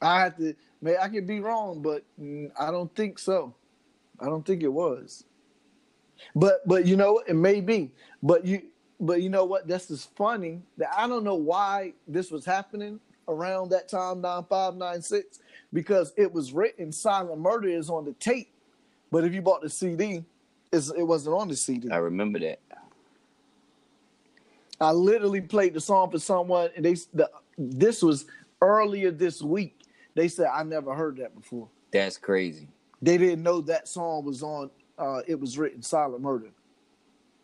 I 0.00 0.20
had 0.20 0.36
to 0.38 0.54
man, 0.82 0.96
I 1.00 1.08
could 1.08 1.26
be 1.26 1.40
wrong, 1.40 1.80
but 1.80 2.04
I 2.58 2.70
don't 2.70 2.94
think 2.94 3.18
so. 3.18 3.54
I 4.20 4.26
don't 4.26 4.46
think 4.46 4.62
it 4.62 4.72
was. 4.72 5.24
But 6.34 6.66
but 6.66 6.86
you 6.86 6.96
know? 6.96 7.22
It 7.26 7.34
may 7.34 7.60
be. 7.60 7.90
But 8.22 8.44
you 8.44 8.62
but 9.00 9.22
you 9.22 9.30
know 9.30 9.44
what? 9.44 9.66
This 9.66 9.90
is 9.90 10.08
funny 10.16 10.62
that 10.78 10.88
I 10.96 11.08
don't 11.08 11.24
know 11.24 11.34
why 11.34 11.94
this 12.06 12.30
was 12.30 12.44
happening 12.44 13.00
around 13.26 13.70
that 13.70 13.88
time, 13.88 14.20
nine 14.20 14.44
five 14.48 14.76
nine 14.76 15.02
six, 15.02 15.40
because 15.72 16.12
it 16.16 16.32
was 16.32 16.52
written 16.52 16.92
Silent 16.92 17.40
Murder 17.40 17.68
is 17.68 17.90
on 17.90 18.04
the 18.04 18.12
tape. 18.14 18.52
But 19.10 19.24
if 19.24 19.32
you 19.32 19.42
bought 19.42 19.62
the 19.62 19.70
CD, 19.70 20.24
it's, 20.74 20.90
it 20.90 21.02
wasn't 21.02 21.36
on 21.36 21.48
the 21.48 21.56
CD. 21.56 21.90
I 21.90 21.96
remember 21.96 22.38
that. 22.40 22.60
I 24.80 24.90
literally 24.90 25.40
played 25.40 25.74
the 25.74 25.80
song 25.80 26.10
for 26.10 26.18
someone, 26.18 26.70
and 26.76 26.84
they 26.84 26.94
the, 27.12 27.30
this 27.56 28.02
was 28.02 28.26
earlier 28.60 29.10
this 29.10 29.40
week. 29.40 29.80
They 30.14 30.28
said 30.28 30.48
I 30.52 30.62
never 30.62 30.94
heard 30.94 31.16
that 31.18 31.34
before. 31.34 31.68
That's 31.92 32.16
crazy. 32.16 32.68
They 33.00 33.18
didn't 33.18 33.42
know 33.42 33.60
that 33.62 33.88
song 33.88 34.24
was 34.24 34.42
on. 34.42 34.70
Uh, 34.98 35.20
it 35.26 35.38
was 35.38 35.58
written 35.58 35.82
Silent 35.82 36.22
Murder. 36.22 36.50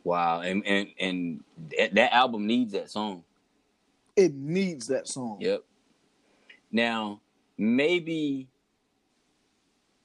Wow. 0.04 0.40
And 0.40 0.64
and 0.66 0.88
and 0.98 1.44
that, 1.78 1.94
that 1.94 2.12
album 2.12 2.46
needs 2.46 2.72
that 2.72 2.90
song. 2.90 3.24
It 4.16 4.34
needs 4.34 4.86
that 4.88 5.08
song. 5.08 5.38
Yep. 5.40 5.64
Now, 6.72 7.20
maybe 7.58 8.48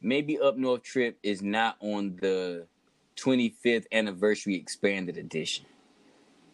maybe 0.02 0.40
Up 0.40 0.58
North 0.58 0.84
Trip 0.84 1.18
is 1.24 1.42
not 1.42 1.78
on 1.80 2.16
the 2.22 2.68
25th 3.18 3.86
anniversary 3.92 4.56
expanded 4.56 5.18
edition. 5.18 5.66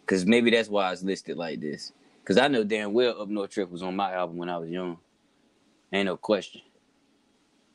Cause 0.06 0.26
maybe 0.26 0.50
that's 0.50 0.68
why 0.68 0.92
it's 0.92 1.02
listed 1.02 1.36
like 1.36 1.60
this. 1.60 1.92
Cause 2.24 2.38
I 2.38 2.48
know 2.48 2.64
damn 2.64 2.92
well 2.92 3.20
Up 3.20 3.28
North 3.28 3.50
Trip 3.50 3.70
was 3.70 3.82
on 3.82 3.96
my 3.96 4.12
album 4.12 4.36
when 4.36 4.48
I 4.48 4.58
was 4.58 4.68
young. 4.68 4.98
Ain't 5.92 6.06
no 6.06 6.16
question. 6.16 6.60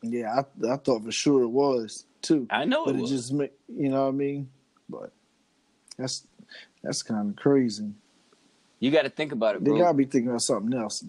Yeah, 0.01 0.33
I, 0.33 0.71
I 0.73 0.77
thought 0.77 1.03
for 1.03 1.11
sure 1.11 1.43
it 1.43 1.47
was 1.47 2.05
too. 2.21 2.47
I 2.49 2.65
know 2.65 2.85
but 2.85 2.95
it 2.95 3.01
it 3.01 3.07
just 3.07 3.31
you 3.31 3.89
know 3.89 4.03
what 4.03 4.09
I 4.09 4.11
mean. 4.11 4.49
But 4.89 5.11
that's 5.97 6.27
that's 6.83 7.03
kind 7.03 7.29
of 7.29 7.35
crazy. 7.35 7.91
You 8.79 8.91
got 8.91 9.03
to 9.03 9.09
think 9.09 9.31
about 9.31 9.55
it, 9.55 9.63
They 9.65 9.71
gotta 9.77 9.93
be 9.93 10.05
thinking 10.05 10.29
about 10.29 10.41
something 10.41 10.77
else. 10.77 11.03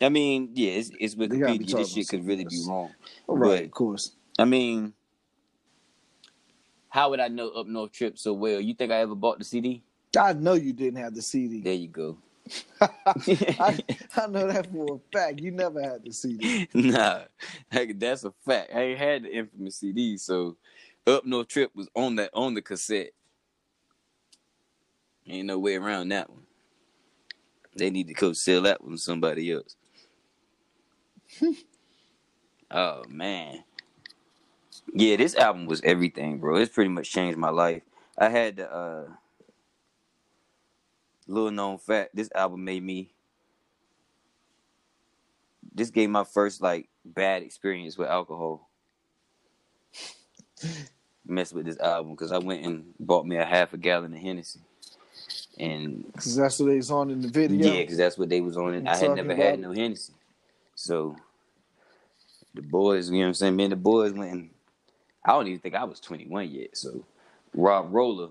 I 0.00 0.10
mean, 0.10 0.50
yeah, 0.52 0.72
it's, 0.72 0.90
it's 1.00 1.14
Wikipedia. 1.14 1.74
This 1.74 1.92
shit 1.92 2.08
could 2.08 2.26
really 2.26 2.44
be 2.44 2.62
wrong. 2.68 2.90
Right, 3.26 3.48
But- 3.60 3.64
of 3.64 3.70
course. 3.70 4.12
I 4.38 4.44
mean, 4.44 4.92
how 6.96 7.10
would 7.10 7.20
I 7.20 7.28
know 7.28 7.50
Up 7.50 7.66
North 7.66 7.92
Trip 7.92 8.18
so 8.18 8.32
well? 8.32 8.58
You 8.58 8.72
think 8.72 8.90
I 8.90 9.00
ever 9.00 9.14
bought 9.14 9.38
the 9.38 9.44
CD? 9.44 9.82
I 10.18 10.32
know 10.32 10.54
you 10.54 10.72
didn't 10.72 10.98
have 10.98 11.14
the 11.14 11.20
CD. 11.20 11.60
There 11.60 11.74
you 11.74 11.88
go. 11.88 12.16
I, 12.80 13.78
I 14.16 14.26
know 14.28 14.50
that 14.50 14.72
for 14.72 14.94
a 14.94 14.98
fact. 15.12 15.40
You 15.40 15.50
never 15.50 15.82
had 15.82 16.06
the 16.06 16.12
CD. 16.12 16.66
nah, 16.74 17.24
heck, 17.70 17.98
that's 17.98 18.24
a 18.24 18.32
fact. 18.46 18.70
I 18.74 18.80
ain't 18.80 18.98
had 18.98 19.24
the 19.24 19.36
infamous 19.36 19.76
CD, 19.76 20.16
so 20.16 20.56
Up 21.06 21.26
North 21.26 21.48
Trip 21.48 21.70
was 21.74 21.86
on 21.94 22.16
that 22.16 22.30
on 22.32 22.54
the 22.54 22.62
cassette. 22.62 23.10
Ain't 25.26 25.48
no 25.48 25.58
way 25.58 25.76
around 25.76 26.08
that 26.08 26.30
one. 26.30 26.46
They 27.76 27.90
need 27.90 28.06
to 28.06 28.14
go 28.14 28.32
sell 28.32 28.62
that 28.62 28.82
one 28.82 28.92
to 28.92 28.98
somebody 28.98 29.52
else. 29.52 29.76
oh 32.70 33.02
man. 33.06 33.64
Yeah, 34.94 35.16
this 35.16 35.34
album 35.36 35.66
was 35.66 35.80
everything, 35.82 36.38
bro. 36.38 36.56
It's 36.56 36.72
pretty 36.72 36.90
much 36.90 37.10
changed 37.10 37.38
my 37.38 37.50
life. 37.50 37.82
I 38.18 38.28
had 38.28 38.56
the 38.56 38.72
uh 38.72 39.04
little 41.26 41.50
known 41.50 41.78
fact, 41.78 42.14
this 42.14 42.30
album 42.34 42.64
made 42.64 42.82
me 42.82 43.10
this 45.74 45.90
gave 45.90 46.08
my 46.08 46.24
first 46.24 46.62
like 46.62 46.88
bad 47.04 47.42
experience 47.42 47.98
with 47.98 48.08
alcohol. 48.08 48.68
Mess 51.26 51.52
with 51.52 51.66
this 51.66 51.78
album 51.80 52.12
because 52.12 52.32
I 52.32 52.38
went 52.38 52.64
and 52.64 52.94
bought 53.00 53.26
me 53.26 53.36
a 53.36 53.44
half 53.44 53.74
a 53.74 53.76
gallon 53.76 54.14
of 54.14 54.20
Hennessy, 54.20 54.60
and 55.58 56.06
Because 56.06 56.36
that's 56.36 56.58
what 56.60 56.66
they 56.66 56.76
was 56.76 56.90
on 56.90 57.10
in 57.10 57.20
the 57.20 57.28
video. 57.28 57.66
yeah, 57.72 57.80
because 57.80 57.96
that's 57.98 58.16
what 58.16 58.28
they 58.28 58.40
was 58.40 58.56
on. 58.56 58.74
And 58.74 58.88
I'm 58.88 58.96
had 58.96 59.16
never 59.16 59.34
had 59.34 59.54
it. 59.54 59.60
no 59.60 59.72
Hennessy, 59.72 60.12
so 60.76 61.16
the 62.54 62.62
boys, 62.62 63.10
you 63.10 63.16
know 63.16 63.22
what 63.22 63.26
I'm 63.28 63.34
saying. 63.34 63.56
Me 63.56 63.64
and 63.64 63.72
the 63.72 63.76
boys 63.76 64.12
went. 64.12 64.32
And, 64.32 64.50
I 65.26 65.32
don't 65.32 65.48
even 65.48 65.60
think 65.60 65.74
I 65.74 65.84
was 65.84 66.00
21 66.00 66.50
yet. 66.50 66.76
So 66.76 67.04
Rob 67.54 67.92
Roller, 67.92 68.28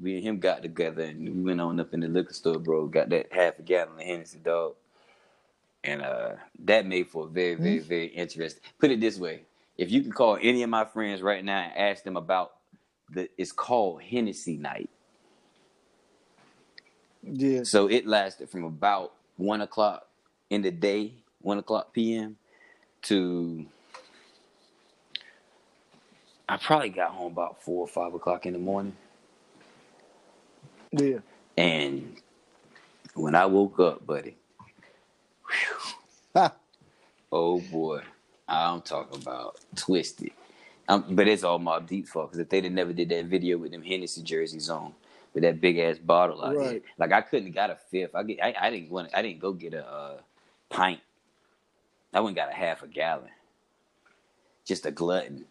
we 0.00 0.16
and 0.16 0.24
him 0.24 0.38
got 0.38 0.62
together 0.62 1.02
and 1.02 1.20
we 1.20 1.42
went 1.42 1.60
on 1.60 1.80
up 1.80 1.92
in 1.92 2.00
the 2.00 2.08
liquor 2.08 2.34
store, 2.34 2.58
bro. 2.58 2.86
Got 2.86 3.10
that 3.10 3.32
half 3.32 3.58
a 3.58 3.62
gallon 3.62 3.94
of 3.94 4.00
Hennessy, 4.00 4.38
dog. 4.38 4.74
And 5.82 6.02
uh, 6.02 6.32
that 6.64 6.86
made 6.86 7.08
for 7.08 7.24
a 7.26 7.28
very, 7.28 7.54
very, 7.54 7.78
very 7.80 8.06
interesting. 8.06 8.62
Put 8.78 8.90
it 8.90 9.00
this 9.00 9.18
way: 9.18 9.42
if 9.76 9.90
you 9.90 10.02
can 10.02 10.12
call 10.12 10.38
any 10.40 10.62
of 10.62 10.70
my 10.70 10.84
friends 10.84 11.22
right 11.22 11.44
now 11.44 11.60
and 11.60 11.76
ask 11.76 12.04
them 12.04 12.16
about 12.16 12.54
the, 13.10 13.28
it's 13.38 13.52
called 13.52 14.02
Hennessy 14.02 14.56
Night. 14.56 14.90
Yeah. 17.22 17.62
So 17.64 17.88
it 17.88 18.06
lasted 18.06 18.50
from 18.50 18.64
about 18.64 19.12
one 19.36 19.60
o'clock 19.60 20.08
in 20.50 20.62
the 20.62 20.70
day, 20.70 21.14
one 21.40 21.58
o'clock 21.58 21.92
p.m. 21.92 22.36
to 23.02 23.66
I 26.48 26.56
probably 26.58 26.90
got 26.90 27.10
home 27.10 27.32
about 27.32 27.62
four 27.62 27.80
or 27.80 27.88
five 27.88 28.14
o'clock 28.14 28.46
in 28.46 28.52
the 28.52 28.58
morning. 28.58 28.96
Yeah. 30.92 31.18
And 31.56 32.16
when 33.14 33.34
I 33.34 33.46
woke 33.46 33.80
up, 33.80 34.06
buddy, 34.06 34.36
Ha. 36.34 36.52
oh 37.32 37.60
boy, 37.60 38.02
I'm 38.48 38.82
talking 38.82 39.20
about 39.20 39.56
twisted. 39.76 40.30
Um, 40.88 41.04
but 41.10 41.26
it's 41.28 41.42
all 41.44 41.58
Mobb 41.58 41.86
Deep 41.88 42.06
fault 42.08 42.28
because 42.30 42.38
if 42.40 42.48
they'd 42.48 42.64
have 42.64 42.72
never 42.72 42.92
did 42.92 43.08
that 43.08 43.24
video 43.26 43.58
with 43.58 43.72
them 43.72 43.82
Hennessy 43.82 44.22
jerseys 44.22 44.70
on, 44.70 44.94
with 45.34 45.42
that 45.42 45.60
big 45.60 45.78
ass 45.78 45.98
bottle 45.98 46.44
out 46.44 46.52
there, 46.54 46.74
Right. 46.74 46.82
like 46.98 47.12
I 47.12 47.22
couldn't 47.22 47.52
got 47.52 47.70
a 47.70 47.76
fifth. 47.76 48.14
I 48.14 48.22
get, 48.22 48.42
I, 48.42 48.54
I 48.60 48.70
didn't 48.70 48.90
want, 48.90 49.10
I 49.14 49.22
didn't 49.22 49.40
go 49.40 49.52
get 49.52 49.74
a 49.74 49.86
uh, 49.86 50.18
pint. 50.70 51.00
I 52.14 52.20
went 52.20 52.36
got 52.36 52.50
a 52.50 52.54
half 52.54 52.82
a 52.82 52.86
gallon. 52.86 53.30
Just 54.64 54.86
a 54.86 54.90
glutton. 54.92 55.44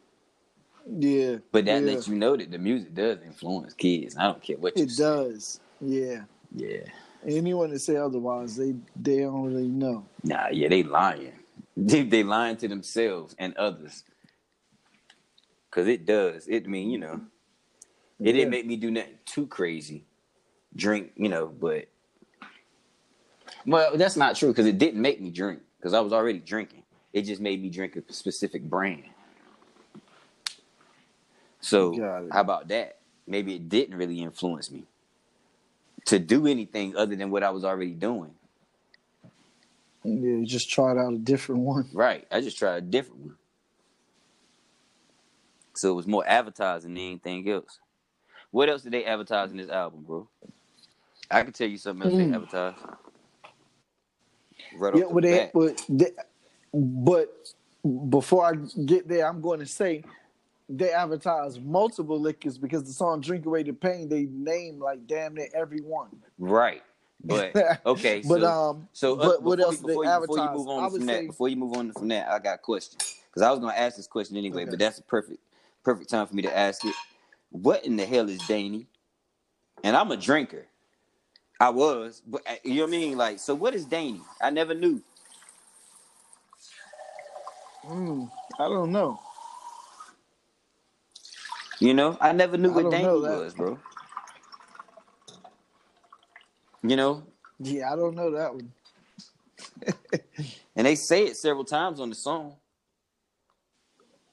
Yeah. 0.90 1.38
But 1.52 1.66
that 1.66 1.84
yeah. 1.84 1.92
lets 1.94 2.08
you 2.08 2.16
know 2.16 2.38
that 2.38 2.52
the 2.52 2.58
music 2.58 2.94
does 2.94 3.20
influence 3.26 3.74
kids. 3.74 4.16
I 4.18 4.24
don't 4.24 4.42
care 4.42 4.58
what 4.58 4.78
you 4.78 4.84
It 4.84 4.92
say. 4.92 5.04
does. 5.04 5.60
Yeah. 5.82 6.24
Yeah. 6.54 6.86
Anyone 7.28 7.72
that 7.72 7.80
say 7.80 7.98
otherwise, 7.98 8.56
they 8.56 8.76
they 8.96 9.22
don't 9.22 9.44
really 9.46 9.68
know. 9.68 10.06
Nah, 10.24 10.50
yeah, 10.52 10.68
they 10.70 10.84
lying. 10.84 11.34
They, 11.78 12.04
they 12.04 12.24
lying 12.24 12.56
to 12.58 12.70
themselves 12.70 13.36
and 13.38 13.54
others. 13.58 14.06
Cause 15.72 15.88
it 15.88 16.06
does. 16.06 16.48
It 16.48 16.64
I 16.64 16.68
mean, 16.68 16.90
you 16.90 16.98
know, 16.98 17.20
it 18.18 18.32
didn't 18.32 18.50
make 18.52 18.66
me 18.66 18.78
do 18.78 18.90
nothing 18.92 19.16
too 19.26 19.46
crazy. 19.46 20.06
Drink, 20.74 21.12
you 21.18 21.28
know, 21.28 21.48
but 21.48 21.90
well, 23.66 23.98
that's 23.98 24.16
not 24.16 24.38
true 24.38 24.50
because 24.52 24.68
it 24.68 24.78
didn't 24.78 25.02
make 25.02 25.20
me 25.20 25.32
drink 25.32 25.60
because 25.78 25.94
I 25.94 26.00
was 26.00 26.14
already 26.14 26.40
drinking. 26.40 26.84
It 27.12 27.24
just 27.24 27.42
made 27.42 27.62
me 27.62 27.70
drink 27.70 27.98
a 27.98 28.14
specific 28.14 28.70
brand. 28.70 29.04
So 31.66 32.06
how 32.32 32.42
about 32.42 32.70
that? 32.70 32.98
Maybe 33.28 33.56
it 33.56 33.70
didn't 33.70 33.98
really 33.98 34.22
influence 34.22 34.72
me 34.72 34.86
to 36.06 36.20
do 36.20 36.48
anything 36.48 36.96
other 36.98 37.16
than 37.16 37.32
what 37.32 37.44
I 37.44 37.52
was 37.52 37.66
already 37.66 37.94
doing. 37.94 38.36
Yeah, 40.04 40.14
you 40.38 40.46
just 40.48 40.70
tried 40.70 40.98
out 40.98 41.14
a 41.14 41.18
different 41.20 41.62
one. 41.62 41.90
Right. 41.94 42.26
I 42.32 42.42
just 42.42 42.58
tried 42.60 42.78
a 42.78 42.82
different 42.82 43.22
one. 43.22 43.38
So 45.76 45.92
it 45.92 45.96
was 45.96 46.08
more 46.08 46.26
advertising 46.28 46.94
than 46.96 47.04
anything 47.04 47.50
else. 47.50 47.80
What 48.52 48.70
else 48.70 48.84
did 48.84 48.94
they 48.94 49.06
advertise 49.06 49.52
in 49.52 49.58
this 49.58 49.70
album, 49.70 50.04
bro? 50.04 50.30
I 51.32 51.44
can 51.44 51.54
tell 51.54 51.68
you 51.70 51.78
something 51.78 52.04
else 52.06 52.16
Mm. 52.16 52.18
they 52.18 52.30
advertised. 52.30 52.78
Right 54.72 54.94
Yeah, 54.94 55.06
off 55.06 55.08
the 55.08 55.14
but 55.14 55.24
they, 55.24 55.44
but 55.54 55.82
they, 55.90 56.12
but 56.74 57.30
before 58.10 58.46
I 58.46 58.54
get 58.86 59.08
there, 59.08 59.28
I'm 59.28 59.42
going 59.42 59.60
to 59.62 59.68
say 59.68 60.04
they 60.70 60.92
advertise 60.92 61.60
multiple 61.60 62.20
liquors 62.20 62.58
because 62.58 62.84
the 62.84 62.94
song 62.94 63.22
"Drink 63.22 63.46
Away 63.46 63.64
the 63.64 63.74
Pain" 63.74 64.10
they 64.10 64.28
name 64.32 64.80
like 64.80 65.06
damn 65.08 65.36
near 65.36 65.50
every 65.54 65.82
one. 65.82 66.10
Right. 66.40 66.84
But 67.24 67.56
okay, 67.86 68.22
But, 68.24 68.42
so, 68.42 68.48
um, 68.50 68.88
so 68.94 69.16
uh, 69.16 69.26
but 69.26 69.44
what 69.44 69.58
before 69.58 69.74
else 69.74 69.82
you, 69.82 69.88
they 69.88 69.94
before, 69.94 70.06
you, 70.06 70.20
before 70.20 70.38
you 70.40 70.50
move 70.50 70.68
on 70.70 70.90
from 70.92 71.06
that, 71.08 71.28
before 71.28 71.50
you 71.50 71.56
move 71.56 71.78
on 71.78 71.92
from 71.94 72.08
that, 72.10 72.28
I 72.30 72.40
got 72.40 72.56
a 72.56 72.60
question 72.60 73.00
because 73.28 73.42
I 73.42 73.52
was 73.52 73.60
gonna 73.60 73.74
ask 73.74 73.98
this 73.98 74.08
question 74.08 74.38
anyway, 74.38 74.64
Okay. 74.64 74.72
but 74.72 74.80
that's 74.80 75.00
a 75.00 75.04
perfect, 75.04 75.40
perfect 75.84 76.10
time 76.10 76.28
for 76.28 76.36
me 76.36 76.44
to 76.44 76.56
ask 76.58 76.84
it. 76.86 76.96
What 77.52 77.86
in 77.86 77.96
the 77.96 78.06
hell 78.06 78.30
is 78.30 78.40
Danny? 78.48 78.88
And 79.84 79.96
I'm 79.96 80.12
a 80.12 80.18
drinker. 80.18 80.66
I 81.60 81.70
was, 81.70 82.22
but 82.28 82.42
uh, 82.48 82.56
you 82.64 82.76
know 82.76 82.82
what 82.84 82.88
I 82.90 82.92
mean. 82.92 83.18
Like, 83.18 83.40
so 83.40 83.56
what 83.56 83.74
is 83.76 83.86
Danny? 83.86 84.22
I 84.42 84.50
never 84.50 84.74
knew. 84.74 85.02
Mm, 87.86 88.30
I 88.60 88.64
don't 88.68 88.92
know. 88.92 89.20
You 91.80 91.94
know, 91.94 92.18
I 92.22 92.32
never 92.34 92.58
knew 92.58 92.72
I 92.72 92.74
what 92.74 92.84
don't 92.84 92.92
Danny 92.92 93.08
that. 93.22 93.44
was, 93.44 93.54
bro. 93.54 93.80
You 96.84 96.96
know, 96.96 97.24
Yeah, 97.60 97.92
I 97.92 97.96
don't 97.96 98.16
know 98.16 98.32
that 98.32 98.54
one. 98.54 98.72
and 100.76 100.86
they 100.88 100.96
say 100.96 101.26
it 101.26 101.38
several 101.38 101.66
times 101.66 102.00
on 102.00 102.10
the 102.10 102.16
song. 102.16 102.56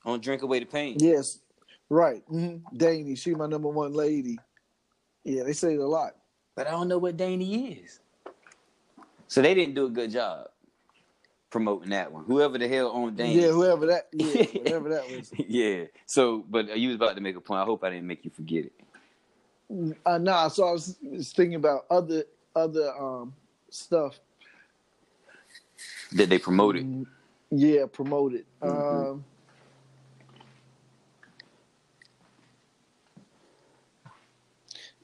On 0.05 0.21
"Drink 0.21 0.43
Away 0.43 0.61
the 0.61 0.67
Pain." 0.67 1.01
Yes, 1.01 1.39
right. 1.91 2.23
Mm-hmm. 2.29 2.77
Danny, 2.77 3.15
she 3.17 3.35
my 3.35 3.47
number 3.47 3.69
one 3.69 3.93
lady. 3.95 4.39
Yeah, 5.25 5.45
they 5.45 5.53
say 5.53 5.75
it 5.75 5.81
a 5.81 5.87
lot. 5.87 6.13
but 6.57 6.67
I 6.67 6.73
don't 6.73 6.89
know 6.89 6.99
what 6.99 7.17
Danny 7.17 7.73
is. 7.75 8.01
So 9.29 9.43
they 9.43 9.55
didn't 9.55 9.75
do 9.75 9.87
a 9.87 9.91
good 9.91 10.11
job 10.13 10.49
promoting 11.53 11.91
that 11.91 12.11
one. 12.11 12.25
Whoever 12.25 12.59
the 12.59 12.67
hell 12.67 12.91
owned 12.93 13.19
Danny. 13.19 13.41
Yeah, 13.41 13.49
whoever 13.51 13.87
that, 13.87 14.09
yeah, 14.13 14.45
whatever 14.63 14.89
that 14.89 15.09
was. 15.09 15.31
yeah. 15.37 15.85
So, 16.07 16.45
but 16.49 16.77
you 16.77 16.89
was 16.89 16.97
about 16.97 17.15
to 17.15 17.21
make 17.21 17.37
a 17.37 17.41
point. 17.41 17.61
I 17.61 17.65
hope 17.65 17.85
I 17.85 17.91
didn't 17.91 18.07
make 18.09 18.25
you 18.25 18.31
forget 18.31 18.65
it. 18.65 19.95
Uh, 20.05 20.19
nah, 20.19 20.49
so 20.49 20.67
I 20.67 20.73
was, 20.73 20.99
thinking 21.35 21.55
about 21.55 21.87
other 21.91 22.25
other 22.57 22.93
um 22.99 23.35
stuff. 23.71 24.19
That 26.13 26.29
they 26.29 26.39
promoted. 26.39 26.85
Mm, 26.85 27.07
Yeah, 27.51 27.87
promoted. 27.91 28.45
Mhm. 28.63 29.13
Um, 29.13 29.25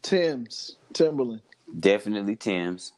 Tim's 0.03 0.77
Timberland. 0.93 1.43
Definitely 1.79 2.37
Tim's. 2.37 2.93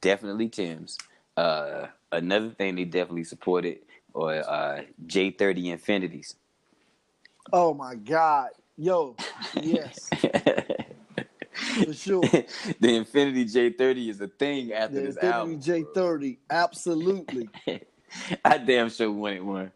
Definitely 0.00 0.48
Tim's. 0.48 0.98
Uh, 1.36 1.88
another 2.12 2.50
thing 2.50 2.76
they 2.76 2.84
definitely 2.84 3.24
supported 3.24 3.78
or 4.12 4.34
uh, 4.34 4.82
J30 5.06 5.78
Infinitis. 5.78 6.34
Oh 7.52 7.72
my 7.72 7.94
God, 7.94 8.50
yo, 8.76 9.16
yes, 9.62 10.08
for 11.84 11.94
sure. 11.94 12.20
the 12.22 12.44
Infiniti 12.82 13.44
J30 13.44 14.08
is 14.10 14.20
a 14.20 14.28
thing 14.28 14.72
after 14.72 14.96
The 14.96 15.00
this 15.02 15.16
Infinity 15.16 15.36
album. 15.36 15.60
J 15.60 15.84
thirty, 15.94 16.38
absolutely. 16.50 17.48
I 18.44 18.58
damn 18.58 18.90
sure 18.90 19.10
wanted 19.10 19.42
one. 19.42 19.72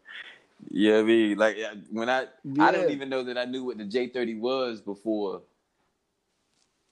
You 0.69 0.91
know 0.91 0.99
I 0.99 1.03
mean? 1.03 1.37
Like 1.37 1.57
when 1.89 2.09
I 2.09 2.27
I 2.59 2.71
don't 2.71 2.89
even 2.91 3.09
know 3.09 3.23
that 3.23 3.37
I 3.37 3.45
knew 3.45 3.63
what 3.63 3.77
the 3.77 3.85
J30 3.85 4.39
was 4.39 4.81
before 4.81 5.41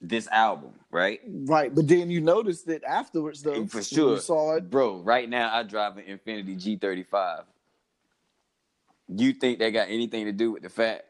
this 0.02 0.28
album, 0.30 0.72
right? 0.89 1.20
Right, 1.28 1.74
but 1.74 1.88
then 1.88 2.10
you 2.10 2.22
noticed 2.22 2.68
it 2.68 2.84
afterwards, 2.84 3.43
though. 3.43 3.66
For 3.68 3.84
sure. 3.84 4.16
you 4.16 4.20
saw 4.20 4.56
it. 4.56 4.70
Bro, 4.70 5.02
right 5.02 5.30
now 5.30 5.54
I 5.56 5.64
drive 5.64 5.97
an 5.97 6.06
Infiniti 6.06 6.80
G35. 6.80 7.43
You 9.10 9.34
think 9.34 9.60
that 9.60 9.70
got 9.72 9.89
anything 9.89 10.26
to 10.26 10.32
do 10.32 10.52
with 10.52 10.64
the 10.64 10.70
fact 10.70 11.04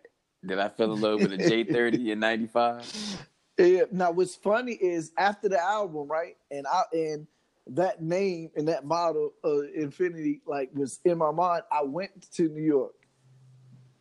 that 0.43 0.59
I 0.59 0.69
fell 0.69 0.93
in 0.93 1.01
love 1.01 1.21
with 1.21 1.33
a 1.33 1.37
J30 1.37 2.09
in 2.11 2.19
95? 2.19 3.25
Yeah. 3.57 3.83
Now, 3.91 4.11
what's 4.11 4.35
funny 4.35 4.73
is 4.73 5.11
after 5.17 5.47
the 5.47 5.61
album, 5.61 6.07
right, 6.07 6.35
and 6.49 6.65
I 6.67 6.83
and 6.93 7.27
that 7.67 8.01
name 8.01 8.49
and 8.55 8.67
that 8.67 8.85
model 8.85 9.33
of 9.43 9.65
Infiniti 9.77 10.41
like 10.47 10.71
was 10.73 10.99
in 11.05 11.17
my 11.19 11.31
mind. 11.31 11.63
I 11.71 11.83
went 11.83 12.29
to 12.33 12.49
New 12.49 12.63
York, 12.63 12.95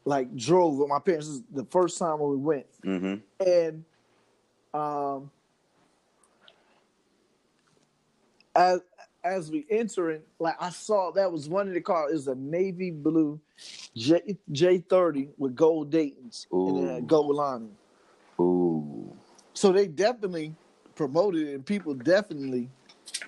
like 0.07 0.35
drove 0.35 0.79
with 0.79 0.89
my 0.89 0.99
parents. 0.99 1.43
The 1.53 1.67
first 1.67 1.99
time 1.99 2.21
when 2.21 2.31
we 2.31 2.37
went, 2.39 2.67
Mm-hmm. 2.85 3.47
and 3.47 3.85
um, 4.75 5.31
as 8.55 8.81
as 9.23 9.51
we 9.51 9.67
entering, 9.71 10.23
like 10.39 10.57
I 10.61 10.71
saw 10.71 11.11
that 11.13 11.31
was 11.31 11.49
one 11.49 11.69
of 11.69 11.75
the 11.75 11.81
cars. 11.81 12.13
Is 12.13 12.29
a 12.29 12.35
navy 12.35 12.91
blue 12.91 13.41
J 13.97 14.39
J 14.51 14.79
thirty 14.79 15.29
with 15.37 15.55
gold 15.55 15.91
Dayton's 15.91 16.47
and 16.51 16.91
it 16.91 17.07
gold 17.07 17.37
lining. 17.37 17.77
Ooh. 18.41 19.17
So 19.53 19.73
they 19.73 19.87
definitely 19.87 20.55
promoted 20.95 21.49
it, 21.49 21.55
and 21.55 21.67
people 21.67 21.95
definitely, 21.95 22.71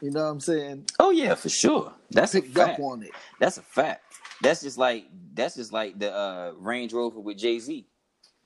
you 0.00 0.10
know 0.10 0.22
what 0.22 0.30
I'm 0.30 0.40
saying, 0.40 0.86
Oh 0.98 1.10
yeah, 1.10 1.34
for 1.34 1.48
sure. 1.48 1.92
That's 2.10 2.34
a 2.34 2.42
fact. 2.42 2.80
on 2.80 3.02
it. 3.02 3.10
That's 3.38 3.58
a 3.58 3.62
fact. 3.62 4.04
That's 4.40 4.62
just 4.62 4.78
like 4.78 5.06
that's 5.34 5.56
just 5.56 5.72
like 5.72 5.98
the 5.98 6.14
uh, 6.14 6.52
Range 6.56 6.92
Rover 6.92 7.20
with 7.20 7.38
Jay 7.38 7.58
Z. 7.58 7.86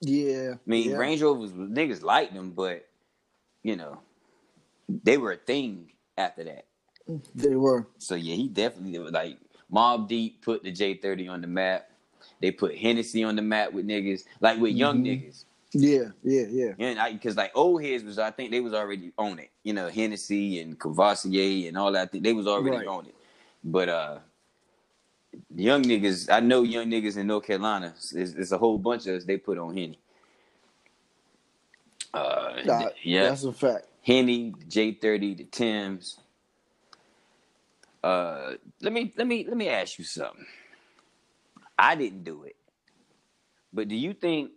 Yeah, 0.01 0.55
I 0.55 0.59
mean, 0.66 0.90
yeah. 0.90 0.97
Range 0.97 1.22
Rovers 1.22 1.53
niggas 1.53 2.03
like 2.03 2.34
them, 2.34 2.53
but 2.53 2.86
you 3.67 3.77
know, 3.77 4.01
they 4.89 5.19
were 5.19 5.33
a 5.33 5.37
thing 5.37 5.93
after 6.19 6.45
that. 6.45 6.67
they 7.35 7.57
were. 7.57 7.87
So 7.99 8.14
yeah, 8.14 8.35
he 8.37 8.49
definitely 8.49 8.99
like 8.99 9.39
Mobb 9.73 10.09
Deep 10.09 10.43
put 10.43 10.62
the 10.64 10.73
J 10.73 10.95
thirty 10.95 11.29
on 11.29 11.41
the 11.41 11.47
map. 11.49 11.91
They 12.41 12.51
put 12.51 12.77
Hennessy 12.77 13.25
on 13.25 13.37
the 13.37 13.43
map 13.43 13.73
with 13.73 13.87
niggas, 13.87 14.25
like 14.41 14.61
with 14.61 14.75
young 14.75 15.03
Mhm. 15.03 15.07
niggas. 15.07 15.45
Yeah, 15.73 16.11
yeah, 16.23 16.47
yeah. 16.49 16.73
And 16.79 16.99
I 16.99 17.12
because 17.12 17.37
like 17.37 17.53
old 17.55 17.83
heads 17.83 18.05
was, 18.05 18.19
I 18.19 18.31
think 18.31 18.51
they 18.51 18.61
was 18.61 18.75
already 18.75 19.12
on 19.19 19.39
it. 19.39 19.51
You 19.64 19.73
know, 19.75 19.89
Hennessy 19.89 20.61
and 20.61 20.79
Courvoisier 20.79 21.69
and 21.69 21.77
all 21.79 21.93
that. 21.93 22.11
They 22.12 22.33
was 22.33 22.47
already 22.47 22.79
Right. 22.79 22.87
on 22.87 23.07
it. 23.07 23.14
But 23.64 23.89
uh, 23.89 24.19
young 25.55 25.83
niggas, 25.85 26.31
I 26.33 26.41
know 26.41 26.62
young 26.62 26.87
niggas 26.91 27.17
in 27.17 27.27
North 27.29 27.47
Carolina. 27.47 27.95
It's, 27.97 28.12
it's 28.12 28.53
a 28.53 28.59
whole 28.59 28.79
bunch 28.79 29.07
of 29.07 29.17
us. 29.17 29.25
They 29.25 29.39
put 29.39 29.59
on 29.59 29.77
Henny. 29.77 29.99
Uh, 32.17 32.62
Nah, 32.64 32.91
yeah, 33.03 33.31
that's 33.31 33.45
a 33.45 33.53
fact. 33.53 33.87
Henny, 34.03 34.55
J 34.69 34.93
thirty, 34.95 35.35
the 35.35 35.45
Tims. 35.45 36.19
Uh, 38.05 38.55
let 38.83 38.93
me 38.93 39.14
let 39.19 39.27
me 39.27 39.47
let 39.49 39.57
me 39.57 39.69
ask 39.69 39.99
you 39.99 40.05
something. 40.05 40.47
I 41.79 41.97
didn't 41.97 42.25
do 42.25 42.45
it, 42.45 42.57
but 43.73 43.89
do 43.89 43.97
you 43.97 44.14
think 44.14 44.53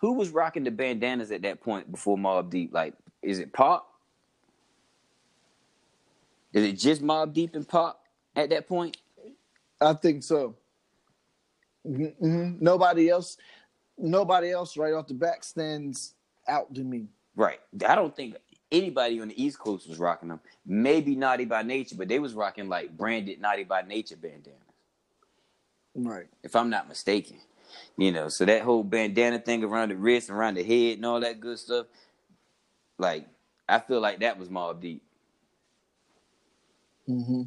who 0.00 0.14
was 0.14 0.30
rocking 0.30 0.64
the 0.64 0.70
bandanas 0.72 1.32
at 1.32 1.42
that 1.42 1.62
point 1.62 1.90
before 1.90 2.18
Mobb 2.18 2.50
Deep? 2.50 2.74
Like, 2.74 2.94
is 3.22 3.38
it 3.40 3.52
Pop? 3.52 3.88
Is 6.54 6.64
it 6.64 6.74
just 6.78 7.02
Mobb 7.02 7.34
Deep 7.34 7.54
and 7.56 7.68
Pop 7.68 8.00
at 8.36 8.50
that 8.50 8.68
point? 8.68 8.98
I 9.80 9.94
think 9.94 10.22
so. 10.24 10.56
hmm 11.86 12.56
Nobody 12.60 13.10
else, 13.10 13.36
nobody 13.98 14.50
else 14.52 14.76
right 14.76 14.94
off 14.94 15.08
the 15.08 15.14
back 15.14 15.44
stands 15.44 16.14
out 16.48 16.74
to 16.74 16.82
me. 16.82 17.08
Right. 17.36 17.60
I 17.86 17.94
don't 17.94 18.14
think 18.14 18.36
anybody 18.70 19.20
on 19.20 19.28
the 19.28 19.42
East 19.42 19.58
Coast 19.58 19.88
was 19.88 19.98
rocking 19.98 20.28
them. 20.28 20.40
Maybe 20.66 21.16
Naughty 21.16 21.44
by 21.44 21.62
Nature, 21.62 21.96
but 21.96 22.08
they 22.08 22.18
was 22.18 22.34
rocking 22.34 22.68
like 22.68 22.96
branded 22.96 23.40
Naughty 23.40 23.64
by 23.64 23.82
Nature 23.82 24.16
bandanas. 24.16 24.60
Right. 25.96 26.26
if 26.42 26.56
I'm 26.56 26.70
not 26.70 26.88
mistaken. 26.88 27.38
You 27.96 28.12
know, 28.12 28.28
so 28.28 28.44
that 28.44 28.62
whole 28.62 28.84
bandana 28.84 29.38
thing 29.38 29.64
around 29.64 29.90
the 29.90 29.96
wrist, 29.96 30.30
around 30.30 30.54
the 30.54 30.64
head, 30.64 30.96
and 30.96 31.06
all 31.06 31.20
that 31.20 31.40
good 31.40 31.58
stuff. 31.58 31.86
Like, 32.98 33.26
I 33.68 33.80
feel 33.80 34.00
like 34.00 34.20
that 34.20 34.38
was 34.38 34.48
Mobb 34.48 34.80
Deep. 34.80 35.02
Mm-hmm. 37.08 37.42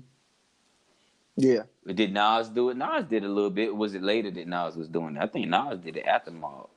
Yeah. 1.37 1.63
But 1.85 1.95
did 1.95 2.13
Nas 2.13 2.49
do 2.49 2.69
it? 2.69 2.77
Nas 2.77 3.05
did 3.05 3.23
a 3.23 3.29
little 3.29 3.49
bit. 3.49 3.75
Was 3.75 3.93
it 3.93 4.03
later 4.03 4.31
that 4.31 4.47
Nas 4.47 4.75
was 4.75 4.87
doing 4.87 5.15
it? 5.15 5.21
I 5.21 5.27
think 5.27 5.47
Nas 5.47 5.79
did 5.79 5.97
it 5.97 6.05
after 6.05 6.31
Mobb. 6.31 6.69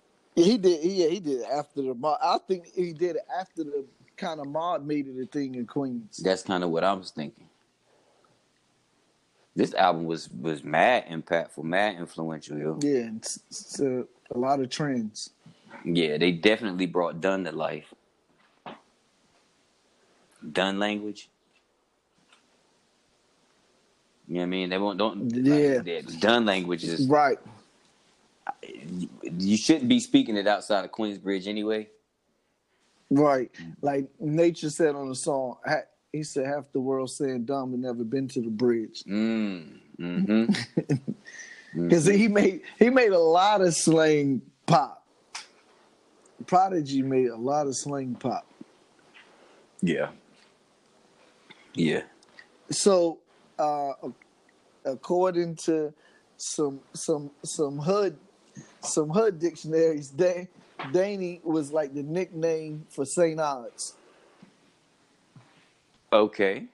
He 0.45 0.59
did. 0.59 0.85
Yeah, 0.85 1.09
he 1.09 1.21
did 1.21 1.41
it 1.41 1.47
after 1.53 1.83
the 1.83 1.95
mod. 1.95 2.19
I 2.23 2.39
think 2.49 2.67
he 2.75 2.93
did 2.93 3.17
it 3.17 3.23
after 3.41 3.65
the 3.65 3.87
kind 4.17 4.41
of 4.41 4.49
mod 4.49 4.87
made 4.87 5.07
the 5.17 5.27
thing 5.27 5.55
in 5.57 5.67
Queens. 5.67 6.19
That's 6.19 6.43
kind 6.43 6.65
of 6.65 6.71
what 6.71 6.85
I 6.85 6.93
was 6.95 7.11
thinking. 7.11 7.49
This 9.57 9.75
album 9.75 10.05
was 10.07 10.31
was 10.31 10.65
mad 10.65 11.07
impactful, 11.09 11.65
mad 11.65 11.97
influential, 11.99 12.59
yo. 12.59 12.81
Yeah, 12.83 13.11
it's, 13.17 13.41
it's 13.51 13.81
a, 13.81 14.05
a 14.35 14.39
lot 14.39 14.61
of 14.61 14.71
trends. 14.71 15.31
Yeah, 15.85 16.19
they 16.19 16.33
definitely 16.33 16.87
brought 16.87 17.21
Dun 17.21 17.45
to 17.45 17.53
life. 17.53 17.95
Dun 20.53 20.79
language. 20.79 21.31
You 24.29 24.37
know 24.37 24.41
what 24.43 24.47
I 24.47 24.51
mean? 24.51 24.71
They 24.71 24.79
won't 24.79 24.99
don't 24.99 25.31
Yeah. 25.35 25.81
like, 25.83 25.85
the 25.85 26.03
language 26.47 26.85
is 26.85 27.09
Right. 27.09 27.39
You 28.63 29.57
shouldn't 29.57 29.89
be 29.89 30.01
speaking 30.01 30.37
it 30.37 30.47
outside 30.47 30.85
of 30.85 30.93
Queensbridge 30.93 31.47
anyway. 31.47 31.89
Right. 33.11 33.51
Like 33.83 34.09
Nature 34.21 34.71
said 34.71 34.95
on 34.95 35.09
the 35.09 35.17
song, 35.17 35.57
he 36.13 36.23
said 36.23 36.47
half 36.47 36.71
the 36.73 36.81
world 36.81 37.11
saying 37.11 37.45
dumb 37.45 37.75
and 37.75 37.83
never 37.83 38.05
been 38.05 38.29
to 38.29 38.41
the 38.41 38.51
bridge. 38.51 39.03
Mm. 39.07 39.79
Mm-hmm. 39.99 41.13
Because 41.75 42.07
he 42.07 42.29
made 42.29 42.63
he 42.79 42.91
made 42.91 43.13
a 43.13 43.19
lot 43.19 43.61
of 43.61 43.75
slang 43.75 44.43
pop. 44.67 45.07
Prodigy 46.47 47.03
made 47.03 47.29
a 47.29 47.37
lot 47.37 47.67
of 47.67 47.77
slang 47.77 48.17
pop. 48.17 48.47
Yeah. 49.81 50.09
Yeah. 51.75 52.03
So, 52.71 53.19
uh, 53.59 53.93
according 54.85 55.57
to 55.67 55.95
some 56.37 56.81
some 56.93 57.31
some 57.45 57.79
hood 57.79 58.19
some 58.81 59.11
hood 59.11 59.39
dictionaries, 59.39 60.09
Dan, 60.09 60.49
Danny 60.93 61.41
was 61.45 61.73
like 61.73 61.95
the 61.95 62.03
nickname 62.03 62.87
for 62.89 63.05
Saint 63.05 63.41
Odds. 63.41 63.95
Okay. 66.13 66.67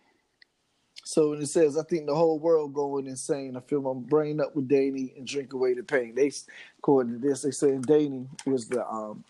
So 1.05 1.31
when 1.31 1.41
it 1.41 1.47
says, 1.47 1.77
"I 1.77 1.83
think 1.85 2.07
the 2.07 2.15
whole 2.15 2.39
world 2.39 2.75
going 2.75 3.07
insane," 3.07 3.57
I 3.57 3.61
fill 3.61 3.81
my 3.83 3.95
brain 3.95 4.41
up 4.41 4.57
with 4.57 4.69
Danny 4.69 5.13
and 5.17 5.27
drink 5.27 5.53
away 5.53 5.75
the 5.75 5.83
pain. 5.83 6.15
They, 6.15 6.33
according 6.79 7.13
to 7.13 7.19
this, 7.19 7.43
they 7.43 7.53
saying 7.53 7.83
Danny 7.83 8.27
was 8.45 8.67
the 8.69 8.85
um 8.89 9.23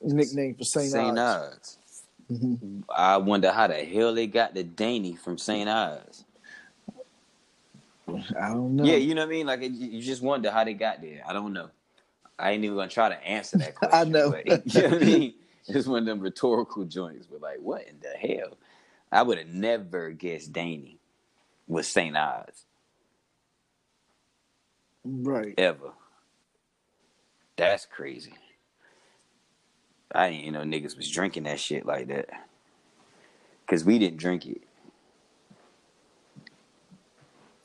nickname 0.00 0.54
for 0.54 0.64
Saint, 0.64 0.92
St. 0.92 1.18
Odds. 1.18 1.18
Oz. 1.18 1.78
Mhm. 2.30 2.84
I 2.88 3.16
wonder 3.16 3.50
how 3.50 3.66
the 3.66 3.84
hell 3.84 4.14
they 4.14 4.26
got 4.26 4.54
the 4.54 4.62
Danny 4.64 5.14
from 5.14 5.36
St. 5.36 5.68
Oz. 5.68 6.24
I 8.08 8.48
don't 8.48 8.76
know. 8.76 8.84
Yeah, 8.84 8.96
you 8.96 9.14
know 9.14 9.22
what 9.22 9.28
I 9.28 9.32
mean? 9.32 9.46
Like, 9.46 9.62
it, 9.62 9.72
you 9.72 10.00
just 10.02 10.22
wonder 10.22 10.50
how 10.50 10.64
they 10.64 10.74
got 10.74 11.02
there. 11.02 11.22
I 11.26 11.32
don't 11.32 11.52
know. 11.52 11.70
I 12.38 12.52
ain't 12.52 12.64
even 12.64 12.76
gonna 12.76 12.88
try 12.88 13.08
to 13.08 13.26
answer 13.26 13.58
that 13.58 13.74
question. 13.76 13.98
I 13.98 14.04
know. 14.04 14.30
but, 14.30 14.46
you 14.74 14.82
know 14.82 14.88
what 14.90 15.02
I 15.02 15.04
mean? 15.06 15.34
It's 15.68 15.86
one 15.86 16.00
of 16.00 16.06
them 16.06 16.20
rhetorical 16.20 16.84
joints. 16.84 17.26
But 17.26 17.40
like, 17.42 17.58
what 17.60 17.86
in 17.88 17.96
the 18.00 18.16
hell? 18.16 18.58
I 19.10 19.22
would 19.22 19.38
have 19.38 19.48
never 19.48 20.10
guessed 20.10 20.52
Danny 20.52 20.98
was 21.66 21.88
St. 21.88 22.16
Oz 22.16 22.64
right. 25.04 25.58
ever. 25.58 25.92
That's 27.56 27.86
crazy. 27.86 28.34
I 30.14 30.30
didn't 30.30 30.42
even 30.42 30.54
know 30.54 30.78
niggas 30.78 30.96
was 30.96 31.10
drinking 31.10 31.44
that 31.44 31.60
shit 31.60 31.86
like 31.86 32.08
that. 32.08 32.28
Cause 33.66 33.84
we 33.84 33.98
didn't 33.98 34.18
drink 34.18 34.46
it. 34.46 34.62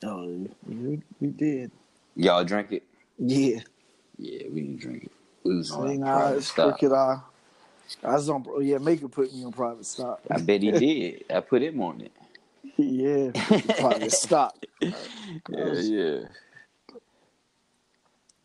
Oh, 0.03 0.47
we, 0.67 1.01
we 1.21 1.27
did. 1.27 1.71
Y'all 2.15 2.43
drink 2.43 2.71
it? 2.71 2.83
Yeah. 3.17 3.61
Yeah, 4.23 4.43
we 4.53 4.61
didn't 4.61 4.79
drink 4.79 5.03
it. 5.05 5.11
We 5.43 5.57
was 5.57 5.77
on 5.77 5.99
private 6.05 6.43
Odds, 6.43 6.45
stock. 6.45 6.79
Crooked 6.79 6.93
Eye. 6.93 7.19
I 8.03 8.13
was 8.13 8.29
on. 8.29 8.45
Yeah, 8.61 8.79
Maker 8.79 9.09
put 9.09 9.33
me 9.33 9.43
on 9.45 9.51
private 9.51 9.85
stock. 9.85 10.21
I 10.31 10.37
bet 10.39 10.63
he 10.63 10.71
did. 10.73 11.25
I 11.29 11.41
put 11.41 11.61
him 11.63 11.81
on 11.81 12.01
it. 12.01 12.13
yeah, 12.77 13.31
private 13.75 14.11
stock. 14.13 14.55
Yeah, 15.49 15.73
yeah. 15.79 16.19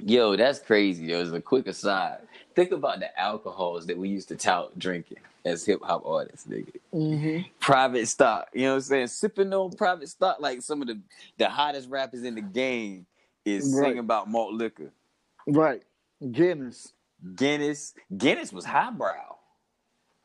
Yo, 0.01 0.37
that's 0.37 0.61
crazy. 0.61 1.07
Yo, 1.07 1.21
as 1.23 1.33
a 1.33 1.41
quick 1.41 1.67
aside, 1.67 2.21
think 2.55 2.73
about 2.73 3.01
the 3.01 3.19
alcohols 3.21 3.87
that 3.87 3.99
we 3.99 4.09
used 4.09 4.29
to 4.29 4.37
tout 4.37 4.79
drinking 4.79 5.19
as 5.45 5.65
hip 5.67 5.81
hop 5.83 6.05
artists, 6.07 6.47
nigga. 6.49 6.73
hmm 6.93 7.39
Private 7.61 8.09
stock, 8.09 8.49
you 8.55 8.63
know 8.63 8.71
what 8.71 8.77
I'm 8.77 8.81
saying? 8.83 9.07
Sipping 9.09 9.53
on 9.53 9.73
private 9.73 10.09
stock, 10.09 10.39
like 10.41 10.63
some 10.63 10.83
of 10.83 10.89
the 10.89 11.01
the 11.39 11.49
hottest 11.49 11.91
rappers 11.91 12.25
in 12.25 12.35
the 12.37 12.43
game 12.43 13.07
is 13.45 13.67
Right. 13.67 13.71
singing 13.71 13.99
about 13.99 14.29
malt 14.31 14.55
liquor. 14.55 14.93
Right. 15.49 15.83
Guinness. 16.33 16.93
Guinness, 17.35 17.95
Guinness 18.17 18.53
was 18.53 18.65
highbrow. 18.65 19.37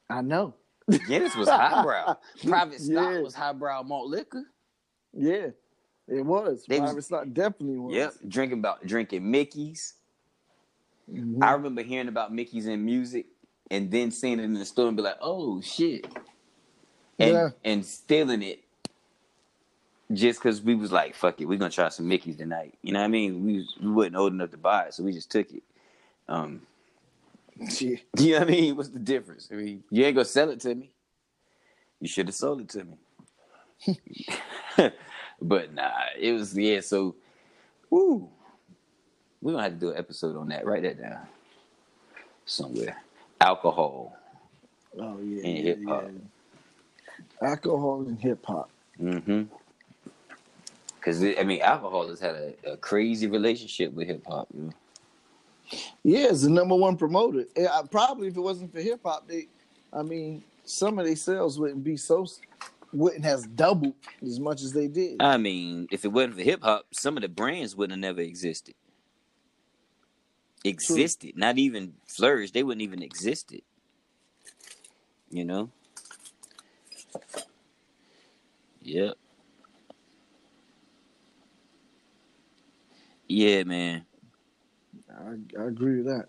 I 0.09 0.21
know. 0.21 0.53
Guinness 1.07 1.35
was 1.35 1.49
highbrow. 1.49 2.17
Private 2.47 2.81
stock 2.81 3.13
Yeah. 3.13 3.19
was 3.21 3.33
highbrow 3.33 3.83
malt 3.83 4.09
liquor. 4.09 4.43
Yeah, 5.13 5.47
it 6.07 6.25
was. 6.25 6.65
They 6.67 6.79
was- 6.79 6.89
private 6.89 7.03
stock 7.03 7.25
definitely 7.33 7.77
was. 7.77 7.95
Yep, 7.95 8.13
drinking 8.27 8.59
about 8.59 8.85
drinking 8.85 9.29
Mickey's. 9.31 9.95
Mhm. 11.11 11.41
I 11.41 11.51
remember 11.53 11.81
hearing 11.83 12.07
about 12.09 12.33
Mickey's 12.33 12.67
in 12.67 12.83
music 12.85 13.25
and 13.71 13.89
then 13.91 14.11
seeing 14.11 14.39
it 14.39 14.43
in 14.43 14.53
the 14.53 14.65
store 14.65 14.87
and 14.87 14.97
be 14.97 15.03
like, 15.03 15.17
oh 15.21 15.61
shit. 15.61 16.05
And 17.19 17.31
Yeah. 17.31 17.49
and 17.63 17.85
stealing 17.85 18.41
it 18.43 18.62
just 20.13 20.39
because 20.39 20.61
we 20.61 20.75
was 20.75 20.91
like, 20.91 21.15
fuck 21.15 21.39
it, 21.41 21.45
we're 21.45 21.57
gonna 21.57 21.71
try 21.71 21.89
some 21.89 22.07
Mickey's 22.07 22.37
tonight. 22.37 22.73
You 22.81 22.93
know 22.93 22.99
what 22.99 23.05
I 23.05 23.09
mean? 23.09 23.45
We, 23.45 23.57
was, 23.57 23.75
we 23.81 23.91
wasn't 23.91 24.15
old 24.15 24.33
enough 24.33 24.51
to 24.51 24.57
buy 24.57 24.85
it, 24.85 24.93
so 24.93 25.03
we 25.03 25.13
just 25.13 25.31
took 25.31 25.51
it. 25.51 25.63
Um 26.27 26.61
Yeah. 27.79 27.97
You 28.17 28.33
know 28.33 28.39
what 28.39 28.47
I 28.47 28.51
mean? 28.51 28.75
What's 28.75 28.89
the 28.89 28.99
difference? 28.99 29.49
I 29.51 29.55
mean, 29.55 29.83
you 29.89 30.05
ain't 30.05 30.15
gonna 30.15 30.25
sell 30.25 30.49
it 30.49 30.59
to 30.61 30.75
me. 30.75 30.91
You 31.99 32.07
should 32.07 32.27
have 32.27 32.35
sold 32.35 32.61
it 32.61 32.69
to 32.69 32.85
me. 32.85 32.97
but 35.41 35.73
nah, 35.73 35.91
it 36.19 36.31
was 36.33 36.57
yeah. 36.57 36.79
So, 36.81 37.15
woo, 37.89 38.29
we're 39.41 39.53
gonna 39.53 39.63
have 39.63 39.73
to 39.73 39.79
do 39.79 39.89
an 39.91 39.97
episode 39.97 40.35
on 40.37 40.49
that. 40.49 40.65
Write 40.65 40.83
that 40.83 41.01
down 41.01 41.27
somewhere. 42.45 42.97
Alcohol. 43.39 44.17
Oh 44.97 45.19
yeah. 45.21 45.43
In 45.43 45.55
yeah, 45.55 45.61
hip-hop. 45.63 46.03
yeah. 47.41 47.47
Alcohol 47.47 48.05
and 48.07 48.19
hip 48.19 48.45
hop. 48.45 48.69
Mm-hmm. 49.01 49.43
Because 51.03 51.21
I 51.21 51.43
mean, 51.43 51.61
alcohol 51.61 52.07
has 52.07 52.21
had 52.21 52.35
a, 52.35 52.71
a 52.71 52.77
crazy 52.77 53.27
relationship 53.27 53.91
with 53.91 54.07
hip 54.07 54.23
hop. 54.25 54.47
You 54.55 54.63
know? 54.63 54.71
Yeah, 56.03 56.27
it's 56.29 56.43
the 56.43 56.49
number 56.49 56.75
one 56.75 56.95
promoter. 56.95 57.43
Eh, 57.57 57.67
I- 57.69 57.81
probably 57.91 58.29
if 58.29 58.37
it 58.37 58.41
wasn't 58.41 58.71
for 58.71 58.79
hip 58.79 59.01
hop, 59.03 59.27
they, 59.27 59.47
I 59.91 60.01
mean, 60.01 60.43
some 60.63 60.99
of 60.99 61.05
their 61.05 61.17
sales 61.17 61.59
wouldn't 61.59 61.83
be 61.83 61.97
so, 61.97 62.25
wouldn't 62.93 63.25
have 63.25 63.53
doubled 63.53 63.95
as 64.21 64.39
much 64.39 64.61
as 64.61 64.71
they 64.71 64.87
did. 64.87 65.21
I 65.21 65.35
mean, 65.35 65.87
if 65.91 66.05
it 66.05 66.07
wasn't 66.07 66.35
for 66.35 66.41
hip 66.41 66.63
hop, 66.63 66.85
some 66.93 67.17
of 67.17 67.23
the 67.23 67.29
brands 67.29 67.75
wouldn't 67.75 68.01
have 68.01 68.15
never 68.15 68.21
existed. 68.21 68.75
Existed, 70.63 71.33
not 71.35 71.57
even 71.57 71.95
flourished. 72.07 72.53
They 72.53 72.63
wouldn't 72.63 72.81
even 72.81 73.03
existed. 73.03 73.61
You 75.29 75.43
know. 75.43 75.69
Yep. 78.83 79.17
Yeah, 83.27 83.63
man. 83.63 84.05
I, 85.11 85.61
I 85.61 85.65
agree 85.65 85.97
with 86.01 86.05
that. 86.07 86.27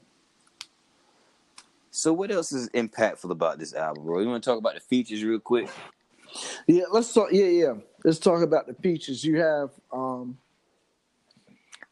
So 1.91 2.13
what 2.13 2.31
else 2.31 2.53
is 2.53 2.69
impactful 2.71 3.31
about 3.31 3.59
this 3.59 3.75
album, 3.75 4.05
bro? 4.05 4.21
You 4.21 4.29
want 4.29 4.43
to 4.43 4.51
talk 4.51 4.59
about 4.59 4.75
the 4.75 4.81
features 4.81 5.23
real 5.23 5.39
quick? 5.39 5.69
Yeah, 6.67 6.85
let's 6.91 7.13
talk. 7.13 7.29
Yeah, 7.31 7.47
yeah. 7.47 7.75
Let's 8.05 8.19
talk 8.19 8.43
about 8.43 8.67
the 8.67 8.75
features. 8.75 9.25
You 9.25 9.39
have, 9.39 9.71
um, 9.93 10.37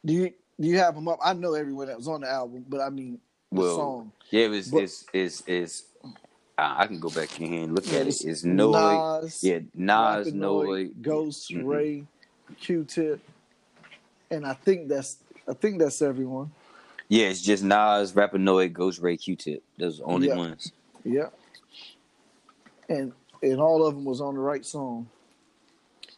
do 0.04 0.12
you 0.12 0.32
do 0.60 0.68
you 0.68 0.78
have 0.78 0.94
them 0.96 1.06
up? 1.08 1.18
I 1.22 1.32
know 1.34 1.54
everyone 1.54 1.86
that 1.86 1.96
was 1.96 2.08
on 2.08 2.22
the 2.22 2.28
album, 2.28 2.64
but 2.68 2.80
I 2.80 2.90
mean 2.90 3.20
the 3.52 3.60
Well, 3.60 3.76
song. 3.76 4.12
Yeah, 4.30 4.46
it 4.46 4.48
was. 4.48 4.68
But- 4.70 4.82
It's 4.82 5.04
it's 5.12 5.42
it's. 5.46 5.84
I 6.58 6.86
can 6.86 7.00
go 7.00 7.08
back 7.08 7.40
in 7.40 7.50
here 7.52 7.64
and 7.64 7.74
look 7.74 7.86
at 7.88 7.94
it. 8.02 8.08
It's 8.08 8.24
It's 8.24 8.42
Noyd. 8.42 9.22
Nas, 9.22 9.42
Yeah, 9.42 9.60
Nas, 9.74 10.32
Noyd. 10.32 11.00
Ghost, 11.00 11.50
Mhm. 11.50 11.66
Ray, 11.66 12.04
Q-Tip, 12.60 13.20
and 14.32 14.46
I 14.46 14.54
think 14.54 14.88
that's 14.88 15.18
I 15.48 15.52
think 15.52 15.78
that's 15.78 16.02
everyone. 16.02 16.50
Yeah, 17.08 17.26
it's 17.26 17.42
just 17.42 17.62
Nas, 17.62 18.14
Rapper 18.16 18.38
Noyd, 18.38 18.72
Ghost 18.72 19.00
Ray, 19.00 19.16
Q-Tip. 19.18 19.62
Those 19.78 20.00
are 20.00 20.04
the 20.06 20.12
only 20.12 20.28
Yeah. 20.28 20.36
ones. 20.36 20.72
Yeah, 21.04 21.28
and 22.88 23.12
and 23.42 23.60
all 23.60 23.84
of 23.86 23.94
them 23.94 24.04
was 24.04 24.20
on 24.20 24.34
the 24.34 24.40
right 24.40 24.64
song. 24.64 25.08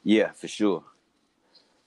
Yeah, 0.02 0.32
for 0.32 0.46
sure. 0.48 0.84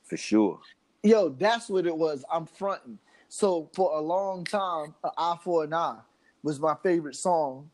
For 0.04 0.18
sure. 0.18 0.60
Yo, 1.04 1.30
that's 1.30 1.70
what 1.70 1.86
it 1.86 1.96
was. 1.96 2.26
I'm 2.32 2.46
fronting. 2.46 2.98
So 3.30 3.70
for 3.74 3.98
a 3.98 4.02
long 4.02 4.44
time, 4.46 4.96
"Eye 5.18 5.38
for 5.44 5.64
an 5.64 5.74
Eye 5.74 6.00
was 6.44 6.60
my 6.60 6.76
favorite 6.82 7.16
song, 7.16 7.70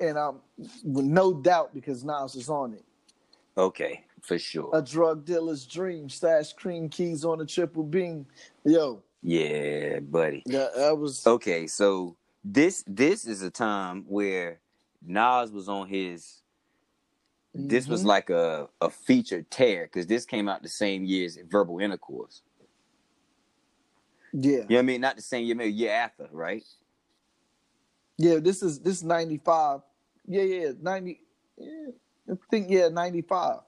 and 0.00 0.18
um, 0.18 0.40
with 0.82 1.04
no 1.04 1.32
doubt 1.32 1.72
because 1.72 2.04
Nas 2.04 2.34
was 2.34 2.48
on 2.48 2.74
it. 2.74 2.84
Okay, 3.56 4.02
for 4.24 4.38
sure. 4.38 4.70
A 4.74 4.82
drug 4.82 5.24
dealer's 5.24 5.66
dream, 5.66 6.08
stash 6.08 6.52
cream 6.54 6.88
keys 6.88 7.24
on 7.24 7.40
a 7.40 7.46
triple 7.46 7.84
beam. 7.84 8.26
Yo, 8.64 9.02
Yeah, 9.22 10.00
buddy. 10.00 10.42
that, 10.46 10.74
that 10.76 10.98
was 10.98 11.26
Okay, 11.26 11.66
so 11.66 12.16
this 12.44 12.84
this 12.86 13.26
is 13.26 13.42
a 13.42 13.50
time 13.50 14.04
where 14.08 14.60
Nas 15.06 15.52
was 15.52 15.68
on 15.68 15.88
his. 15.88 16.42
This 17.54 17.88
was 17.88 18.02
Mhm. 18.02 18.06
like 18.06 18.30
a 18.30 18.68
a 18.80 18.90
featured 18.90 19.50
tear 19.50 19.84
because 19.86 20.06
this 20.06 20.26
came 20.26 20.48
out 20.48 20.62
the 20.62 20.68
same 20.68 21.04
year 21.04 21.26
as 21.26 21.38
Verbal 21.48 21.80
Intercourse. 21.80 22.42
yeah, 24.32 24.52
You 24.52 24.60
know 24.60 24.66
what 24.76 24.78
I 24.80 24.82
mean? 24.82 25.00
Not 25.02 25.16
the 25.16 25.22
same 25.22 25.46
year, 25.46 25.56
maybe 25.56 25.72
year 25.74 25.92
after, 25.92 26.28
right? 26.32 26.64
yeah. 28.18 28.38
This 28.40 28.62
is 28.62 28.80
this 28.80 29.02
ninety 29.02 29.38
five. 29.38 29.80
Yeah, 30.26 30.42
yeah, 30.42 30.72
ninety. 30.80 31.20
Yeah, 31.58 31.88
I 32.30 32.34
think 32.50 32.70
yeah, 32.70 32.88
ninety 32.88 33.22
five. 33.22 33.60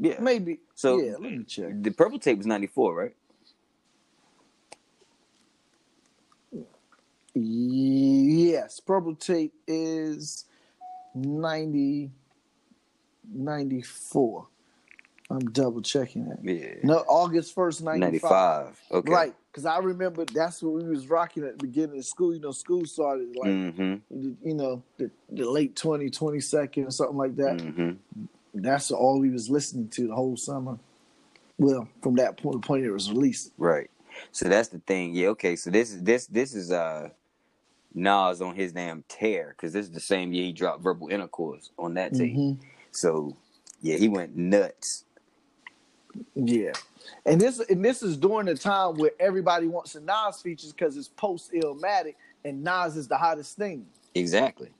Yeah. 0.00 0.18
Maybe. 0.18 0.60
So 0.74 0.98
yeah, 1.00 1.12
let 1.12 1.30
me 1.32 1.44
check. 1.44 1.72
the 1.82 1.90
purple 1.90 2.18
tape 2.18 2.38
was 2.38 2.46
ninety 2.46 2.66
four, 2.66 2.94
right? 2.96 3.14
Yes, 7.34 8.80
Purple 8.80 9.14
Tape 9.14 9.54
is 9.68 10.46
90, 11.14 12.10
94. 13.32 14.46
I'm 15.30 15.38
double 15.52 15.80
checking 15.80 16.28
that. 16.28 16.38
Yeah. 16.42 16.74
No, 16.82 17.04
August 17.06 17.54
1st, 17.54 17.82
95. 17.82 18.00
Ninety 18.00 18.18
five. 18.18 18.80
Okay. 18.90 19.12
Right, 19.12 19.34
because 19.52 19.64
I 19.64 19.78
remember 19.78 20.24
that's 20.24 20.60
what 20.60 20.74
we 20.74 20.88
was 20.88 21.06
rocking 21.08 21.44
at 21.44 21.56
the 21.56 21.66
beginning 21.66 21.98
of 21.98 22.04
school. 22.04 22.34
You 22.34 22.40
know, 22.40 22.50
school 22.50 22.84
started 22.84 23.36
like, 23.36 23.48
Mm-hmm. 23.50 23.94
you 24.42 24.54
know, 24.54 24.82
the, 24.98 25.08
the 25.30 25.48
late 25.48 25.76
20, 25.76 26.10
22nd 26.10 26.88
or 26.88 26.90
something 26.90 27.16
like 27.16 27.36
that. 27.36 27.58
Mm-hmm. 27.58 28.24
That's 28.54 28.90
all 28.90 29.20
we 29.20 29.30
was 29.30 29.50
listening 29.50 29.88
to 29.90 30.08
the 30.08 30.14
whole 30.14 30.36
summer. 30.36 30.78
Well, 31.58 31.88
from 32.02 32.16
that 32.16 32.38
point, 32.38 32.62
the 32.62 32.66
point 32.66 32.84
it 32.84 32.90
was 32.90 33.10
released. 33.10 33.52
Right. 33.58 33.90
So 34.32 34.48
that's 34.48 34.68
the 34.68 34.80
thing. 34.80 35.14
Yeah. 35.14 35.28
Okay. 35.28 35.56
So 35.56 35.70
this 35.70 35.92
is 35.92 36.02
this 36.02 36.26
this 36.26 36.54
is 36.54 36.72
uh 36.72 37.10
Nas 37.94 38.40
on 38.42 38.54
his 38.56 38.72
damn 38.72 39.04
tear 39.08 39.54
because 39.56 39.72
this 39.72 39.86
is 39.86 39.92
the 39.92 40.00
same 40.00 40.32
year 40.32 40.46
he 40.46 40.52
dropped 40.52 40.82
Verbal 40.82 41.08
Intercourse 41.08 41.70
on 41.78 41.94
that 41.94 42.14
tape. 42.14 42.36
Mhm. 42.36 42.58
So 42.92 43.36
yeah, 43.82 43.96
he 43.96 44.08
went 44.08 44.36
nuts. 44.36 45.04
Yeah, 46.34 46.72
and 47.26 47.40
this 47.40 47.60
and 47.60 47.84
this 47.84 48.02
is 48.02 48.16
during 48.16 48.46
the 48.46 48.56
time 48.56 48.96
where 48.98 49.12
everybody 49.20 49.68
wants 49.68 49.94
a 49.94 50.00
Nas 50.00 50.40
features 50.42 50.72
because 50.72 50.96
it's 50.96 51.08
post 51.08 51.52
Illmatic 51.52 52.16
and 52.44 52.64
Nas 52.64 52.96
is 52.96 53.08
the 53.08 53.18
hottest 53.18 53.56
thing. 53.56 53.86
Exactly. 54.14 54.70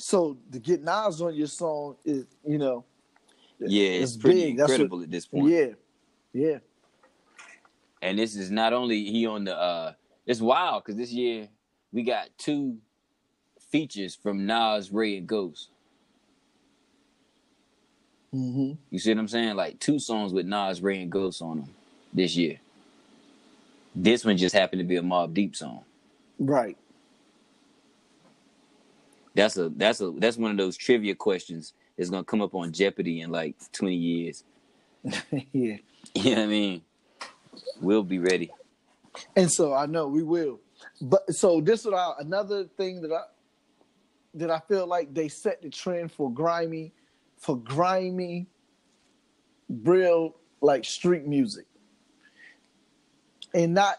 So 0.00 0.38
to 0.52 0.60
get 0.60 0.82
Nas 0.82 1.22
on 1.22 1.34
your 1.36 1.48
song 1.48 1.96
is 2.04 2.26
you 2.46 2.58
know, 2.58 2.84
Yeah, 3.60 3.88
it's, 3.88 4.14
It's 4.14 4.16
pretty 4.16 4.42
big. 4.42 4.56
That's 4.58 4.78
what- 4.78 4.90
incredible 4.90 5.02
at 5.02 5.10
this 5.10 5.26
point. 5.26 5.46
yeah, 5.48 5.66
yeah, 6.32 6.58
And 8.02 8.18
this 8.18 8.36
is 8.36 8.50
not 8.50 8.72
only 8.72 9.04
he 9.04 9.26
on 9.26 9.44
the 9.44 9.56
uh 9.56 9.94
it's 10.26 10.40
wild 10.40 10.84
because 10.84 10.96
this 10.98 11.12
year 11.12 11.48
we 11.92 12.02
got 12.02 12.28
two 12.38 12.78
features 13.70 14.14
from 14.16 14.46
Nas, 14.46 14.92
Ray, 14.92 15.16
and 15.18 15.26
Ghost. 15.28 15.70
hmm 18.32 18.72
You 18.90 18.98
see 18.98 19.10
what 19.12 19.20
I'm 19.20 19.28
saying? 19.28 19.56
Like 19.56 19.80
two 19.80 19.98
songs 19.98 20.32
with 20.32 20.46
Nas, 20.46 20.82
Ray, 20.82 21.02
and 21.02 21.12
Ghost 21.12 21.42
on 21.42 21.58
them 21.60 21.70
this 22.14 22.36
year. 22.36 22.60
This 23.94 24.24
one 24.24 24.36
just 24.38 24.54
happened 24.54 24.80
to 24.80 24.86
be 24.86 24.96
a 24.96 25.02
Mobb 25.02 25.34
Deep 25.34 25.56
song. 25.56 25.84
right. 26.38 26.78
That's 29.40 29.56
a 29.56 29.70
that's 29.70 30.02
a 30.02 30.10
that's 30.18 30.36
one 30.36 30.50
of 30.50 30.58
those 30.58 30.76
trivia 30.76 31.14
questions 31.14 31.72
that's 31.96 32.10
gonna 32.10 32.24
come 32.24 32.42
up 32.42 32.54
on 32.54 32.72
Jeopardy 32.72 33.22
in 33.22 33.30
like 33.30 33.56
20 33.72 33.94
years. 33.94 34.44
yeah, 35.02 35.76
You 36.14 36.24
know 36.24 36.30
what 36.30 36.38
I 36.38 36.46
mean? 36.46 36.82
We'll 37.80 38.02
be 38.02 38.18
ready. 38.18 38.50
and 39.34 39.50
so 39.50 39.72
I 39.72 39.86
know 39.86 40.08
we 40.08 40.22
will, 40.22 40.60
but 41.00 41.34
so 41.34 41.62
this 41.62 41.86
is 41.86 41.92
another 42.18 42.64
thing 42.64 43.00
that 43.00 43.12
I 43.12 43.22
that 44.34 44.50
I 44.50 44.58
feel 44.68 44.86
like 44.86 45.14
they 45.14 45.28
set 45.28 45.62
the 45.62 45.70
trend 45.70 46.12
for 46.12 46.30
grimy, 46.30 46.92
for 47.38 47.56
grimy, 47.56 48.46
real 49.70 50.36
like 50.60 50.84
street 50.84 51.26
music, 51.26 51.64
and 53.54 53.72
not 53.72 53.96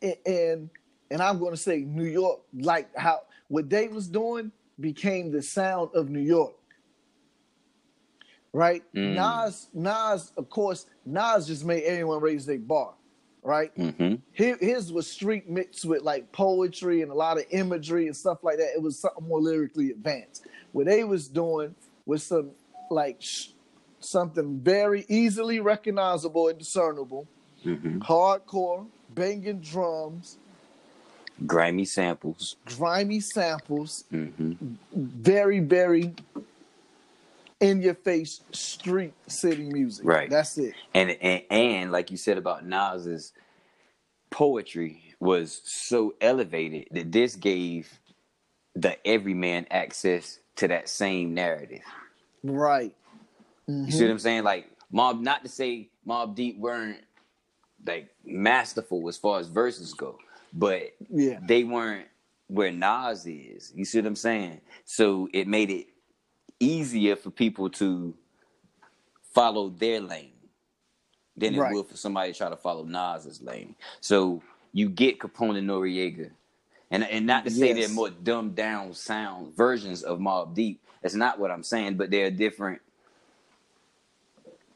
and 0.00 0.70
and 1.10 1.20
I'm 1.20 1.40
going 1.40 1.50
to 1.50 1.60
say 1.60 1.80
New 1.80 2.04
York, 2.04 2.42
like 2.52 2.96
how 2.96 3.22
what 3.48 3.68
they 3.68 3.88
was 3.88 4.06
doing 4.06 4.52
became 4.80 5.30
the 5.30 5.42
sound 5.42 5.90
of 5.94 6.08
New 6.10 6.20
York. 6.20 6.54
Right? 8.52 8.82
Mm. 8.94 9.14
Nas, 9.14 9.68
Nas, 9.74 10.32
of 10.36 10.48
course, 10.48 10.86
Nas 11.04 11.46
just 11.46 11.64
made 11.64 11.82
everyone 11.84 12.20
raise 12.20 12.46
their 12.46 12.58
bar, 12.58 12.94
right? 13.42 13.74
Mm-hmm. 13.76 14.14
His, 14.32 14.58
his 14.60 14.92
was 14.92 15.08
street 15.08 15.48
mixed 15.48 15.84
with 15.84 16.02
like 16.02 16.30
poetry 16.30 17.02
and 17.02 17.10
a 17.10 17.14
lot 17.14 17.36
of 17.36 17.44
imagery 17.50 18.06
and 18.06 18.16
stuff 18.16 18.44
like 18.44 18.58
that. 18.58 18.70
It 18.76 18.80
was 18.80 18.98
something 18.98 19.26
more 19.26 19.40
lyrically 19.40 19.90
advanced. 19.90 20.46
What 20.70 20.86
they 20.86 21.02
was 21.02 21.26
doing 21.26 21.74
was 22.06 22.22
some 22.22 22.50
like 22.90 23.16
sh- 23.20 23.48
something 23.98 24.60
very 24.60 25.04
easily 25.08 25.58
recognizable 25.60 26.48
and 26.48 26.58
discernible, 26.58 27.26
Mm-hmm. 27.64 28.00
hardcore, 28.00 28.86
banging 29.14 29.60
drums, 29.60 30.36
Grimy 31.46 31.84
samples. 31.84 32.56
grimy 32.64 33.20
samples, 33.20 34.04
Mm-hmm. 34.12 34.52
very, 34.94 35.60
very 35.60 36.14
in 37.60 37.80
your 37.82 37.94
face 37.94 38.40
street 38.52 39.12
city 39.26 39.64
music. 39.64 40.04
Right. 40.06 40.28
That's 40.30 40.58
it. 40.58 40.74
And, 40.94 41.10
and 41.10 41.42
and 41.50 41.92
like 41.92 42.10
you 42.10 42.16
said 42.16 42.38
about 42.38 42.64
Nas's 42.66 43.32
poetry 44.30 45.02
was 45.20 45.60
so 45.64 46.14
elevated 46.20 46.88
that 46.90 47.10
this 47.12 47.36
gave 47.36 47.98
the 48.74 48.96
everyman 49.06 49.66
access 49.70 50.40
to 50.56 50.68
that 50.68 50.88
same 50.88 51.32
narrative. 51.34 51.82
Right. 52.42 52.94
You 53.66 53.90
see 53.90 54.04
what 54.04 54.10
I'm 54.10 54.18
saying? 54.18 54.44
Like 54.44 54.68
Mobb, 54.92 55.20
not 55.20 55.42
to 55.44 55.48
say 55.48 55.88
Mobb 56.06 56.34
Deep 56.34 56.58
weren't 56.58 56.98
like 57.86 58.10
masterful 58.24 59.08
as 59.08 59.16
far 59.16 59.38
as 59.40 59.48
verses 59.48 59.94
go, 59.94 60.18
but 60.54 60.94
Yeah. 61.10 61.40
they 61.46 61.64
weren't 61.64 62.08
where 62.46 62.70
Nas 62.72 63.26
is. 63.26 63.72
You 63.74 63.84
see 63.84 63.98
what 63.98 64.06
I'm 64.06 64.16
saying? 64.16 64.60
So 64.84 65.28
it 65.32 65.48
made 65.48 65.70
it 65.70 65.88
easier 66.60 67.16
for 67.16 67.30
people 67.30 67.68
to 67.70 68.14
follow 69.34 69.68
their 69.70 70.00
lane 70.00 70.30
than 71.36 71.54
it 71.54 71.58
Right. 71.58 71.74
would 71.74 71.86
for 71.88 71.96
somebody 71.96 72.32
to 72.32 72.38
try 72.38 72.48
to 72.48 72.56
follow 72.56 72.84
Nas's 72.84 73.42
lane. 73.42 73.74
So 74.00 74.42
you 74.72 74.88
get 74.88 75.18
Capone 75.18 75.58
and 75.58 75.68
Noriega. 75.68 76.30
And, 76.90 77.02
and 77.02 77.26
not 77.26 77.44
to 77.44 77.50
say 77.50 77.68
Yes. 77.74 77.76
they're 77.88 77.94
more 77.94 78.10
dumbed 78.10 78.54
down 78.54 78.94
sound 78.94 79.56
versions 79.56 80.02
of 80.04 80.20
Mobb 80.20 80.54
Deep. 80.54 80.80
That's 81.02 81.14
not 81.14 81.38
what 81.40 81.50
I'm 81.50 81.64
saying, 81.64 81.96
but 81.96 82.10
they're 82.10 82.30
different 82.30 82.80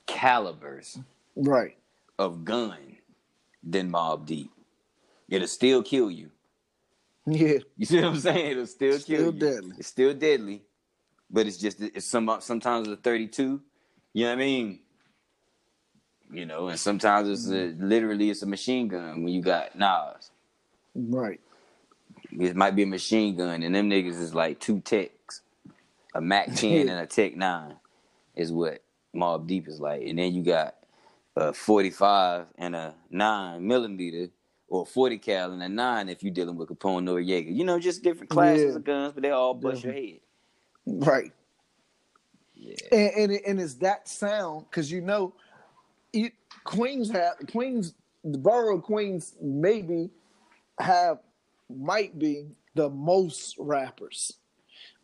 calibers 0.06 0.98
Right. 1.36 1.76
of 2.18 2.44
gun 2.44 2.96
than 3.62 3.90
Mobb 3.92 4.26
Deep. 4.26 4.50
It'll 5.28 5.48
still 5.48 5.82
kill 5.82 6.10
you. 6.10 6.30
Yeah. 7.26 7.58
You 7.76 7.86
see 7.86 7.96
what 7.96 8.04
I'm 8.06 8.18
saying? 8.18 8.52
It'll 8.52 8.66
still 8.66 8.98
kill 9.00 9.00
Still 9.00 9.34
you. 9.34 9.40
deadly. 9.40 9.76
It's 9.78 9.88
still 9.88 10.14
deadly, 10.14 10.62
but 11.30 11.46
it's 11.46 11.58
just 11.58 11.80
it's 11.82 12.06
some 12.06 12.30
sometimes 12.40 12.88
it's 12.88 12.98
a 12.98 13.02
32. 13.02 13.60
You 14.14 14.24
know 14.24 14.30
what 14.30 14.34
I 14.34 14.36
mean? 14.36 14.80
You 16.32 16.46
know, 16.46 16.68
and 16.68 16.78
sometimes 16.78 17.28
it's 17.28 17.48
a, 17.50 17.74
literally 17.84 18.30
it's 18.30 18.42
a 18.42 18.46
machine 18.46 18.88
gun 18.88 19.22
when 19.24 19.32
you 19.32 19.42
got 19.42 19.76
Nas. 19.78 20.30
Right. 20.94 21.40
It 22.32 22.56
might 22.56 22.76
be 22.76 22.82
a 22.82 22.86
machine 22.86 23.36
gun, 23.36 23.62
and 23.62 23.74
them 23.74 23.90
niggas 23.90 24.20
is 24.20 24.34
like 24.34 24.60
two 24.60 24.80
techs, 24.80 25.42
a 26.14 26.20
Mac 26.20 26.54
10 26.54 26.88
and 26.88 27.00
a 27.00 27.06
Tech 27.06 27.36
9 27.36 27.76
is 28.36 28.52
what 28.52 28.82
Mobb 29.14 29.46
Deep 29.46 29.68
is 29.68 29.80
like, 29.80 30.02
and 30.02 30.18
then 30.18 30.34
you 30.34 30.42
got 30.42 30.76
a 31.36 31.52
45 31.52 32.46
and 32.58 32.76
a 32.76 32.94
9 33.10 33.66
millimeter. 33.66 34.28
Or 34.68 34.84
40 34.84 35.18
cal 35.18 35.52
and 35.52 35.62
a 35.62 35.68
9 35.68 36.08
if 36.10 36.22
you're 36.22 36.32
dealing 36.32 36.56
with 36.56 36.68
Capone 36.68 37.10
or 37.10 37.20
Jaeger. 37.20 37.50
You 37.50 37.64
know, 37.64 37.78
just 37.78 38.02
different 38.02 38.28
classes 38.30 38.72
Yeah. 38.72 38.76
of 38.76 38.84
guns, 38.84 39.12
but 39.14 39.22
they 39.22 39.30
all 39.30 39.54
bust 39.54 39.82
your 39.82 39.94
head. 39.94 40.20
Right. 40.86 41.32
Yeah. 42.54 42.74
And 42.92 43.30
and, 43.30 43.40
and 43.46 43.60
it's 43.60 43.74
that 43.76 44.08
sound 44.08 44.66
because 44.68 44.90
you 44.90 45.00
know, 45.00 45.34
it, 46.12 46.32
Queens 46.64 47.10
have 47.10 47.34
Queens, 47.50 47.94
the 48.24 48.38
borough 48.38 48.76
of 48.76 48.82
Queens 48.82 49.36
maybe 49.40 50.10
have 50.78 51.20
might 51.70 52.18
be 52.18 52.48
the 52.74 52.90
most 52.90 53.56
rappers 53.58 54.34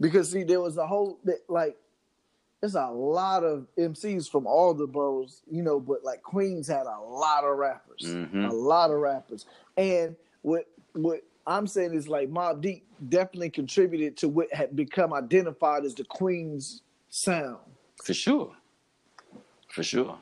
because 0.00 0.30
see 0.30 0.42
there 0.42 0.60
was 0.60 0.76
a 0.76 0.86
whole 0.86 1.18
that 1.24 1.38
like 1.48 1.76
there's 2.64 2.76
a 2.76 2.86
lot 2.86 3.44
of 3.44 3.66
MCs 3.76 4.26
from 4.30 4.46
all 4.46 4.72
the 4.72 4.86
boroughs, 4.86 5.42
you 5.50 5.62
know, 5.62 5.78
but 5.78 6.02
like 6.02 6.22
Queens 6.22 6.66
had 6.66 6.86
a 6.86 6.98
lot 6.98 7.44
of 7.44 7.58
rappers, 7.58 8.00
Mhm. 8.02 8.48
a 8.48 8.54
lot 8.54 8.90
of 8.90 9.00
rappers, 9.00 9.44
and 9.76 10.16
what 10.40 10.66
what 10.94 11.22
I'm 11.46 11.66
saying 11.66 11.92
is 11.92 12.08
like 12.08 12.30
Mobb 12.30 12.62
Deep 12.62 12.86
definitely 13.10 13.50
contributed 13.50 14.16
to 14.18 14.30
what 14.30 14.50
had 14.54 14.74
become 14.74 15.12
identified 15.12 15.84
as 15.84 15.94
the 15.94 16.04
Queens 16.04 16.80
sound. 17.10 17.58
For 18.02 18.14
sure. 18.14 18.56
For 19.68 19.82
sure. 19.82 20.18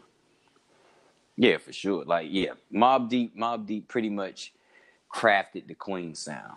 Yeah, 1.36 1.58
for 1.58 1.72
sure. 1.72 2.04
Like, 2.04 2.26
yeah, 2.28 2.54
Mobb 2.72 3.08
Deep, 3.08 3.36
Mobb 3.36 3.66
Deep 3.66 3.86
pretty 3.86 4.10
much 4.10 4.52
crafted 5.14 5.68
the 5.68 5.74
Queens 5.76 6.18
sound. 6.18 6.56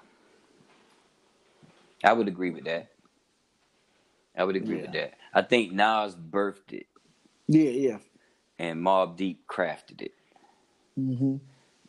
I 2.03 2.11
would 2.13 2.27
agree 2.27 2.49
with 2.49 2.63
that. 2.63 2.87
I 4.37 4.43
would 4.43 4.55
agree 4.55 4.81
with 4.81 4.91
that. 4.93 5.13
I 5.35 5.43
think 5.43 5.73
Nas 5.73 6.15
birthed 6.15 6.73
it 6.73 6.87
Yeah, 7.47 7.69
yeah. 7.71 7.97
and 8.59 8.81
Mobb 8.81 9.17
Deep 9.17 9.45
crafted 9.47 10.01
it. 10.01 10.13
Mm-hmm. 10.99 11.37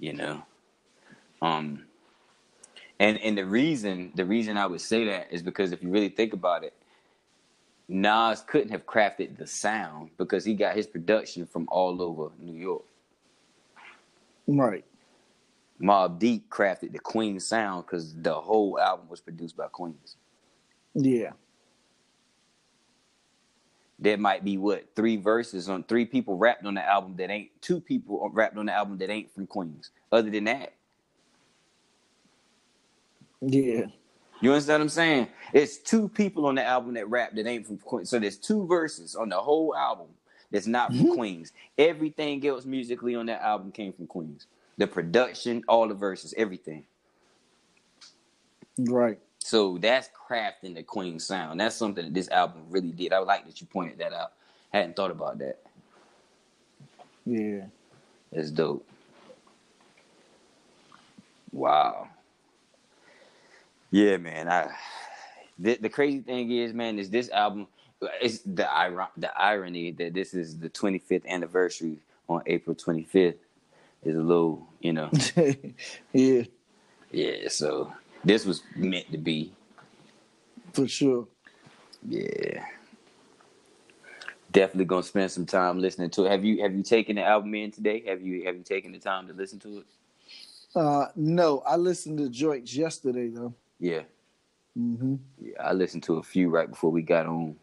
you 0.00 0.12
know 0.14 0.42
um 1.42 1.84
and 2.98 3.18
and 3.20 3.38
the 3.38 3.46
reason 3.46 4.10
the 4.16 4.24
reason 4.24 4.56
i 4.56 4.66
would 4.66 4.80
say 4.80 5.04
that 5.04 5.28
is 5.30 5.42
because 5.42 5.70
if 5.72 5.82
you 5.82 5.90
really 5.90 6.08
think 6.08 6.32
about 6.32 6.64
it 6.64 6.74
nas 7.88 8.42
couldn't 8.46 8.70
have 8.70 8.84
crafted 8.84 9.36
the 9.38 9.46
sound 9.46 10.10
because 10.18 10.44
he 10.44 10.54
got 10.54 10.74
his 10.74 10.88
production 10.88 11.46
from 11.46 11.68
all 11.70 12.02
over 12.02 12.30
new 12.40 12.58
york 12.58 12.82
Right. 14.48 14.84
mobb 15.80 16.18
deep 16.18 16.50
crafted 16.50 16.92
the 16.92 16.98
queen 16.98 17.38
sound 17.38 17.86
because 17.86 18.14
the 18.14 18.34
whole 18.34 18.78
album 18.80 19.08
was 19.08 19.20
produced 19.20 19.56
by 19.56 19.68
queens 19.68 20.16
Yeah. 20.94 21.32
There 23.98 24.18
might 24.18 24.44
be 24.44 24.58
what 24.58 24.94
three 24.94 25.16
verses 25.16 25.68
on 25.68 25.82
three 25.84 26.04
people 26.04 26.36
rapped 26.36 26.66
on 26.66 26.74
the 26.74 26.86
album 26.86 27.14
that 27.16 27.30
ain't 27.30 27.50
two 27.62 27.80
people 27.80 28.30
rapped 28.32 28.56
on 28.56 28.66
the 28.66 28.72
album 28.72 28.98
that 28.98 29.10
ain't 29.10 29.32
from 29.34 29.46
queens 29.46 29.90
other 30.12 30.30
than 30.30 30.44
that 30.44 30.74
Yeah. 33.40 33.86
You 34.40 34.52
understand 34.52 34.80
what 34.80 34.84
I'm 34.84 34.88
saying? 34.90 35.28
It's 35.52 35.78
two 35.78 36.08
people 36.08 36.46
on 36.46 36.56
the 36.56 36.64
album 36.64 36.94
that 36.94 37.08
rap 37.08 37.34
that 37.34 37.46
ain't 37.46 37.66
from 37.66 37.78
Queens. 37.78 38.10
So 38.10 38.18
there's 38.18 38.36
two 38.36 38.66
verses 38.66 39.14
on 39.14 39.30
the 39.30 39.36
whole 39.36 39.74
album 39.74 40.08
that's 40.50 40.66
not 40.66 40.88
from 40.88 40.98
mm-hmm. 40.98 41.14
Queens. 41.14 41.52
Everything 41.78 42.46
else 42.46 42.64
musically 42.66 43.14
on 43.14 43.26
that 43.26 43.40
album 43.42 43.72
came 43.72 43.92
from 43.92 44.06
Queens. 44.06 44.46
The 44.76 44.86
production, 44.86 45.64
all 45.68 45.88
the 45.88 45.94
verses, 45.94 46.34
everything. 46.36 46.84
Right. 48.78 49.18
So 49.46 49.78
that's 49.78 50.08
crafting 50.28 50.74
the 50.74 50.82
Queen 50.82 51.20
sound. 51.20 51.60
That's 51.60 51.76
something 51.76 52.04
that 52.04 52.12
this 52.12 52.28
album 52.30 52.62
really 52.68 52.90
did. 52.90 53.12
I 53.12 53.18
like 53.18 53.46
that 53.46 53.60
you 53.60 53.68
pointed 53.68 53.98
that 53.98 54.12
out. 54.12 54.32
I 54.74 54.78
Hadn't 54.78 54.96
thought 54.96 55.12
about 55.12 55.38
that. 55.38 55.60
Yeah. 57.24 57.66
That's 58.32 58.50
dope. 58.50 58.84
Wow. 61.52 62.08
Yeah, 63.92 64.16
man. 64.16 64.48
I 64.48 64.74
the, 65.60 65.76
the 65.76 65.90
crazy 65.90 66.22
thing 66.22 66.50
is, 66.50 66.72
man, 66.72 66.98
is 66.98 67.08
this 67.08 67.30
album 67.30 67.68
it's 68.20 68.40
the 68.40 68.68
iron 68.68 69.06
the 69.16 69.40
irony 69.40 69.92
that 69.92 70.12
this 70.12 70.34
is 70.34 70.58
the 70.58 70.68
25th 70.68 71.24
anniversary 71.24 72.00
on 72.28 72.42
April 72.46 72.74
25th 72.74 73.36
is 74.04 74.16
a 74.16 74.20
little, 74.20 74.66
you 74.80 74.92
know. 74.92 75.08
yeah, 76.12 76.42
yeah, 77.12 77.48
so 77.48 77.92
this 78.26 78.44
was 78.44 78.62
meant 78.74 79.10
to 79.12 79.18
be. 79.18 79.52
for 80.72 80.88
sure. 80.88 81.28
Yeah. 82.08 82.64
Definitely 84.50 84.86
gonna 84.86 85.02
spend 85.02 85.30
some 85.30 85.46
time 85.46 85.78
listening 85.78 86.10
to 86.10 86.24
it. 86.24 86.30
Have 86.30 86.44
you 86.44 86.62
have 86.62 86.74
you 86.74 86.82
taken 86.82 87.16
the 87.16 87.22
album 87.22 87.54
in 87.54 87.70
today? 87.70 88.02
Have 88.06 88.22
you 88.22 88.44
have 88.46 88.56
you 88.56 88.62
taken 88.62 88.92
the 88.92 88.98
time 88.98 89.28
to 89.28 89.32
listen 89.32 89.58
to 89.60 89.78
it? 89.78 89.86
Uh, 90.74 91.06
no, 91.14 91.60
I 91.60 91.76
listened 91.76 92.18
to 92.18 92.28
joints 92.28 92.74
yesterday 92.74 93.28
though. 93.28 93.54
Yeah. 93.78 94.02
Mm-hmm. 94.78 95.16
Yeah, 95.40 95.62
I 95.62 95.72
listened 95.72 96.02
to 96.04 96.14
a 96.14 96.22
few 96.22 96.50
right 96.50 96.68
before 96.68 96.90
we 96.90 97.02
got 97.02 97.26
on. 97.26 97.56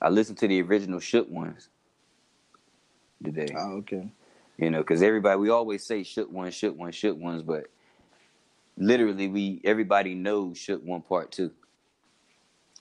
I 0.00 0.08
listened 0.08 0.38
to 0.38 0.48
the 0.48 0.62
original 0.62 1.00
Shook 1.00 1.28
ones 1.28 1.68
today. 3.24 3.54
Oh, 3.56 3.78
okay. 3.78 4.08
You 4.58 4.70
know, 4.70 4.78
because 4.78 5.02
everybody 5.02 5.38
we 5.38 5.50
always 5.50 5.84
say 5.84 6.02
Shook 6.02 6.30
one, 6.30 6.50
Shook 6.50 6.76
one, 6.78 6.92
Shook 6.92 7.18
ones, 7.18 7.42
but 7.42 7.66
literally 8.76 9.28
we 9.28 9.60
everybody 9.64 10.14
knows 10.14 10.58
Shook 10.58 10.82
one 10.84 11.02
part 11.02 11.32
two. 11.32 11.52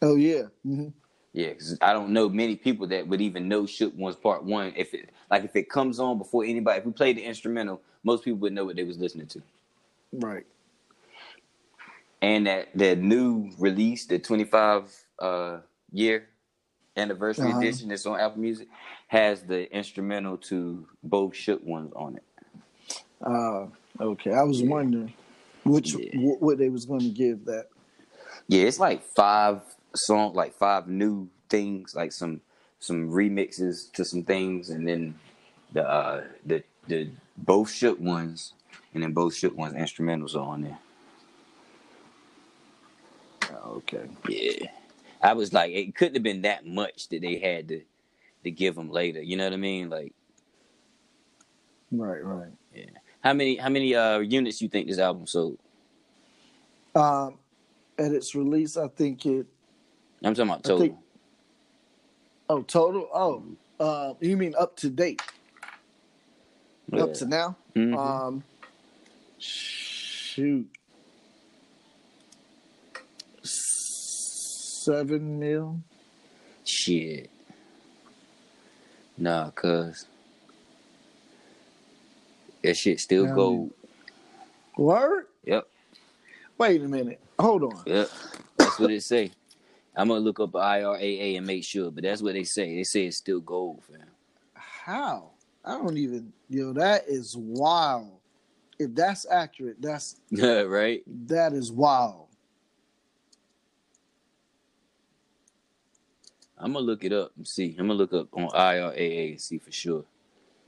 Oh 0.02 0.16
yeah. 0.16 0.44
Mm-hmm. 0.66 0.90
Yeah, 1.34 1.54
'cause 1.54 1.78
I 1.82 1.94
don't 1.94 2.12
know 2.12 2.30
many 2.30 2.56
people 2.56 2.88
that 2.88 3.08
would 3.08 3.22
even 3.22 3.48
know 3.50 3.66
Shook 3.66 3.94
one's 3.98 4.16
part 4.16 4.44
one. 4.44 4.74
If 4.76 4.94
it 4.94 5.10
like 5.32 5.44
if 5.46 5.56
it 5.56 5.70
comes 5.70 6.00
on 6.00 6.18
before 6.18 6.46
anybody, 6.46 6.80
if 6.80 6.86
we 6.86 6.92
played 6.94 7.18
the 7.18 7.24
instrumental, 7.24 7.82
most 8.04 8.24
people 8.24 8.40
would 8.40 8.54
know 8.54 8.66
what 8.66 8.76
they 8.78 8.84
was 8.84 8.98
listening 8.98 9.28
to. 9.28 9.42
Right. 10.14 10.46
and 12.22 12.48
that 12.48 12.70
that 12.76 13.00
new 13.00 13.52
release, 13.60 14.06
the 14.08 14.20
25 14.20 14.94
uh, 15.20 15.60
year 15.92 16.30
anniversary 16.98 17.50
Uh-huh. 17.50 17.60
edition 17.60 17.90
that's 17.90 18.06
on 18.06 18.20
Apple 18.20 18.42
Music, 18.42 18.68
has 19.08 19.44
the 19.44 19.72
instrumental 19.76 20.38
to 20.38 20.88
both 21.04 21.36
Shook 21.36 21.64
ones 21.66 21.92
on 21.96 22.18
it. 22.18 22.24
Uh, 23.26 23.68
okay. 24.02 24.34
I 24.34 24.44
was 24.44 24.64
wondering 24.64 25.14
which 25.66 25.94
Yeah. 25.96 26.12
wh- 26.18 26.42
what 26.42 26.58
they 26.58 26.70
was 26.70 26.86
going 26.86 27.02
to 27.02 27.10
give 27.10 27.46
that. 27.46 27.68
Yeah, 28.48 28.64
it's 28.64 28.80
like 28.80 29.04
five 29.04 29.62
song, 29.96 30.34
like 30.34 30.54
five 30.54 30.88
new 30.88 31.30
things, 31.50 31.96
like 31.96 32.12
some 32.12 32.42
some 32.80 33.10
remixes 33.10 33.92
to 33.94 34.06
some 34.06 34.24
things, 34.24 34.70
and 34.70 34.88
then 34.88 35.16
the 35.74 35.88
uh, 35.88 36.24
the 36.46 36.64
the 36.88 37.10
both 37.38 37.72
Shook 37.72 38.00
ones, 38.00 38.54
and 38.94 39.02
then 39.04 39.14
both 39.14 39.36
Shook 39.36 39.58
ones 39.58 39.74
instrumentals 39.74 40.36
are 40.36 40.40
on 40.40 40.62
there. 40.62 40.80
Okay. 43.66 44.08
Yeah, 44.30 44.68
I 45.22 45.34
was 45.34 45.54
like, 45.54 45.72
it 45.72 45.96
couldn't 45.96 46.16
have 46.16 46.24
been 46.24 46.44
that 46.44 46.66
much 46.66 47.10
that 47.10 47.22
they 47.22 47.40
had 47.40 47.68
to 47.70 47.82
to 48.44 48.52
give 48.52 48.76
them 48.76 48.90
later. 48.92 49.22
You 49.22 49.38
know 49.38 49.46
what 49.46 49.54
I 49.54 49.58
mean? 49.58 49.90
Like. 49.90 50.14
Right. 51.92 52.24
Right. 52.24 52.52
How 53.26 53.34
many 53.34 53.56
how 53.56 53.70
many 53.70 53.96
uh 53.96 54.20
units 54.20 54.62
you 54.62 54.70
think 54.70 54.88
this 54.88 55.00
album 55.00 55.26
sold? 55.26 55.58
Um, 56.94 57.40
at 57.98 58.12
its 58.12 58.36
release, 58.36 58.78
I 58.78 58.88
think 58.88 59.26
it. 59.26 59.48
I'm 60.24 60.36
talking 60.36 60.50
about 60.52 60.64
total. 60.64 60.80
think- 60.80 60.98
Oh, 62.48 62.62
total. 62.62 63.10
Oh, 63.12 63.44
uh, 63.80 64.14
you 64.22 64.38
mean 64.38 64.54
up 64.60 64.76
to 64.78 64.92
date? 64.92 65.20
Up 66.94 67.16
to 67.16 67.26
now? 67.26 67.58
Mhm. 67.76 67.98
Um, 67.98 68.44
shoot, 69.40 70.70
seven 73.42 75.40
mil. 75.40 75.80
Shit. 76.64 77.32
Nah, 79.18 79.50
cuz. 79.50 80.06
That 82.66 82.78
shit 82.78 83.00
still 83.02 83.28
Yeah, 83.28 83.30
gold. 83.30 83.74
Word? 84.78 85.28
Yep, 85.46 85.68
Wait 86.58 86.82
a 86.84 86.88
minute. 86.88 87.22
Hold 87.40 87.64
on. 87.64 87.86
yep. 87.86 88.10
That's 88.60 88.80
what 88.80 88.92
it 88.92 89.04
say. 89.04 89.32
I'm 89.96 90.10
gonna 90.10 90.22
look 90.22 90.40
up 90.40 90.54
RIAA 90.54 91.38
and 91.38 91.48
make 91.48 91.64
sure, 91.66 91.92
but 91.92 92.04
that's 92.04 92.22
what 92.22 92.34
they 92.34 92.46
say. 92.46 92.76
They 92.76 92.84
say 92.84 93.06
it's 93.08 93.18
still 93.18 93.42
gold, 93.42 93.84
fam. 93.86 94.08
How? 94.56 95.32
I 95.66 95.74
don't 95.74 95.98
even. 95.98 96.34
Yo, 96.50 96.74
that 96.74 97.04
is 97.08 97.36
wild. 97.38 98.20
If 98.80 98.96
that's 98.96 99.26
accurate, 99.30 99.82
that's 99.82 100.18
right? 100.68 101.04
that 101.08 101.54
is 101.54 101.72
wild. 101.72 102.28
I'm 106.58 106.74
gonna 106.74 106.86
look 106.86 107.04
it 107.06 107.14
up 107.14 107.34
and 107.38 107.48
see. 107.48 107.72
I'm 107.80 107.88
gonna 107.88 107.96
look 107.96 108.14
up 108.14 108.30
on 108.34 108.50
RIAA 108.50 109.32
and 109.34 109.42
see 109.42 109.60
for 109.60 109.72
sure. 109.72 110.06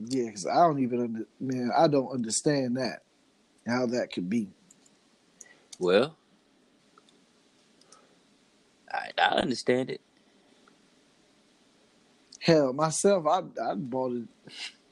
Yeah, 0.00 0.26
because 0.26 0.46
I 0.46 0.54
don't 0.54 0.80
even 0.80 1.00
under, 1.00 1.26
man. 1.40 1.70
I 1.76 1.88
don't 1.88 2.10
understand 2.12 2.76
that. 2.76 3.02
How 3.66 3.86
that 3.86 4.12
could 4.12 4.30
be. 4.30 4.48
Well, 5.78 6.16
I, 8.92 9.10
I 9.18 9.28
understand 9.36 9.90
it. 9.90 10.00
Hell, 12.40 12.72
myself, 12.72 13.26
I 13.26 13.40
I 13.62 13.74
bought 13.74 14.12
it 14.12 14.28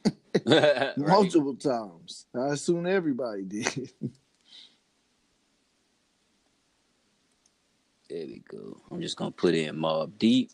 Right. 0.47 0.97
multiple 0.97 1.55
times. 1.55 2.27
I 2.35 2.49
assume 2.49 2.87
everybody 2.87 3.43
did. 3.49 3.91
There 8.09 8.27
we 8.27 8.43
go. 8.49 8.81
I'm 8.91 9.01
just 9.01 9.17
gonna 9.17 9.31
put 9.31 9.55
in 9.55 9.77
Mobb 9.77 10.13
Deep. 10.19 10.51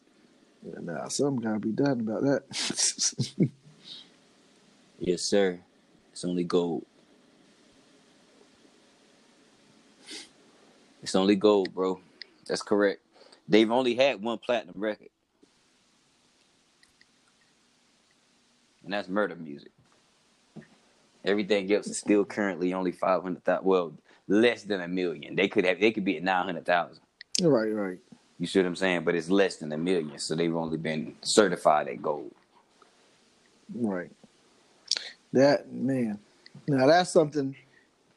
Yeah, 0.64 0.78
nah, 0.80 1.08
something 1.08 1.42
gotta 1.42 1.58
be 1.58 1.72
done 1.72 2.00
about 2.00 2.22
that. 2.22 3.50
Yes, 5.04 5.22
sir. 5.22 5.58
It's 6.12 6.24
only 6.24 6.44
gold. 6.44 6.86
It's 11.02 11.16
only 11.16 11.34
gold, 11.34 11.74
bro. 11.74 12.00
That's 12.46 12.62
correct. 12.62 13.00
They've 13.48 13.70
only 13.70 13.96
had 13.96 14.22
one 14.22 14.38
platinum 14.38 14.76
record. 14.78 15.08
And 18.84 18.92
that's 18.92 19.08
murder 19.08 19.34
music. 19.34 19.72
Everything 21.24 21.72
else 21.72 21.88
is 21.88 21.98
still 21.98 22.24
currently 22.24 22.72
only 22.72 22.92
five 22.92 23.24
hundred 23.24 23.42
thousand. 23.44 23.66
Well, 23.66 23.92
less 24.28 24.62
than 24.62 24.82
a 24.82 24.88
million. 24.88 25.34
They 25.34 25.48
could 25.48 25.64
have. 25.64 25.80
They 25.80 25.90
could 25.90 26.04
be 26.04 26.16
at 26.16 26.22
nine 26.22 26.46
hundred 26.46 26.64
thousand. 26.64 27.02
right, 27.42 27.74
right. 27.74 27.98
You 28.38 28.46
see 28.46 28.60
what 28.60 28.66
I'm 28.66 28.76
saying? 28.76 29.02
But 29.02 29.16
it's 29.16 29.28
less 29.30 29.56
than 29.56 29.72
a 29.72 29.78
million, 29.78 30.20
so 30.20 30.36
they've 30.36 30.54
only 30.54 30.78
been 30.78 31.16
certified 31.22 31.88
at 31.88 32.00
gold. 32.00 32.32
Right. 33.74 34.10
That 35.32 35.72
man. 35.72 36.18
Now 36.68 36.86
that's 36.86 37.10
something 37.10 37.56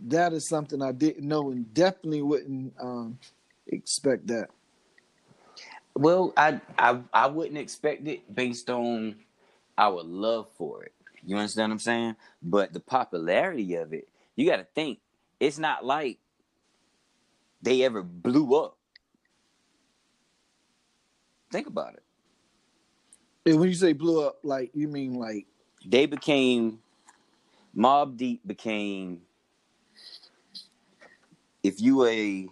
that 0.01 0.33
is 0.33 0.47
something 0.47 0.81
I 0.81 0.91
didn't 0.91 1.27
know 1.27 1.51
and 1.51 1.73
definitely 1.73 2.21
wouldn't 2.21 2.73
um 2.79 3.17
expect 3.67 4.27
that. 4.27 4.49
Well, 5.95 6.33
I 6.35 6.59
I 6.77 6.99
I 7.13 7.27
wouldn't 7.27 7.57
expect 7.57 8.07
it 8.07 8.33
based 8.33 8.69
on 8.69 9.15
our 9.77 10.03
love 10.03 10.47
for 10.57 10.83
it. 10.83 10.93
You 11.25 11.37
understand 11.37 11.71
what 11.71 11.75
I'm 11.75 11.79
saying? 11.79 12.15
But 12.41 12.73
the 12.73 12.79
popularity 12.79 13.75
of 13.75 13.93
it, 13.93 14.07
you 14.35 14.45
got 14.45 14.57
to 14.57 14.67
think. 14.75 14.99
It's 15.39 15.57
not 15.57 15.85
like 15.85 16.19
they 17.61 17.83
ever 17.83 18.03
blew 18.03 18.55
up. 18.55 18.77
Think 21.51 21.67
about 21.67 21.93
it. 21.95 22.03
And 23.45 23.59
when 23.59 23.69
you 23.69 23.75
say 23.75 23.93
blew 23.93 24.25
up, 24.25 24.39
like 24.43 24.71
you 24.73 24.87
mean 24.87 25.13
like 25.13 25.45
They 25.85 26.05
became 26.05 26.79
Mobb 27.77 28.17
Deep 28.17 28.47
became 28.47 29.21
if 31.63 31.81
you 31.81 31.97
were 31.97 32.09
a 32.09 32.49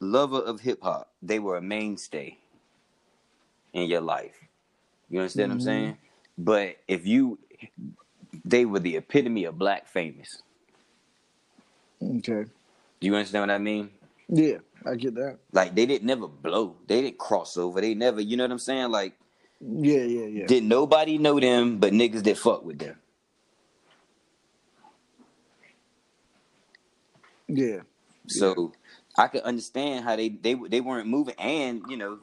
lover 0.00 0.38
of 0.40 0.60
hip 0.60 0.80
hop, 0.82 1.10
they 1.22 1.38
were 1.40 1.56
a 1.58 1.62
mainstay 1.62 2.38
in 3.74 3.88
your 3.90 4.02
life. 4.02 4.36
You 5.10 5.20
understand 5.20 5.50
what 5.50 5.54
I'm 5.54 5.60
Mhm. 5.60 5.60
saying? 5.60 5.98
But 6.38 6.76
if 6.88 7.06
you 7.06 7.38
they 8.44 8.64
were 8.66 8.80
the 8.80 8.96
epitome 8.96 9.44
of 9.44 9.58
black 9.58 9.88
famous. 9.88 10.42
okay. 12.18 12.50
Do 13.00 13.08
you 13.08 13.16
understand 13.16 13.42
what 13.44 13.54
I 13.54 13.58
mean? 13.58 13.90
Yeah, 14.28 14.58
I 14.86 14.96
get 14.96 15.14
that. 15.16 15.38
Like 15.52 15.74
they 15.74 15.86
didn't 15.86 16.06
never 16.06 16.28
blow. 16.28 16.76
They 16.88 17.02
didn't 17.02 17.18
cross 17.18 17.56
over. 17.56 17.80
They 17.80 17.94
never, 17.94 18.20
you 18.20 18.36
know 18.36 18.44
what 18.44 18.52
I'm 18.52 18.58
saying? 18.60 18.90
Like 18.90 19.14
Yeah, 19.60 20.04
yeah, 20.04 20.26
yeah. 20.26 20.48
did 20.48 20.64
nobody 20.64 21.18
know 21.18 21.40
them 21.40 21.78
but 21.78 21.92
niggas 21.92 22.24
that 22.24 22.38
fuck 22.38 22.64
with 22.64 22.78
them. 22.80 22.96
Yeah. 27.56 27.80
So 28.26 28.72
I 29.16 29.28
could 29.28 29.42
understand 29.42 30.04
how 30.04 30.16
they 30.16 30.28
they 30.28 30.54
they 30.54 30.80
weren't 30.80 31.08
moving, 31.08 31.34
and 31.38 31.82
you 31.88 31.96
know, 31.96 32.18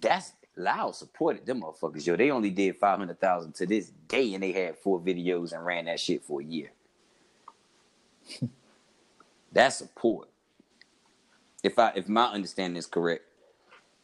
that's 0.00 0.32
Loud 0.56 0.94
supported 0.94 1.46
them 1.46 1.62
motherfuckers. 1.62 2.06
Yo, 2.06 2.16
they 2.16 2.30
only 2.30 2.50
did 2.50 2.76
five 2.76 2.98
hundred 2.98 3.20
thousand 3.20 3.54
to 3.56 3.66
this 3.66 3.90
day, 4.08 4.34
and 4.34 4.42
they 4.42 4.52
had 4.52 4.76
four 4.78 5.00
videos 5.00 5.52
and 5.52 5.64
ran 5.64 5.86
that 5.86 6.00
shit 6.00 6.22
for 6.22 6.40
a 6.40 6.44
year. 6.44 6.70
that's 9.52 9.76
support. 9.76 10.28
If 11.62 11.78
I 11.78 11.92
if 11.94 12.08
my 12.08 12.26
understanding 12.26 12.76
is 12.76 12.86
correct, 12.86 13.24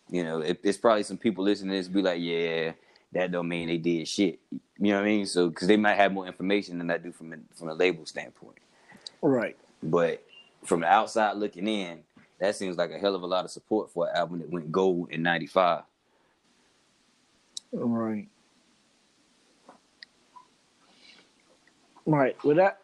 you 0.09 0.23
know, 0.23 0.41
it, 0.41 0.61
it's 0.63 0.79
probably 0.79 1.03
some 1.03 1.19
people 1.19 1.45
listening 1.45 1.73
to 1.73 1.77
this 1.77 1.89
be 1.89 2.03
like, 2.03 2.21
yeah, 2.21 2.73
that 3.13 3.33
don't 3.33 3.49
mean 3.49 3.69
they 3.69 3.79
did 3.79 4.07
shit. 4.07 4.39
You 4.79 4.93
know 4.93 4.97
what 4.97 5.05
I 5.05 5.09
mean? 5.09 5.27
So 5.27 5.49
because 5.49 5.69
they 5.69 5.77
might 5.77 5.97
have 5.97 6.13
more 6.13 6.27
information 6.27 6.79
than 6.79 6.91
I 6.91 6.99
do 6.99 7.13
from 7.13 7.33
a, 7.33 7.37
from 7.55 7.69
a 7.69 7.75
label 7.75 8.07
standpoint. 8.07 8.59
Right. 9.21 9.57
But 9.83 10.23
from 10.67 10.81
the 10.81 10.87
outside 10.87 11.37
looking 11.37 11.67
in, 11.69 12.01
that 12.39 12.55
seems 12.57 12.77
like 12.77 12.91
a 12.91 12.99
hell 12.99 13.15
of 13.15 13.23
a 13.23 13.27
lot 13.27 13.45
of 13.45 13.51
support 13.51 13.91
for 13.91 14.09
an 14.09 14.17
album 14.17 14.41
that 14.41 14.51
went 14.51 14.71
gold 14.71 15.11
in 15.11 15.23
'95. 15.23 15.83
Right. 17.73 18.29
Right. 22.05 22.37
Well, 22.45 22.57
that. 22.57 22.79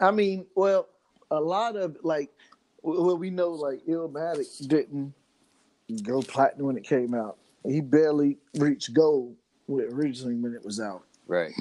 I 0.00 0.10
mean, 0.10 0.46
well, 0.54 0.88
a 1.30 1.40
lot 1.40 1.76
of 1.76 1.96
like, 2.02 2.30
well, 2.82 3.16
we 3.16 3.30
know 3.30 3.50
like 3.50 3.84
Illmatic 3.86 4.66
didn't 4.68 5.14
go 6.02 6.22
platinum 6.22 6.66
when 6.66 6.76
it 6.76 6.84
came 6.84 7.14
out. 7.14 7.36
He 7.66 7.80
barely 7.80 8.38
reached 8.56 8.94
gold 8.94 9.36
originally 9.68 10.36
when 10.36 10.54
it 10.54 10.64
was 10.64 10.80
out. 10.80 11.04
Right. 11.26 11.52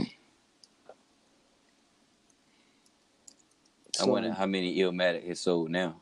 I 3.99 4.05
So, 4.05 4.11
wonder 4.11 4.33
how 4.33 4.47
many 4.47 4.77
Illmatic 4.79 5.27
has 5.27 5.41
sold 5.41 5.71
now. 5.71 5.97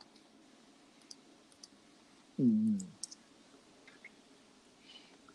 mm. 2.40 2.82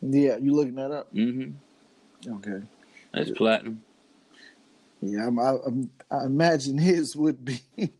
Yeah, 0.01 0.37
you 0.37 0.53
looking 0.53 0.75
that 0.75 0.91
up? 0.91 1.11
Mm-hmm. 1.13 1.51
Okay. 2.35 2.65
That's 3.13 3.31
platinum. 3.31 3.83
Yeah, 5.01 5.27
I'm, 5.27 5.39
I, 5.39 5.55
I'm, 5.65 5.91
I 6.11 6.25
imagine 6.25 6.77
his 6.77 7.15
would 7.15 7.45
be 7.45 7.61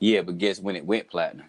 Yeah, 0.00 0.22
but 0.22 0.38
guess 0.38 0.60
when 0.60 0.76
it 0.76 0.86
went 0.86 1.08
platinum? 1.10 1.46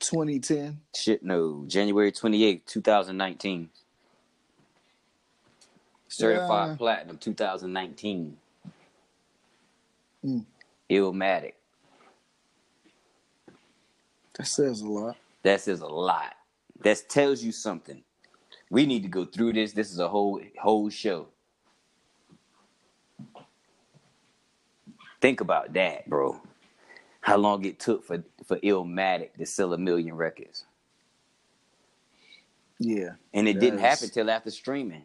2010. 0.00 0.80
Shit, 0.96 1.22
no. 1.22 1.64
January 1.68 2.12
28th, 2.12 2.66
2019. 2.66 3.70
Certified 6.08 6.70
Yeah. 6.70 6.76
platinum 6.76 7.18
2019. 7.18 8.36
Mm. 10.24 10.46
Illmatic. 10.92 11.54
That 14.36 14.46
says 14.46 14.80
a 14.80 14.88
lot. 14.88 15.16
That 15.42 15.60
says 15.60 15.80
a 15.80 15.86
lot. 15.86 16.34
That 16.82 17.08
tells 17.08 17.42
you 17.42 17.52
something. 17.52 18.02
We 18.70 18.86
need 18.86 19.02
to 19.02 19.08
go 19.08 19.24
through 19.24 19.54
this. 19.54 19.72
This 19.72 19.90
is 19.90 19.98
a 19.98 20.08
whole 20.08 20.40
whole 20.60 20.90
show. 20.90 21.28
Think 25.20 25.40
about 25.40 25.72
that, 25.74 26.08
bro. 26.08 26.40
How 27.20 27.36
long 27.36 27.64
it 27.64 27.78
took 27.78 28.04
for 28.04 28.22
for 28.44 28.58
Illmatic 28.58 29.34
to 29.38 29.46
sell 29.46 29.72
a 29.72 29.78
million 29.78 30.14
records, 30.14 30.64
Yeah. 32.78 33.14
and 33.32 33.46
it 33.48 33.60
didn't 33.60 33.78
happen 33.78 34.08
till 34.10 34.30
after 34.30 34.50
streaming. 34.50 35.04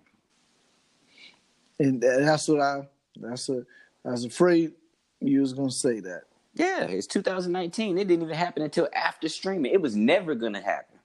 And 1.79 2.01
that's 2.01 2.47
what 2.47 2.61
I 2.61 2.87
that's 3.15 3.47
what 3.49 3.65
I 4.05 4.11
was 4.11 4.25
afraid 4.25 4.73
you 5.19 5.41
was 5.41 5.53
gonna 5.53 5.71
say 5.71 5.99
that. 6.01 6.23
Yeah, 6.53 6.83
it's 6.85 7.07
2019. 7.07 7.97
It 7.97 8.07
didn't 8.07 8.23
even 8.23 8.35
happen 8.35 8.63
until 8.63 8.87
after 8.93 9.29
streaming. 9.29 9.71
It 9.71 9.81
was 9.81 9.95
never 9.95 10.35
gonna 10.35 10.61
happen. 10.61 10.97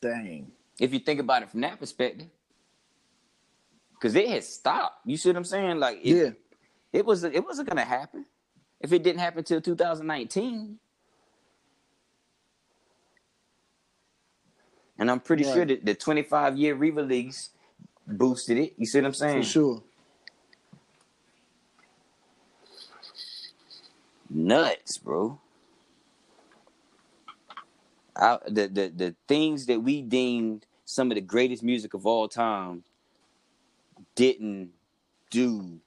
Dang. 0.00 0.52
If 0.80 0.92
you 0.92 1.00
think 1.00 1.20
about 1.20 1.42
it 1.42 1.50
from 1.50 1.60
that 1.62 1.78
perspective. 1.80 2.28
Cause 4.00 4.14
it 4.14 4.28
had 4.28 4.44
stopped. 4.44 5.00
You 5.06 5.16
see 5.16 5.28
what 5.30 5.36
I'm 5.36 5.44
saying? 5.44 5.80
Like 5.80 5.98
it, 6.04 6.14
yeah. 6.14 6.30
it 6.92 7.04
was 7.04 7.24
it 7.24 7.44
wasn't 7.44 7.68
gonna 7.68 7.84
happen. 7.84 8.26
If 8.80 8.92
it 8.92 9.02
didn't 9.02 9.18
happen 9.20 9.42
till 9.42 9.60
2019. 9.60 10.78
And 15.00 15.10
I'm 15.10 15.20
pretty 15.20 15.44
Right. 15.44 15.54
sure 15.54 15.64
that 15.64 15.84
the 15.84 15.94
25 15.94 16.56
year 16.56 16.74
re-release 16.74 17.50
boosted 18.06 18.58
it. 18.58 18.74
You 18.76 18.86
see 18.86 18.98
what 18.98 19.06
I'm 19.06 19.14
saying? 19.14 19.42
For 19.42 19.48
sure. 19.48 19.82
Nuts, 24.30 24.98
bro. 24.98 25.40
I, 28.16 28.38
the, 28.48 28.68
the 28.68 28.92
the 28.94 29.16
things 29.28 29.66
that 29.66 29.80
we 29.82 30.02
deemed 30.02 30.66
some 30.84 31.10
of 31.10 31.16
the 31.16 31.20
greatest 31.22 31.62
music 31.62 31.94
of 31.94 32.06
all 32.06 32.28
time 32.28 32.84
didn't 34.16 34.70
do 35.30 35.80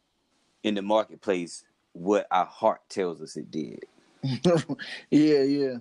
in 0.63 0.75
the 0.75 0.81
marketplace 0.83 1.63
what 1.93 2.27
our 2.31 2.45
heart 2.45 2.81
tells 2.89 3.21
us 3.21 3.37
it 3.37 3.51
did. 3.51 3.85
yeah, 5.11 5.43
yeah. 5.43 5.77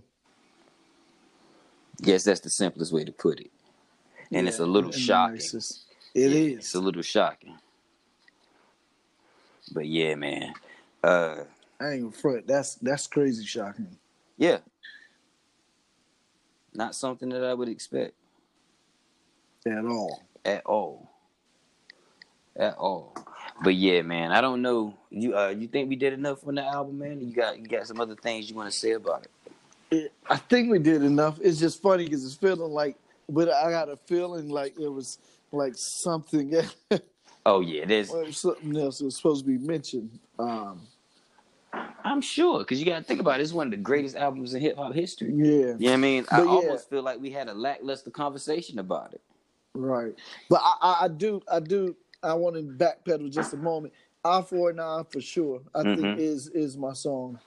Guess 2.03 2.25
that's 2.25 2.41
the 2.41 2.51
simplest 2.51 2.93
way 2.93 3.05
to 3.05 3.13
put 3.13 3.41
it. 3.41 3.51
And 4.33 4.49
it's 4.49 4.61
a 4.61 4.67
little 4.67 4.93
shocking. 4.93 5.33
nicest. 5.33 5.87
It 6.15 6.33
Yeah, 6.33 6.35
is. 6.35 6.59
It's 6.59 6.75
a 6.75 6.81
little 6.81 7.03
shocking. 7.03 7.59
But 9.73 9.87
yeah, 9.87 10.15
man. 10.17 10.55
Uh 11.05 11.45
I 11.81 11.93
ain't 11.93 12.03
gonna 12.03 12.12
front. 12.12 12.47
That's 12.47 12.74
that's 12.76 13.07
crazy 13.07 13.45
shocking. 13.45 13.97
yeah. 14.37 14.59
Not 16.74 16.95
something 16.95 17.28
that 17.31 17.43
I 17.43 17.53
would 17.53 17.68
expect. 17.68 18.14
At 19.66 19.85
all. 19.85 20.22
at 20.45 20.64
all 20.64 21.11
at 22.57 22.76
all 22.78 23.14
but 23.62 23.74
yeah 23.74 24.01
man 24.03 24.33
i 24.33 24.41
don't 24.41 24.61
know 24.62 24.95
you 25.11 25.37
uh 25.37 25.49
you 25.49 25.68
think 25.68 25.89
we 25.89 25.97
did 25.97 26.12
enough 26.12 26.47
on 26.49 26.55
the 26.57 26.62
album 26.64 26.99
man 26.99 27.20
you 27.20 27.33
got 27.35 27.59
you 27.59 27.66
got 27.66 27.87
some 27.87 28.01
other 28.01 28.16
things 28.16 28.49
you 28.49 28.57
want 28.57 28.70
to 28.70 28.76
say 28.76 28.93
about 28.93 29.22
it 29.24 29.31
It, 29.91 30.12
I 30.28 30.37
think 30.37 30.70
we 30.70 30.78
did 30.78 31.03
enough. 31.03 31.39
It's 31.43 31.59
just 31.59 31.83
funny 31.83 32.05
because 32.05 32.24
it's 32.24 32.35
feeling 32.35 32.72
like, 32.72 32.97
but 33.28 33.51
I 33.51 33.70
got 33.70 33.89
a 33.89 33.97
feeling 34.07 34.49
like 34.49 34.78
it 34.81 34.89
was 34.89 35.18
like 35.53 35.74
something, 35.76 36.55
oh 37.47 37.61
yeah 37.61 37.85
there's 37.85 38.11
something 38.39 38.76
else 38.78 38.99
that 38.99 39.05
was 39.07 39.16
supposed 39.16 39.45
to 39.45 39.51
be 39.51 39.59
mentioned. 39.59 40.18
Um, 40.39 40.81
i'm 42.05 42.21
sure 42.21 42.61
because 42.61 42.81
you 42.81 42.87
got 42.87 42.99
to 42.99 43.05
think 43.05 43.21
about 43.21 43.41
it 43.41 43.43
it's 43.45 43.53
one 43.53 43.66
of 43.68 43.71
the 43.73 43.77
greatest 43.77 44.16
albums 44.16 44.55
in 44.55 44.61
hip-hop 44.61 44.95
history 44.95 45.37
yeah, 45.37 45.75
you 45.79 45.87
know 45.87 45.93
what 45.93 45.95
i 45.95 45.99
mean 45.99 46.27
i 46.31 46.41
yeah. 46.41 46.43
almost 46.43 46.91
feel 46.91 47.03
like 47.03 47.21
we 47.21 47.31
had 47.31 47.49
a 47.49 47.55
lackluster 47.55 48.11
conversation 48.11 48.79
about 48.79 49.14
it 49.14 49.23
right. 49.75 50.14
But 50.49 50.62
I, 50.64 50.75
I, 50.83 51.05
I 51.05 51.09
do, 51.09 51.43
I 51.53 51.61
do, 51.61 51.97
I 52.23 52.35
want 52.35 52.57
to 52.57 52.62
backpedal 52.62 53.33
just 53.33 53.55
a 53.55 53.59
moment. 53.59 53.95
I 54.25 54.43
four 54.43 54.73
nine 54.73 55.05
for 55.11 55.21
sure. 55.21 55.62
I 55.75 55.85
Mhm. 55.85 55.85
think 55.85 56.12
is 56.16 56.49
is 56.49 56.77
my 56.79 56.93
song, 56.95 57.41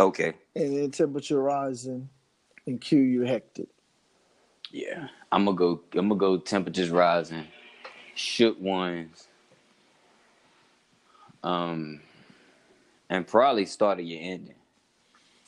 okay 0.00 0.34
and 0.56 0.76
then 0.76 0.90
temperature 0.90 1.42
rising, 1.42 2.08
and 2.66 2.80
Q.U. 2.80 3.22
Hectic. 3.22 3.68
yeah 4.70 5.08
i'm 5.32 5.44
gonna 5.44 5.56
go 5.56 5.80
i'm 5.94 6.08
gonna 6.08 6.16
go 6.20 6.38
temperatures 6.38 6.90
rising 6.90 7.46
shook 8.14 8.60
ones 8.60 9.28
um 11.44 12.00
and 13.10 13.26
probably 13.26 13.66
Start 13.66 14.00
of 14.00 14.04
Your 14.04 14.20
Ending 14.22 14.54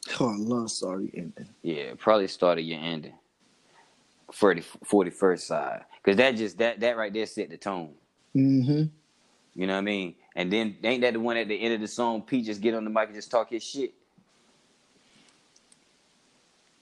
Oh, 0.20 0.32
I 0.32 0.36
love 0.36 0.70
sorry 0.70 1.10
ending. 1.14 1.48
Yeah, 1.62 1.92
probably 1.98 2.28
Start 2.28 2.58
of 2.58 2.64
Your 2.64 2.78
Ending 2.78 3.14
for 4.32 4.54
the 4.54 4.60
41st 4.60 5.40
side. 5.40 5.84
Because 6.02 6.16
that 6.16 6.36
just, 6.36 6.58
that 6.58 6.80
that 6.80 6.96
right 6.96 7.12
there 7.12 7.26
set 7.26 7.50
the 7.50 7.56
tone. 7.56 7.94
Mm-hmm. 8.34 8.84
You 9.60 9.66
know 9.66 9.72
what 9.72 9.78
I 9.78 9.82
mean? 9.82 10.14
And 10.36 10.52
then, 10.52 10.76
ain't 10.84 11.00
that 11.00 11.14
the 11.14 11.20
one 11.20 11.36
at 11.36 11.48
the 11.48 11.60
end 11.60 11.74
of 11.74 11.80
the 11.80 11.88
song, 11.88 12.22
Pete 12.22 12.44
just 12.44 12.60
get 12.60 12.74
on 12.74 12.84
the 12.84 12.90
mic 12.90 13.06
and 13.06 13.14
just 13.14 13.30
talk 13.30 13.50
his 13.50 13.64
shit? 13.64 13.94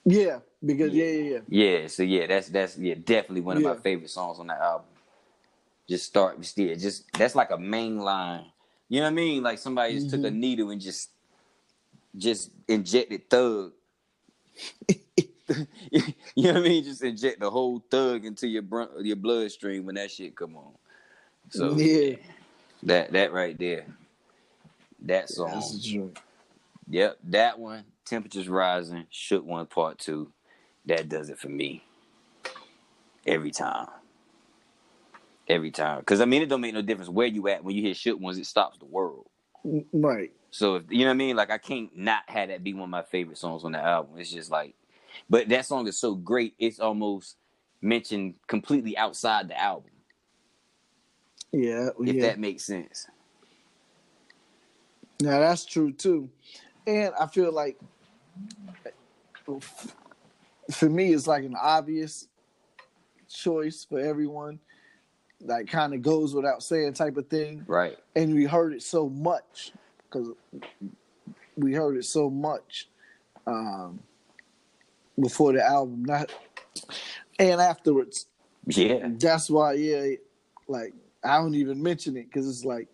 Yeah, 0.04 0.40
because 0.64 0.92
yeah, 0.92 1.04
yeah, 1.04 1.22
yeah. 1.30 1.38
Yeah, 1.48 1.86
so 1.86 2.02
yeah, 2.02 2.26
that's, 2.26 2.48
that's 2.48 2.76
yeah, 2.76 2.94
definitely 2.94 3.40
one 3.40 3.56
of 3.56 3.62
my 3.62 3.76
favorite 3.76 4.10
songs 4.10 4.38
on 4.38 4.48
that 4.48 4.60
album. 4.60 4.86
Just 5.88 6.06
start, 6.06 6.36
yeah, 6.56 6.74
just, 6.74 7.10
that's 7.12 7.34
like 7.34 7.50
a 7.50 7.58
main 7.58 7.98
line. 7.98 8.44
You 8.89 9.01
know 9.01 9.07
what 9.07 9.12
I 9.12 9.14
mean? 9.14 9.43
Like 9.43 9.59
somebody 9.59 9.95
just 9.95 10.11
took 10.11 10.20
a 10.20 10.24
mm-hmm. 10.24 10.41
needle 10.41 10.70
and 10.70 10.80
just, 10.80 11.11
just 12.16 12.51
injected 12.68 13.28
thug. 13.28 13.72
you 15.89 16.03
know 16.37 16.53
what 16.53 16.57
I 16.57 16.61
mean? 16.61 16.85
Just 16.85 17.03
inject 17.03 17.41
the 17.41 17.51
whole 17.51 17.82
thug 17.91 18.24
into 18.24 18.47
your 18.47 18.62
br- 18.62 19.01
your 19.01 19.16
bloodstream 19.16 19.85
when 19.85 19.97
that 19.97 20.11
shit 20.11 20.37
come 20.37 20.57
on. 20.57 20.72
So 21.51 21.74
Yeah. 21.74 22.16
that 22.85 23.12
that 23.12 23.32
right 23.32 23.59
there, 23.59 23.87
that 25.03 25.28
song. 25.28 25.51
That's 25.51 25.74
a 25.74 25.80
joint. 25.80 26.18
Yep, 26.89 27.18
that 27.24 27.59
one. 27.59 27.85
Temperatures 28.05 28.49
rising. 28.49 29.07
Shook 29.11 29.45
one 29.45 29.66
part 29.66 29.99
two. 29.99 30.30
That 30.87 31.09
does 31.09 31.30
it 31.30 31.39
for 31.39 31.49
me. 31.49 31.85
Every 33.26 33.51
time. 33.51 33.89
Every 35.47 35.70
time. 35.70 36.01
Because 36.01 36.20
I 36.20 36.24
mean, 36.24 36.42
it 36.42 36.49
don't 36.49 36.61
make 36.61 36.74
no 36.74 36.82
difference 36.82 37.11
where 37.11 37.26
you 37.26 37.49
at 37.49 37.62
when 37.62 37.74
you 37.74 37.82
hear 37.82 37.95
shook 37.95 38.18
ones. 38.18 38.38
It 38.38 38.47
stops 38.47 38.78
the 38.78 38.86
world. 38.86 39.26
Right. 39.92 40.32
So 40.51 40.76
if 40.76 40.84
you 40.88 41.01
know 41.01 41.07
what 41.07 41.14
I 41.14 41.16
mean, 41.16 41.36
like 41.36 41.51
I 41.51 41.59
can't 41.59 41.97
not 41.97 42.22
have 42.28 42.49
that 42.49 42.62
be 42.62 42.74
one 42.74 42.84
of 42.84 42.88
my 42.90 43.03
favorite 43.03 43.38
songs 43.38 43.64
on 43.64 43.72
the 43.72 43.80
album. 43.80 44.18
It's 44.18 44.30
just 44.30 44.51
like, 44.51 44.74
but 45.28 45.49
that 45.49 45.66
song 45.66 45.88
is 45.88 45.99
so 45.99 46.14
great, 46.14 46.55
it's 46.59 46.80
almost 46.80 47.36
mentioned 47.82 48.34
completely 48.47 48.97
outside 48.97 49.49
the 49.49 49.61
album. 49.61 49.90
Yeah, 51.53 51.90
If 52.01 52.16
yeah. 52.16 52.22
that 52.22 52.38
makes 52.38 52.64
sense. 52.64 53.07
Now 55.20 55.40
that's 55.40 55.64
true 55.64 55.92
too, 55.92 56.30
and 56.86 57.12
I 57.18 57.26
feel 57.26 57.53
like 57.53 57.78
for 60.70 60.88
me 60.88 61.12
it's 61.12 61.26
like 61.26 61.45
an 61.45 61.57
obvious 61.61 62.28
choice 63.28 63.84
for 63.88 63.99
everyone. 64.01 64.61
Like 65.45 65.68
kind 65.68 65.92
of 65.95 66.01
goes 66.03 66.34
without 66.34 66.62
saying 66.62 66.95
type 66.95 67.16
of 67.18 67.28
thing, 67.28 67.64
Right. 67.66 67.99
and 68.16 68.34
we 68.34 68.45
heard 68.45 68.72
it 68.72 68.82
so 68.82 69.09
much 69.11 69.72
because 70.05 70.28
we 71.57 71.74
heard 71.74 71.97
it 71.99 72.05
so 72.07 72.30
much 72.30 72.88
um, 73.47 74.01
before 75.20 75.53
the 75.53 75.62
album, 75.62 76.05
not 76.05 76.32
and 77.38 77.61
afterwards. 77.61 78.26
Yeah. 78.66 79.07
That's 79.18 79.51
why, 79.51 79.74
yeah, 79.74 80.14
like 80.66 80.95
I 81.22 81.36
don't 81.36 81.55
even 81.55 81.82
mention 81.82 82.16
it 82.16 82.26
because 82.30 82.49
it's 82.49 82.64
like 82.64 82.88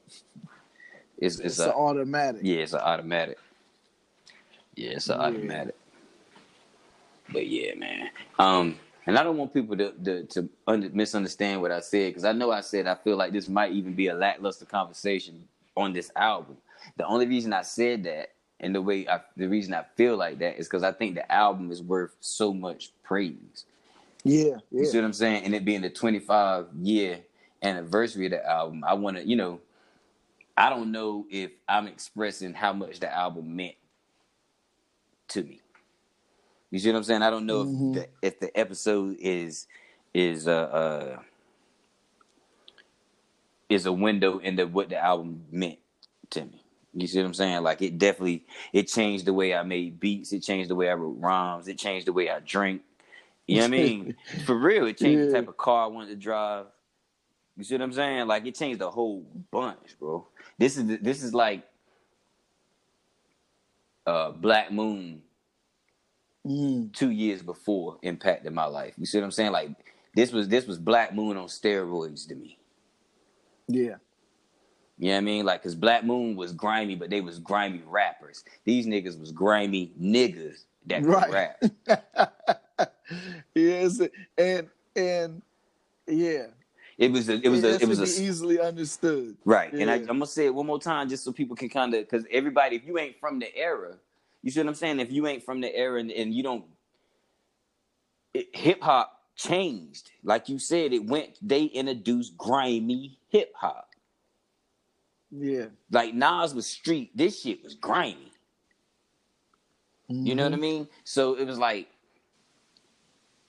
It's 1.18 1.36
it's, 1.36 1.40
it's, 1.40 1.58
an 1.60 1.68
a 1.70 1.72
automatic. 1.72 2.40
yeah, 2.42 2.56
it's 2.58 2.72
an 2.72 2.80
automatic. 2.80 3.38
Yeah, 4.74 4.90
it's 4.90 5.08
an 5.08 5.20
Yeah. 5.20 5.26
automatic. 5.26 5.76
But 7.32 7.46
yeah, 7.46 7.74
man. 7.76 8.10
Um, 8.40 8.76
and 9.06 9.18
I 9.18 9.22
don't 9.22 9.36
want 9.36 9.54
people 9.54 9.76
to 9.76 9.92
to, 10.04 10.24
to 10.24 10.48
under, 10.66 10.90
misunderstand 10.90 11.62
what 11.62 11.72
I 11.72 11.80
said 11.80 12.10
because 12.10 12.24
I 12.24 12.32
know 12.32 12.50
I 12.52 12.60
said 12.62 12.86
I 12.86 12.96
feel 12.96 13.16
like 13.16 13.32
this 13.32 13.48
might 13.48 13.72
even 13.72 13.94
be 13.94 14.08
a 14.08 14.14
lackluster 14.14 14.66
conversation 14.66 15.48
on 15.76 15.92
this 15.92 16.10
album. 16.16 16.56
The 16.96 17.06
only 17.06 17.26
reason 17.26 17.52
I 17.52 17.62
said 17.62 18.04
that 18.04 18.32
and 18.60 18.74
the 18.74 18.82
way 18.82 19.08
I 19.08 19.20
the 19.36 19.48
reason 19.48 19.74
I 19.74 19.84
feel 19.96 20.16
like 20.16 20.38
that 20.40 20.58
is 20.58 20.68
because 20.68 20.84
I 20.84 20.92
think 20.92 21.14
the 21.16 21.30
album 21.32 21.70
is 21.72 21.82
worth 21.82 22.16
so 22.20 22.54
much 22.54 22.92
praise. 23.04 23.66
Yeah, 24.24 24.56
You 24.78 24.84
see 24.86 24.98
what 24.98 25.04
I'm 25.06 25.12
saying? 25.14 25.44
And 25.44 25.54
it 25.54 25.64
being 25.64 25.82
the 25.82 25.90
25 25.90 26.68
year 26.82 27.20
anniversary 27.62 28.26
of 28.26 28.32
the 28.32 28.46
album, 28.48 28.84
I 28.86 28.94
want 28.94 29.16
to, 29.16 29.26
you 29.26 29.36
know, 29.36 29.60
I 30.56 30.70
don't 30.70 30.92
know 30.92 31.26
if 31.30 31.52
I'm 31.68 31.88
expressing 31.88 32.54
how 32.54 32.72
much 32.72 33.00
the 33.00 33.12
album 33.14 33.56
meant 33.56 33.76
to 35.28 35.42
me. 35.42 35.60
You 36.70 36.78
see 36.78 36.90
what 36.90 36.98
I'm 36.98 37.04
saying? 37.04 37.22
I 37.22 37.30
don't 37.30 37.46
know 37.46 37.64
Mhm. 37.64 37.96
if 37.96 38.02
the 38.20 38.26
if 38.26 38.40
the 38.40 38.58
episode 38.58 39.16
is 39.20 39.66
is 40.14 40.46
uh, 40.48 40.52
uh 40.52 41.22
is 43.68 43.86
a 43.86 43.92
window 43.92 44.38
into 44.38 44.66
what 44.66 44.88
the 44.88 44.96
album 44.96 45.44
meant 45.50 45.78
to 46.30 46.44
me. 46.44 46.64
You 46.92 47.06
see 47.06 47.18
what 47.18 47.26
I'm 47.26 47.34
saying? 47.34 47.62
Like 47.62 47.82
it 47.82 47.98
definitely 47.98 48.44
it 48.72 48.88
changed 48.88 49.24
the 49.24 49.32
way 49.32 49.54
I 49.54 49.62
made 49.62 50.00
beats. 50.00 50.32
It 50.32 50.40
changed 50.42 50.70
the 50.70 50.74
way 50.74 50.88
I 50.90 50.94
wrote 50.94 51.16
rhymes. 51.20 51.68
It 51.68 51.78
changed 51.78 52.06
the 52.06 52.12
way 52.12 52.30
I 52.30 52.40
drink. 52.40 52.82
You 53.46 53.56
know 53.56 53.62
what 53.62 53.66
I 53.68 53.70
mean? 53.70 54.14
For 54.44 54.56
real, 54.56 54.86
it 54.86 54.96
changed 54.98 55.28
the 55.28 55.32
type 55.32 55.48
of 55.48 55.56
car 55.56 55.84
I 55.84 55.86
wanted 55.88 56.10
to 56.10 56.16
drive. 56.16 56.66
You 57.56 57.64
see 57.64 57.74
what 57.74 57.82
I'm 57.82 57.92
saying? 57.92 58.26
Like 58.26 58.46
it 58.46 58.54
changed 58.54 58.80
a 58.80 58.90
whole 58.90 59.24
bunch, 59.50 59.98
bro. 59.98 60.26
This 60.58 60.76
is 60.76 60.98
this 61.00 61.22
is 61.22 61.34
like 61.34 61.62
uh 64.06 64.30
Black 64.32 64.72
Moon 64.72 65.22
Mm, 66.46 66.92
two 66.94 67.10
years 67.10 67.42
before 67.42 67.98
impacted 68.02 68.52
my 68.52 68.64
life. 68.64 68.94
You 68.98 69.06
see 69.06 69.18
what 69.18 69.24
I'm 69.24 69.30
saying? 69.30 69.52
Like 69.52 69.70
this 70.14 70.32
was 70.32 70.48
this 70.48 70.66
was 70.66 70.78
Black 70.78 71.14
Moon 71.14 71.36
on 71.36 71.46
steroids 71.48 72.26
to 72.28 72.34
me. 72.34 72.58
yeah. 73.68 73.96
You 74.98 75.08
know 75.08 75.12
what 75.14 75.18
I 75.18 75.20
mean? 75.22 75.44
Like, 75.46 75.62
cause 75.62 75.74
Black 75.74 76.04
Moon 76.04 76.36
was 76.36 76.52
grimy, 76.52 76.94
but 76.94 77.10
they 77.10 77.20
was 77.22 77.38
grimy 77.38 77.82
rappers. 77.86 78.44
These 78.64 78.86
niggas 78.86 79.18
was 79.18 79.32
grimy 79.32 79.92
niggas 80.00 80.64
that 80.86 81.04
Right. 81.04 81.30
rap. 81.30 81.62
yes, 83.54 84.00
and 84.36 84.68
and 84.96 85.42
yeah, 86.06 86.46
It 86.98 87.12
was 87.12 87.28
a, 87.30 87.34
it 87.40 87.48
was 87.48 87.62
Yeah, 87.62 87.70
a, 87.70 87.74
it 87.82 87.88
was 87.88 87.98
a, 88.00 88.22
easily 88.22 88.60
understood. 88.60 89.36
right. 89.44 89.72
And 89.72 89.90
I, 89.90 89.94
I'm 89.96 90.06
gonna 90.06 90.26
say 90.26 90.46
it 90.46 90.54
one 90.54 90.66
more 90.66 90.80
time 90.80 91.08
just 91.08 91.24
so 91.24 91.32
people 91.32 91.56
can 91.56 91.68
kind 91.70 91.94
of, 91.94 92.06
cause 92.08 92.24
everybody, 92.30 92.76
if 92.76 92.86
you 92.86 92.98
ain't 92.98 93.18
from 93.18 93.38
the 93.38 93.54
era, 93.56 93.96
you 94.42 94.50
see 94.50 94.60
what 94.60 94.68
I'm 94.68 94.74
saying? 94.74 95.00
If 95.00 95.12
you 95.12 95.26
ain't 95.26 95.44
from 95.44 95.60
the 95.60 95.74
era 95.74 96.00
and, 96.00 96.10
and 96.10 96.34
you 96.34 96.42
don't, 96.42 96.64
hip 98.52 98.82
hop 98.82 99.12
changed. 99.36 100.10
Like 100.24 100.48
you 100.48 100.58
said, 100.58 100.92
it 100.92 101.06
went. 101.06 101.38
They 101.42 101.64
introduced 101.64 102.36
grimy 102.36 103.18
hip 103.28 103.52
hop. 103.56 103.88
Yeah, 105.30 105.66
Like 105.90 106.14
Nas 106.14 106.54
was 106.54 106.66
street. 106.66 107.16
This 107.16 107.42
shit 107.42 107.64
was 107.64 107.74
grimy. 107.74 108.32
You 110.24 110.34
know 110.34 110.44
what 110.44 110.54
I 110.54 110.56
Mm-hmm. 110.56 110.58
mean? 110.58 110.88
So 111.04 111.34
it 111.36 111.46
was 111.46 111.58
like, 111.58 111.88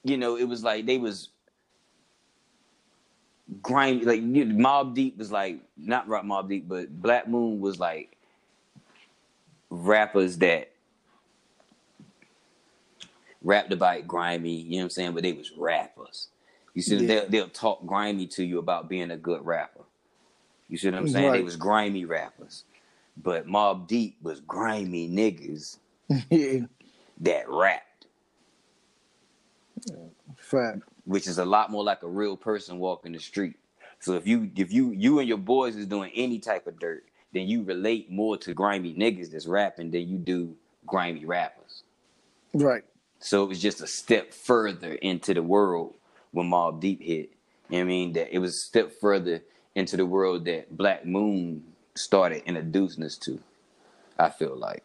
you 0.04 0.18
know, 0.18 0.36
it 0.36 0.44
was 0.44 0.64
like 0.64 0.86
they 0.86 0.98
was 0.98 1.30
grimy. 3.62 4.04
Like 4.04 4.20
you 4.22 4.44
know, 4.46 4.68
Mobb 4.68 4.94
Deep 4.94 5.18
was 5.18 5.32
like 5.32 5.60
not 5.76 6.08
Rock 6.08 6.24
Mobb 6.24 6.48
Deep, 6.48 6.68
but 6.68 7.02
Black 7.02 7.28
Moon 7.28 7.60
was 7.60 7.80
like 7.80 8.16
rappers 9.70 10.38
that 10.38 10.71
rapped 13.42 13.72
about 13.72 14.06
grimy. 14.06 14.52
You 14.56 14.70
know 14.70 14.76
what 14.78 14.82
I'm 14.84 14.90
saying? 14.90 15.12
But 15.14 15.22
they 15.22 15.32
was 15.32 15.50
rappers. 15.56 16.28
You 16.74 16.82
see, 16.82 16.96
Yeah. 16.96 17.06
they'll, 17.06 17.28
they'll 17.28 17.48
talk 17.48 17.84
grimy 17.86 18.26
to 18.28 18.44
you 18.44 18.58
about 18.58 18.88
being 18.88 19.10
a 19.10 19.16
good 19.16 19.44
rapper. 19.44 19.82
You 20.68 20.78
see 20.78 20.88
what 20.88 20.98
I'm 20.98 21.08
saying? 21.08 21.32
They 21.32 21.42
was 21.42 21.56
grimy 21.56 22.04
rappers. 22.04 22.64
But 23.22 23.46
Mobb 23.46 23.86
Deep 23.88 24.16
was 24.22 24.40
grimy 24.40 25.08
niggas 25.08 25.76
that 27.20 27.44
rapped, 27.48 28.06
fact. 30.38 30.80
which 31.04 31.26
is 31.26 31.38
a 31.38 31.44
lot 31.44 31.70
more 31.70 31.84
like 31.84 32.02
a 32.02 32.08
real 32.08 32.36
person 32.38 32.78
walking 32.78 33.12
the 33.12 33.18
street. 33.18 33.56
So 34.00 34.14
if 34.14 34.26
you 34.26 34.50
if 34.56 34.72
you 34.72 34.92
you 34.92 35.18
and 35.18 35.28
your 35.28 35.36
boys 35.38 35.76
is 35.76 35.86
doing 35.86 36.10
any 36.14 36.38
type 36.38 36.66
of 36.66 36.78
dirt, 36.80 37.04
then 37.34 37.46
you 37.46 37.62
relate 37.64 38.10
more 38.10 38.36
to 38.38 38.54
grimy 38.54 38.94
niggas 38.94 39.30
that's 39.30 39.46
rapping 39.46 39.90
than 39.90 40.08
you 40.08 40.16
do 40.16 40.56
grimy 40.86 41.24
rappers. 41.26 41.82
Right. 42.54 42.82
So 43.22 43.44
it 43.44 43.48
was 43.48 43.62
just 43.62 43.82
a 43.82 43.88
step 43.88 44.34
further 44.34 44.94
into 44.94 45.34
the 45.34 45.44
world 45.44 45.94
when 46.32 46.48
Mobb 46.50 46.80
Deep 46.80 47.02
hit. 47.02 47.32
You 47.70 47.78
know 47.78 47.78
what 47.78 47.82
I 47.82 47.84
mean? 47.84 48.14
That 48.14 48.34
it 48.34 48.40
was 48.40 48.56
a 48.56 48.58
step 48.58 48.92
further 49.00 49.42
into 49.76 49.96
the 49.96 50.06
world 50.06 50.44
that 50.46 50.76
Black 50.76 51.06
Moon 51.06 51.64
started 51.94 52.42
introducing 52.46 53.04
us 53.04 53.16
to. 53.18 53.40
I 54.18 54.30
feel 54.30 54.56
like. 54.56 54.84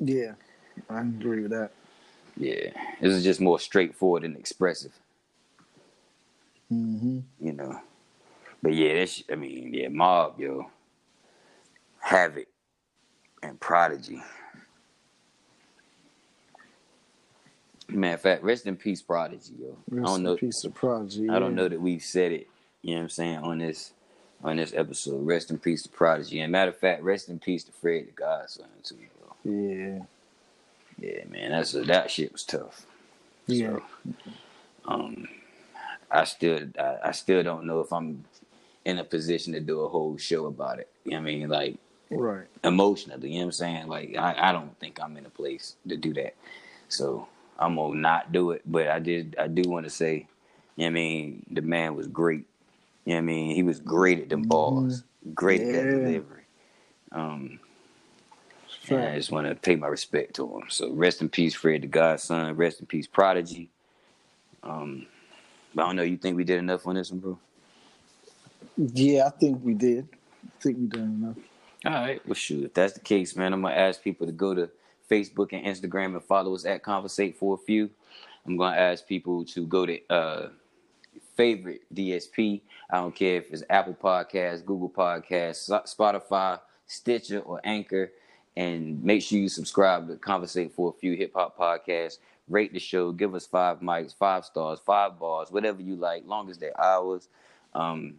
Yeah, 0.00 0.34
I 0.90 1.02
agree 1.02 1.42
with 1.42 1.52
that. 1.52 1.72
Yeah. 2.36 2.70
This 3.00 3.14
is 3.14 3.24
just 3.24 3.40
more 3.40 3.60
straightforward 3.60 4.24
and 4.24 4.36
expressive. 4.36 4.92
hmm 6.68 7.20
you 7.40 7.52
know. 7.52 7.80
But 8.62 8.74
yeah, 8.74 8.94
that's 9.00 9.22
I 9.32 9.36
mean, 9.36 9.74
yeah, 9.74 9.88
mob, 9.88 10.40
yo. 10.40 10.70
Havoc 12.00 12.46
and 13.42 13.60
Prodigy. 13.60 14.22
Matter 17.88 18.14
of 18.14 18.20
fact, 18.20 18.42
rest 18.42 18.66
in 18.66 18.76
peace, 18.76 19.00
Prodigy, 19.00 19.54
yo. 19.58 19.76
I 19.92 20.02
don't 20.02 20.22
know 20.22 20.36
of 20.36 20.74
prodigy. 20.74 21.28
I 21.30 21.38
don't 21.38 21.54
know 21.54 21.68
that 21.68 21.80
we've 21.80 22.02
said 22.02 22.32
it, 22.32 22.48
you 22.82 22.92
know 22.92 22.98
what 22.98 23.02
I'm 23.04 23.08
saying, 23.10 23.38
on 23.38 23.58
this 23.58 23.92
on 24.44 24.56
this 24.56 24.74
episode. 24.74 25.26
Rest 25.26 25.50
in 25.50 25.58
peace 25.58 25.82
to 25.84 25.88
Prodigy. 25.88 26.40
And 26.40 26.52
matter 26.52 26.70
of 26.70 26.76
fact, 26.76 27.02
rest 27.02 27.28
in 27.28 27.38
peace 27.38 27.64
to 27.64 27.72
Fred 27.72 28.06
the 28.06 28.12
Godson 28.12 28.66
too, 28.82 28.96
yo. 29.44 29.50
Yeah, 29.50 30.04
Yeah, 30.98 31.24
man, 31.28 31.50
that's 31.52 31.72
that 31.72 32.10
shit 32.10 32.32
was 32.32 32.44
tough. 32.44 32.86
yeah, 33.46 33.78
So, 33.78 33.82
um, 34.84 35.28
I 36.10 36.24
still, 36.24 36.68
I, 36.78 36.96
I 37.06 37.10
still 37.12 37.42
don't 37.42 37.64
know 37.64 37.80
if 37.80 37.92
I'm 37.92 38.24
in 38.84 38.98
a 38.98 39.04
position 39.04 39.54
to 39.54 39.60
do 39.60 39.80
a 39.80 39.88
whole 39.88 40.16
show 40.18 40.46
about 40.46 40.78
it. 40.78 40.88
You 41.04 41.12
know 41.12 41.18
what 41.18 41.22
I 41.22 41.24
mean? 41.24 41.48
Like 41.48 41.78
right. 42.10 42.46
emotionally, 42.62 43.30
you 43.30 43.36
know 43.36 43.40
what 43.40 43.44
I'm 43.46 43.52
saying? 43.52 43.88
Like 43.88 44.14
I, 44.16 44.50
I 44.50 44.52
don't 44.52 44.78
think 44.78 44.98
I'm 45.02 45.16
in 45.16 45.26
a 45.26 45.30
place 45.30 45.76
to 45.88 45.96
do 45.96 46.12
that. 46.14 46.34
So 46.88 47.28
I'm 47.58 47.76
gonna 47.76 47.96
not 48.00 48.32
do 48.32 48.52
it. 48.52 48.62
But 48.66 48.88
I 48.88 49.00
did, 49.00 49.36
I 49.38 49.48
do 49.48 49.68
want 49.68 49.86
to 49.86 49.90
say, 49.90 50.28
you 50.76 50.84
know 50.84 50.86
what 50.86 50.88
I 50.88 50.90
mean? 50.90 51.46
The 51.50 51.62
man 51.62 51.96
was 51.96 52.08
great. 52.08 52.46
You 53.06 53.14
know 53.14 53.16
what 53.16 53.22
I 53.22 53.26
mean? 53.26 53.56
He 53.56 53.62
was 53.64 53.80
great 53.80 54.20
at 54.20 54.28
them 54.30 54.44
balls, 54.44 55.04
great 55.34 55.62
at 55.62 55.72
that 55.72 55.90
Mm-hmm. 55.90 55.90
Delivery. 55.90 56.44
Um, 57.12 57.60
and 58.90 59.00
I 59.00 59.16
just 59.16 59.32
want 59.32 59.48
to 59.48 59.54
pay 59.56 59.76
my 59.76 59.88
respect 59.88 60.36
to 60.36 60.46
him. 60.46 60.64
So 60.70 60.92
rest 60.92 61.22
in 61.22 61.28
peace, 61.30 61.54
Fred 61.54 61.82
the 61.82 61.88
Godson. 61.88 62.56
Rest 62.56 62.80
in 62.80 62.86
peace, 62.86 63.06
Prodigy. 63.06 63.70
Um, 64.62 65.06
but 65.74 65.84
I 65.84 65.86
don't 65.88 65.96
know. 65.96 66.02
You 66.04 66.18
think 66.18 66.36
we 66.36 66.44
did 66.44 66.58
enough 66.58 66.86
on 66.86 66.96
this 66.96 67.10
one, 67.10 67.20
bro? 67.20 67.40
Yeah, 68.76 69.26
I 69.26 69.30
think 69.30 69.60
we 69.64 69.74
did. 69.74 70.08
I 70.46 70.50
think 70.62 70.78
we 70.78 70.86
done 70.86 71.18
enough. 71.22 71.36
All 71.86 71.92
right. 71.92 72.26
Well, 72.26 72.34
shoot. 72.34 72.66
If 72.66 72.74
that's 72.74 72.94
the 72.94 73.00
case, 73.00 73.36
man, 73.36 73.52
I'm 73.52 73.62
gonna 73.62 73.74
ask 73.74 74.02
people 74.02 74.26
to 74.26 74.32
go 74.32 74.54
to 74.54 74.70
Facebook 75.08 75.52
and 75.52 75.64
Instagram 75.64 76.14
and 76.14 76.22
follow 76.22 76.54
us 76.54 76.64
at 76.64 76.82
Conversate 76.82 77.36
for 77.36 77.54
a 77.54 77.58
few. 77.58 77.90
I'm 78.46 78.56
gonna 78.56 78.76
ask 78.76 79.06
people 79.06 79.44
to 79.46 79.66
go 79.66 79.86
to 79.86 79.98
uh, 80.08 80.48
favorite 81.36 81.82
DSP. 81.94 82.60
I 82.90 82.96
don't 82.96 83.14
care 83.14 83.36
if 83.36 83.52
it's 83.52 83.62
Apple 83.68 83.96
Podcasts, 84.00 84.64
Google 84.64 84.90
Podcasts, 84.90 85.68
Spotify, 85.86 86.60
Stitcher, 86.86 87.40
or 87.40 87.60
Anchor, 87.64 88.12
and 88.56 89.02
make 89.02 89.22
sure 89.22 89.38
you 89.38 89.48
subscribe 89.48 90.08
to 90.08 90.16
Conversate 90.16 90.72
for 90.72 90.90
a 90.90 91.00
few 91.00 91.14
hip 91.14 91.32
hop 91.34 91.58
podcasts. 91.58 92.18
Rate 92.48 92.72
the 92.72 92.78
show, 92.78 93.12
give 93.12 93.34
us 93.34 93.46
five 93.46 93.80
mics, 93.80 94.14
five 94.14 94.44
stars, 94.44 94.80
five 94.84 95.18
bars, 95.18 95.50
whatever 95.50 95.82
you 95.82 95.96
like, 95.96 96.24
long 96.26 96.48
as 96.48 96.56
they're 96.56 96.80
ours. 96.80 97.28
Um, 97.74 98.14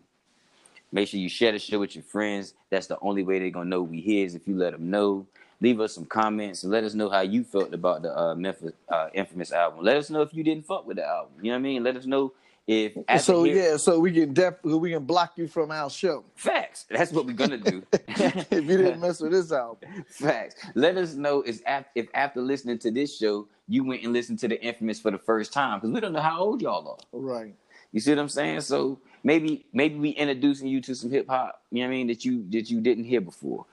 Make 0.91 1.07
sure 1.07 1.19
you 1.19 1.29
share 1.29 1.51
the 1.51 1.59
show 1.59 1.79
with 1.79 1.95
your 1.95 2.03
friends. 2.03 2.53
That's 2.69 2.87
the 2.87 2.97
only 3.01 3.23
way 3.23 3.39
they're 3.39 3.51
gonna 3.51 3.69
know 3.69 3.83
we 3.83 4.01
here 4.01 4.25
is 4.25 4.33
if 4.35 4.47
you 4.47 4.57
let 4.57 4.71
them 4.73 4.89
know. 4.89 5.27
Leave 5.61 5.79
us 5.81 5.93
some 5.93 6.05
comments 6.05 6.63
and 6.63 6.71
let 6.71 6.83
us 6.83 6.93
know 6.93 7.09
how 7.09 7.21
you 7.21 7.43
felt 7.43 7.73
about 7.73 8.01
the 8.01 8.17
uh, 8.17 8.33
Memphis 8.35 8.71
uh, 8.87 9.09
Infamous 9.13 9.51
album. 9.51 9.83
Let 9.83 9.97
us 9.97 10.09
know 10.09 10.21
if 10.21 10.33
you 10.33 10.43
didn't 10.43 10.65
fuck 10.65 10.87
with 10.87 10.97
the 10.97 11.05
album. 11.05 11.33
You 11.41 11.51
know 11.51 11.57
what 11.57 11.59
I 11.59 11.63
mean? 11.63 11.83
Let 11.83 11.97
us 11.97 12.05
know 12.05 12.33
if 12.65 12.93
after 13.07 13.23
So 13.23 13.43
yeah, 13.45 13.77
so 13.77 13.99
we 13.99 14.11
can 14.11 14.33
def- 14.33 14.63
we 14.63 14.91
can 14.91 15.03
block 15.03 15.33
you 15.37 15.47
from 15.47 15.71
our 15.71 15.89
show 15.89 16.23
facts. 16.35 16.85
That's 16.89 17.11
what 17.11 17.25
we're 17.25 17.33
gonna 17.33 17.57
do. 17.57 17.83
if 17.91 18.51
you 18.51 18.61
didn't 18.61 19.01
mess 19.01 19.19
with 19.19 19.31
this 19.31 19.51
album. 19.51 19.89
Facts. 20.07 20.55
Let 20.75 20.95
us 20.95 21.15
know 21.15 21.41
is 21.41 21.63
af- 21.65 21.85
if 21.95 22.07
after 22.13 22.41
listening 22.41 22.77
to 22.79 22.91
this 22.91 23.17
show 23.17 23.47
you 23.67 23.83
went 23.83 24.03
and 24.03 24.13
listened 24.13 24.39
to 24.39 24.47
the 24.47 24.61
Infamous 24.61 24.99
for 24.99 25.11
the 25.11 25.17
first 25.17 25.51
time 25.51 25.79
because 25.79 25.91
we 25.93 25.99
don't 25.99 26.13
know 26.13 26.21
how 26.21 26.39
old 26.41 26.61
y'all 26.61 26.87
are. 26.87 26.97
Right. 27.11 27.55
You 27.91 27.99
see 27.99 28.11
what 28.11 28.19
I'm 28.19 28.29
saying? 28.29 28.61
So 28.61 28.99
maybe 29.23 29.65
maybe 29.73 29.95
we 29.95 30.09
introducing 30.09 30.67
you 30.67 30.79
to 30.81 30.95
some 30.95 31.09
hip 31.09 31.27
hop, 31.27 31.63
you 31.71 31.81
know 31.81 31.87
what 31.87 31.93
I 31.93 31.97
mean, 31.97 32.07
that 32.07 32.23
you 32.23 32.45
that 32.51 32.69
you 32.69 32.81
didn't 32.81 33.05
hear 33.05 33.19
before. 33.19 33.65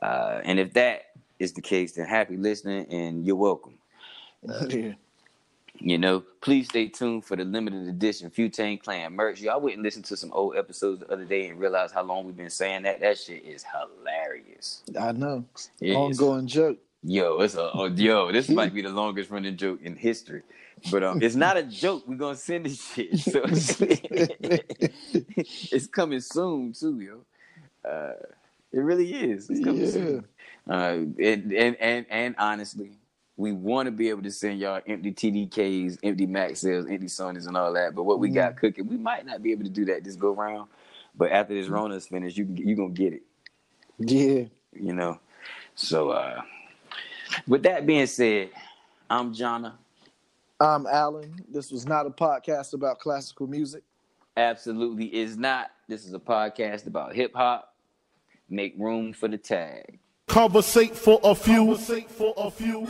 Uh, 0.00 0.40
and 0.44 0.60
if 0.60 0.74
that 0.74 1.06
is 1.38 1.52
the 1.52 1.60
case, 1.62 1.92
then 1.92 2.06
happy 2.06 2.36
listening 2.36 2.86
and 2.90 3.26
you're 3.26 3.36
welcome. 3.36 3.74
yeah. 4.68 4.92
You 5.80 5.98
know, 5.98 6.22
please 6.40 6.68
stay 6.68 6.86
tuned 6.88 7.24
for 7.24 7.36
the 7.36 7.44
limited 7.44 7.88
edition 7.88 8.30
Futane 8.30 8.80
Clan 8.80 9.12
merch. 9.12 9.40
Y'all 9.40 9.60
went 9.60 9.74
and 9.74 9.82
listened 9.82 10.04
to 10.06 10.16
some 10.16 10.32
old 10.32 10.56
episodes 10.56 11.00
the 11.00 11.12
other 11.12 11.24
day 11.24 11.48
and 11.48 11.58
realized 11.58 11.92
how 11.92 12.02
long 12.02 12.24
we've 12.26 12.36
been 12.36 12.48
saying 12.50 12.84
that. 12.84 13.00
That 13.00 13.18
shit 13.18 13.44
is 13.44 13.64
hilarious. 13.64 14.82
I 14.98 15.12
know. 15.12 15.44
It 15.80 15.90
is. 15.90 15.96
Ongoing 15.96 16.46
joke. 16.46 16.78
Yo, 17.02 17.40
it's 17.40 17.54
a 17.56 17.70
oh, 17.74 17.86
yo. 17.86 18.32
This 18.32 18.48
might 18.50 18.72
be 18.72 18.82
the 18.82 18.88
longest 18.88 19.30
running 19.30 19.56
joke 19.56 19.80
in 19.82 19.96
history, 19.96 20.42
but 20.90 21.02
um, 21.02 21.20
it's 21.22 21.34
not 21.34 21.56
a 21.58 21.62
joke. 21.64 22.04
We're 22.06 22.16
gonna 22.16 22.36
send 22.36 22.66
this 22.66 22.82
shit, 22.94 23.18
so 23.18 23.44
it's 25.70 25.86
coming 25.88 26.20
soon 26.20 26.72
too, 26.72 27.00
yo. 27.00 27.20
Uh, 27.88 28.14
it 28.72 28.80
really 28.80 29.12
is. 29.12 29.50
It's 29.50 29.62
coming 29.62 29.82
Yeah. 29.84 29.90
soon. 29.90 30.24
Uh, 30.68 31.04
and, 31.18 31.52
and 31.52 31.76
and 31.76 32.06
and 32.08 32.34
honestly, 32.38 32.92
we 33.36 33.52
want 33.52 33.86
to 33.86 33.90
be 33.92 34.08
able 34.08 34.22
to 34.22 34.30
send 34.30 34.60
y'all 34.60 34.80
empty 34.86 35.12
TDKs, 35.12 35.98
empty 36.02 36.26
Maxells, 36.26 36.90
empty 36.90 37.06
Sonys, 37.06 37.46
and 37.46 37.56
all 37.56 37.72
that. 37.74 37.94
But 37.94 38.04
what 38.04 38.18
we 38.18 38.30
got 38.30 38.56
cooking, 38.56 38.86
we 38.86 38.96
might 38.96 39.26
not 39.26 39.42
be 39.42 39.52
able 39.52 39.64
to 39.64 39.70
do 39.70 39.84
that 39.86 40.04
this 40.04 40.16
go 40.16 40.32
round. 40.34 40.68
But 41.16 41.32
after 41.32 41.54
this 41.54 41.68
Rona's 41.68 42.06
finished, 42.06 42.36
you 42.36 42.46
you 42.50 42.74
gonna 42.76 42.90
get 42.90 43.12
it 43.12 43.22
Yeah. 43.98 44.44
you 44.72 44.92
know. 44.94 45.20
So 45.74 46.10
uh 46.10 46.42
with 47.46 47.62
that 47.64 47.86
being 47.86 48.06
said, 48.06 48.50
I'm 49.10 49.34
Jonna. 49.34 49.74
I'm 50.60 50.86
Alan. 50.86 51.34
This 51.48 51.70
was 51.70 51.86
not 51.86 52.06
a 52.06 52.10
podcast 52.10 52.72
about 52.74 53.00
classical 53.00 53.46
music. 53.46 53.82
Absolutely 54.36 55.14
is 55.14 55.36
not. 55.36 55.70
This 55.88 56.06
is 56.06 56.14
a 56.14 56.18
podcast 56.18 56.86
about 56.86 57.14
hip 57.14 57.32
hop. 57.34 57.74
Make 58.48 58.74
room 58.78 59.12
for 59.12 59.28
the 59.28 59.36
tag. 59.38 59.98
Conversate 60.34 60.96
for 60.96 61.20
a 61.22 61.32
few. 61.32 61.76
For 61.76 62.34
a 62.36 62.50
few. 62.50 62.84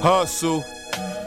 Hustle, 0.00 0.64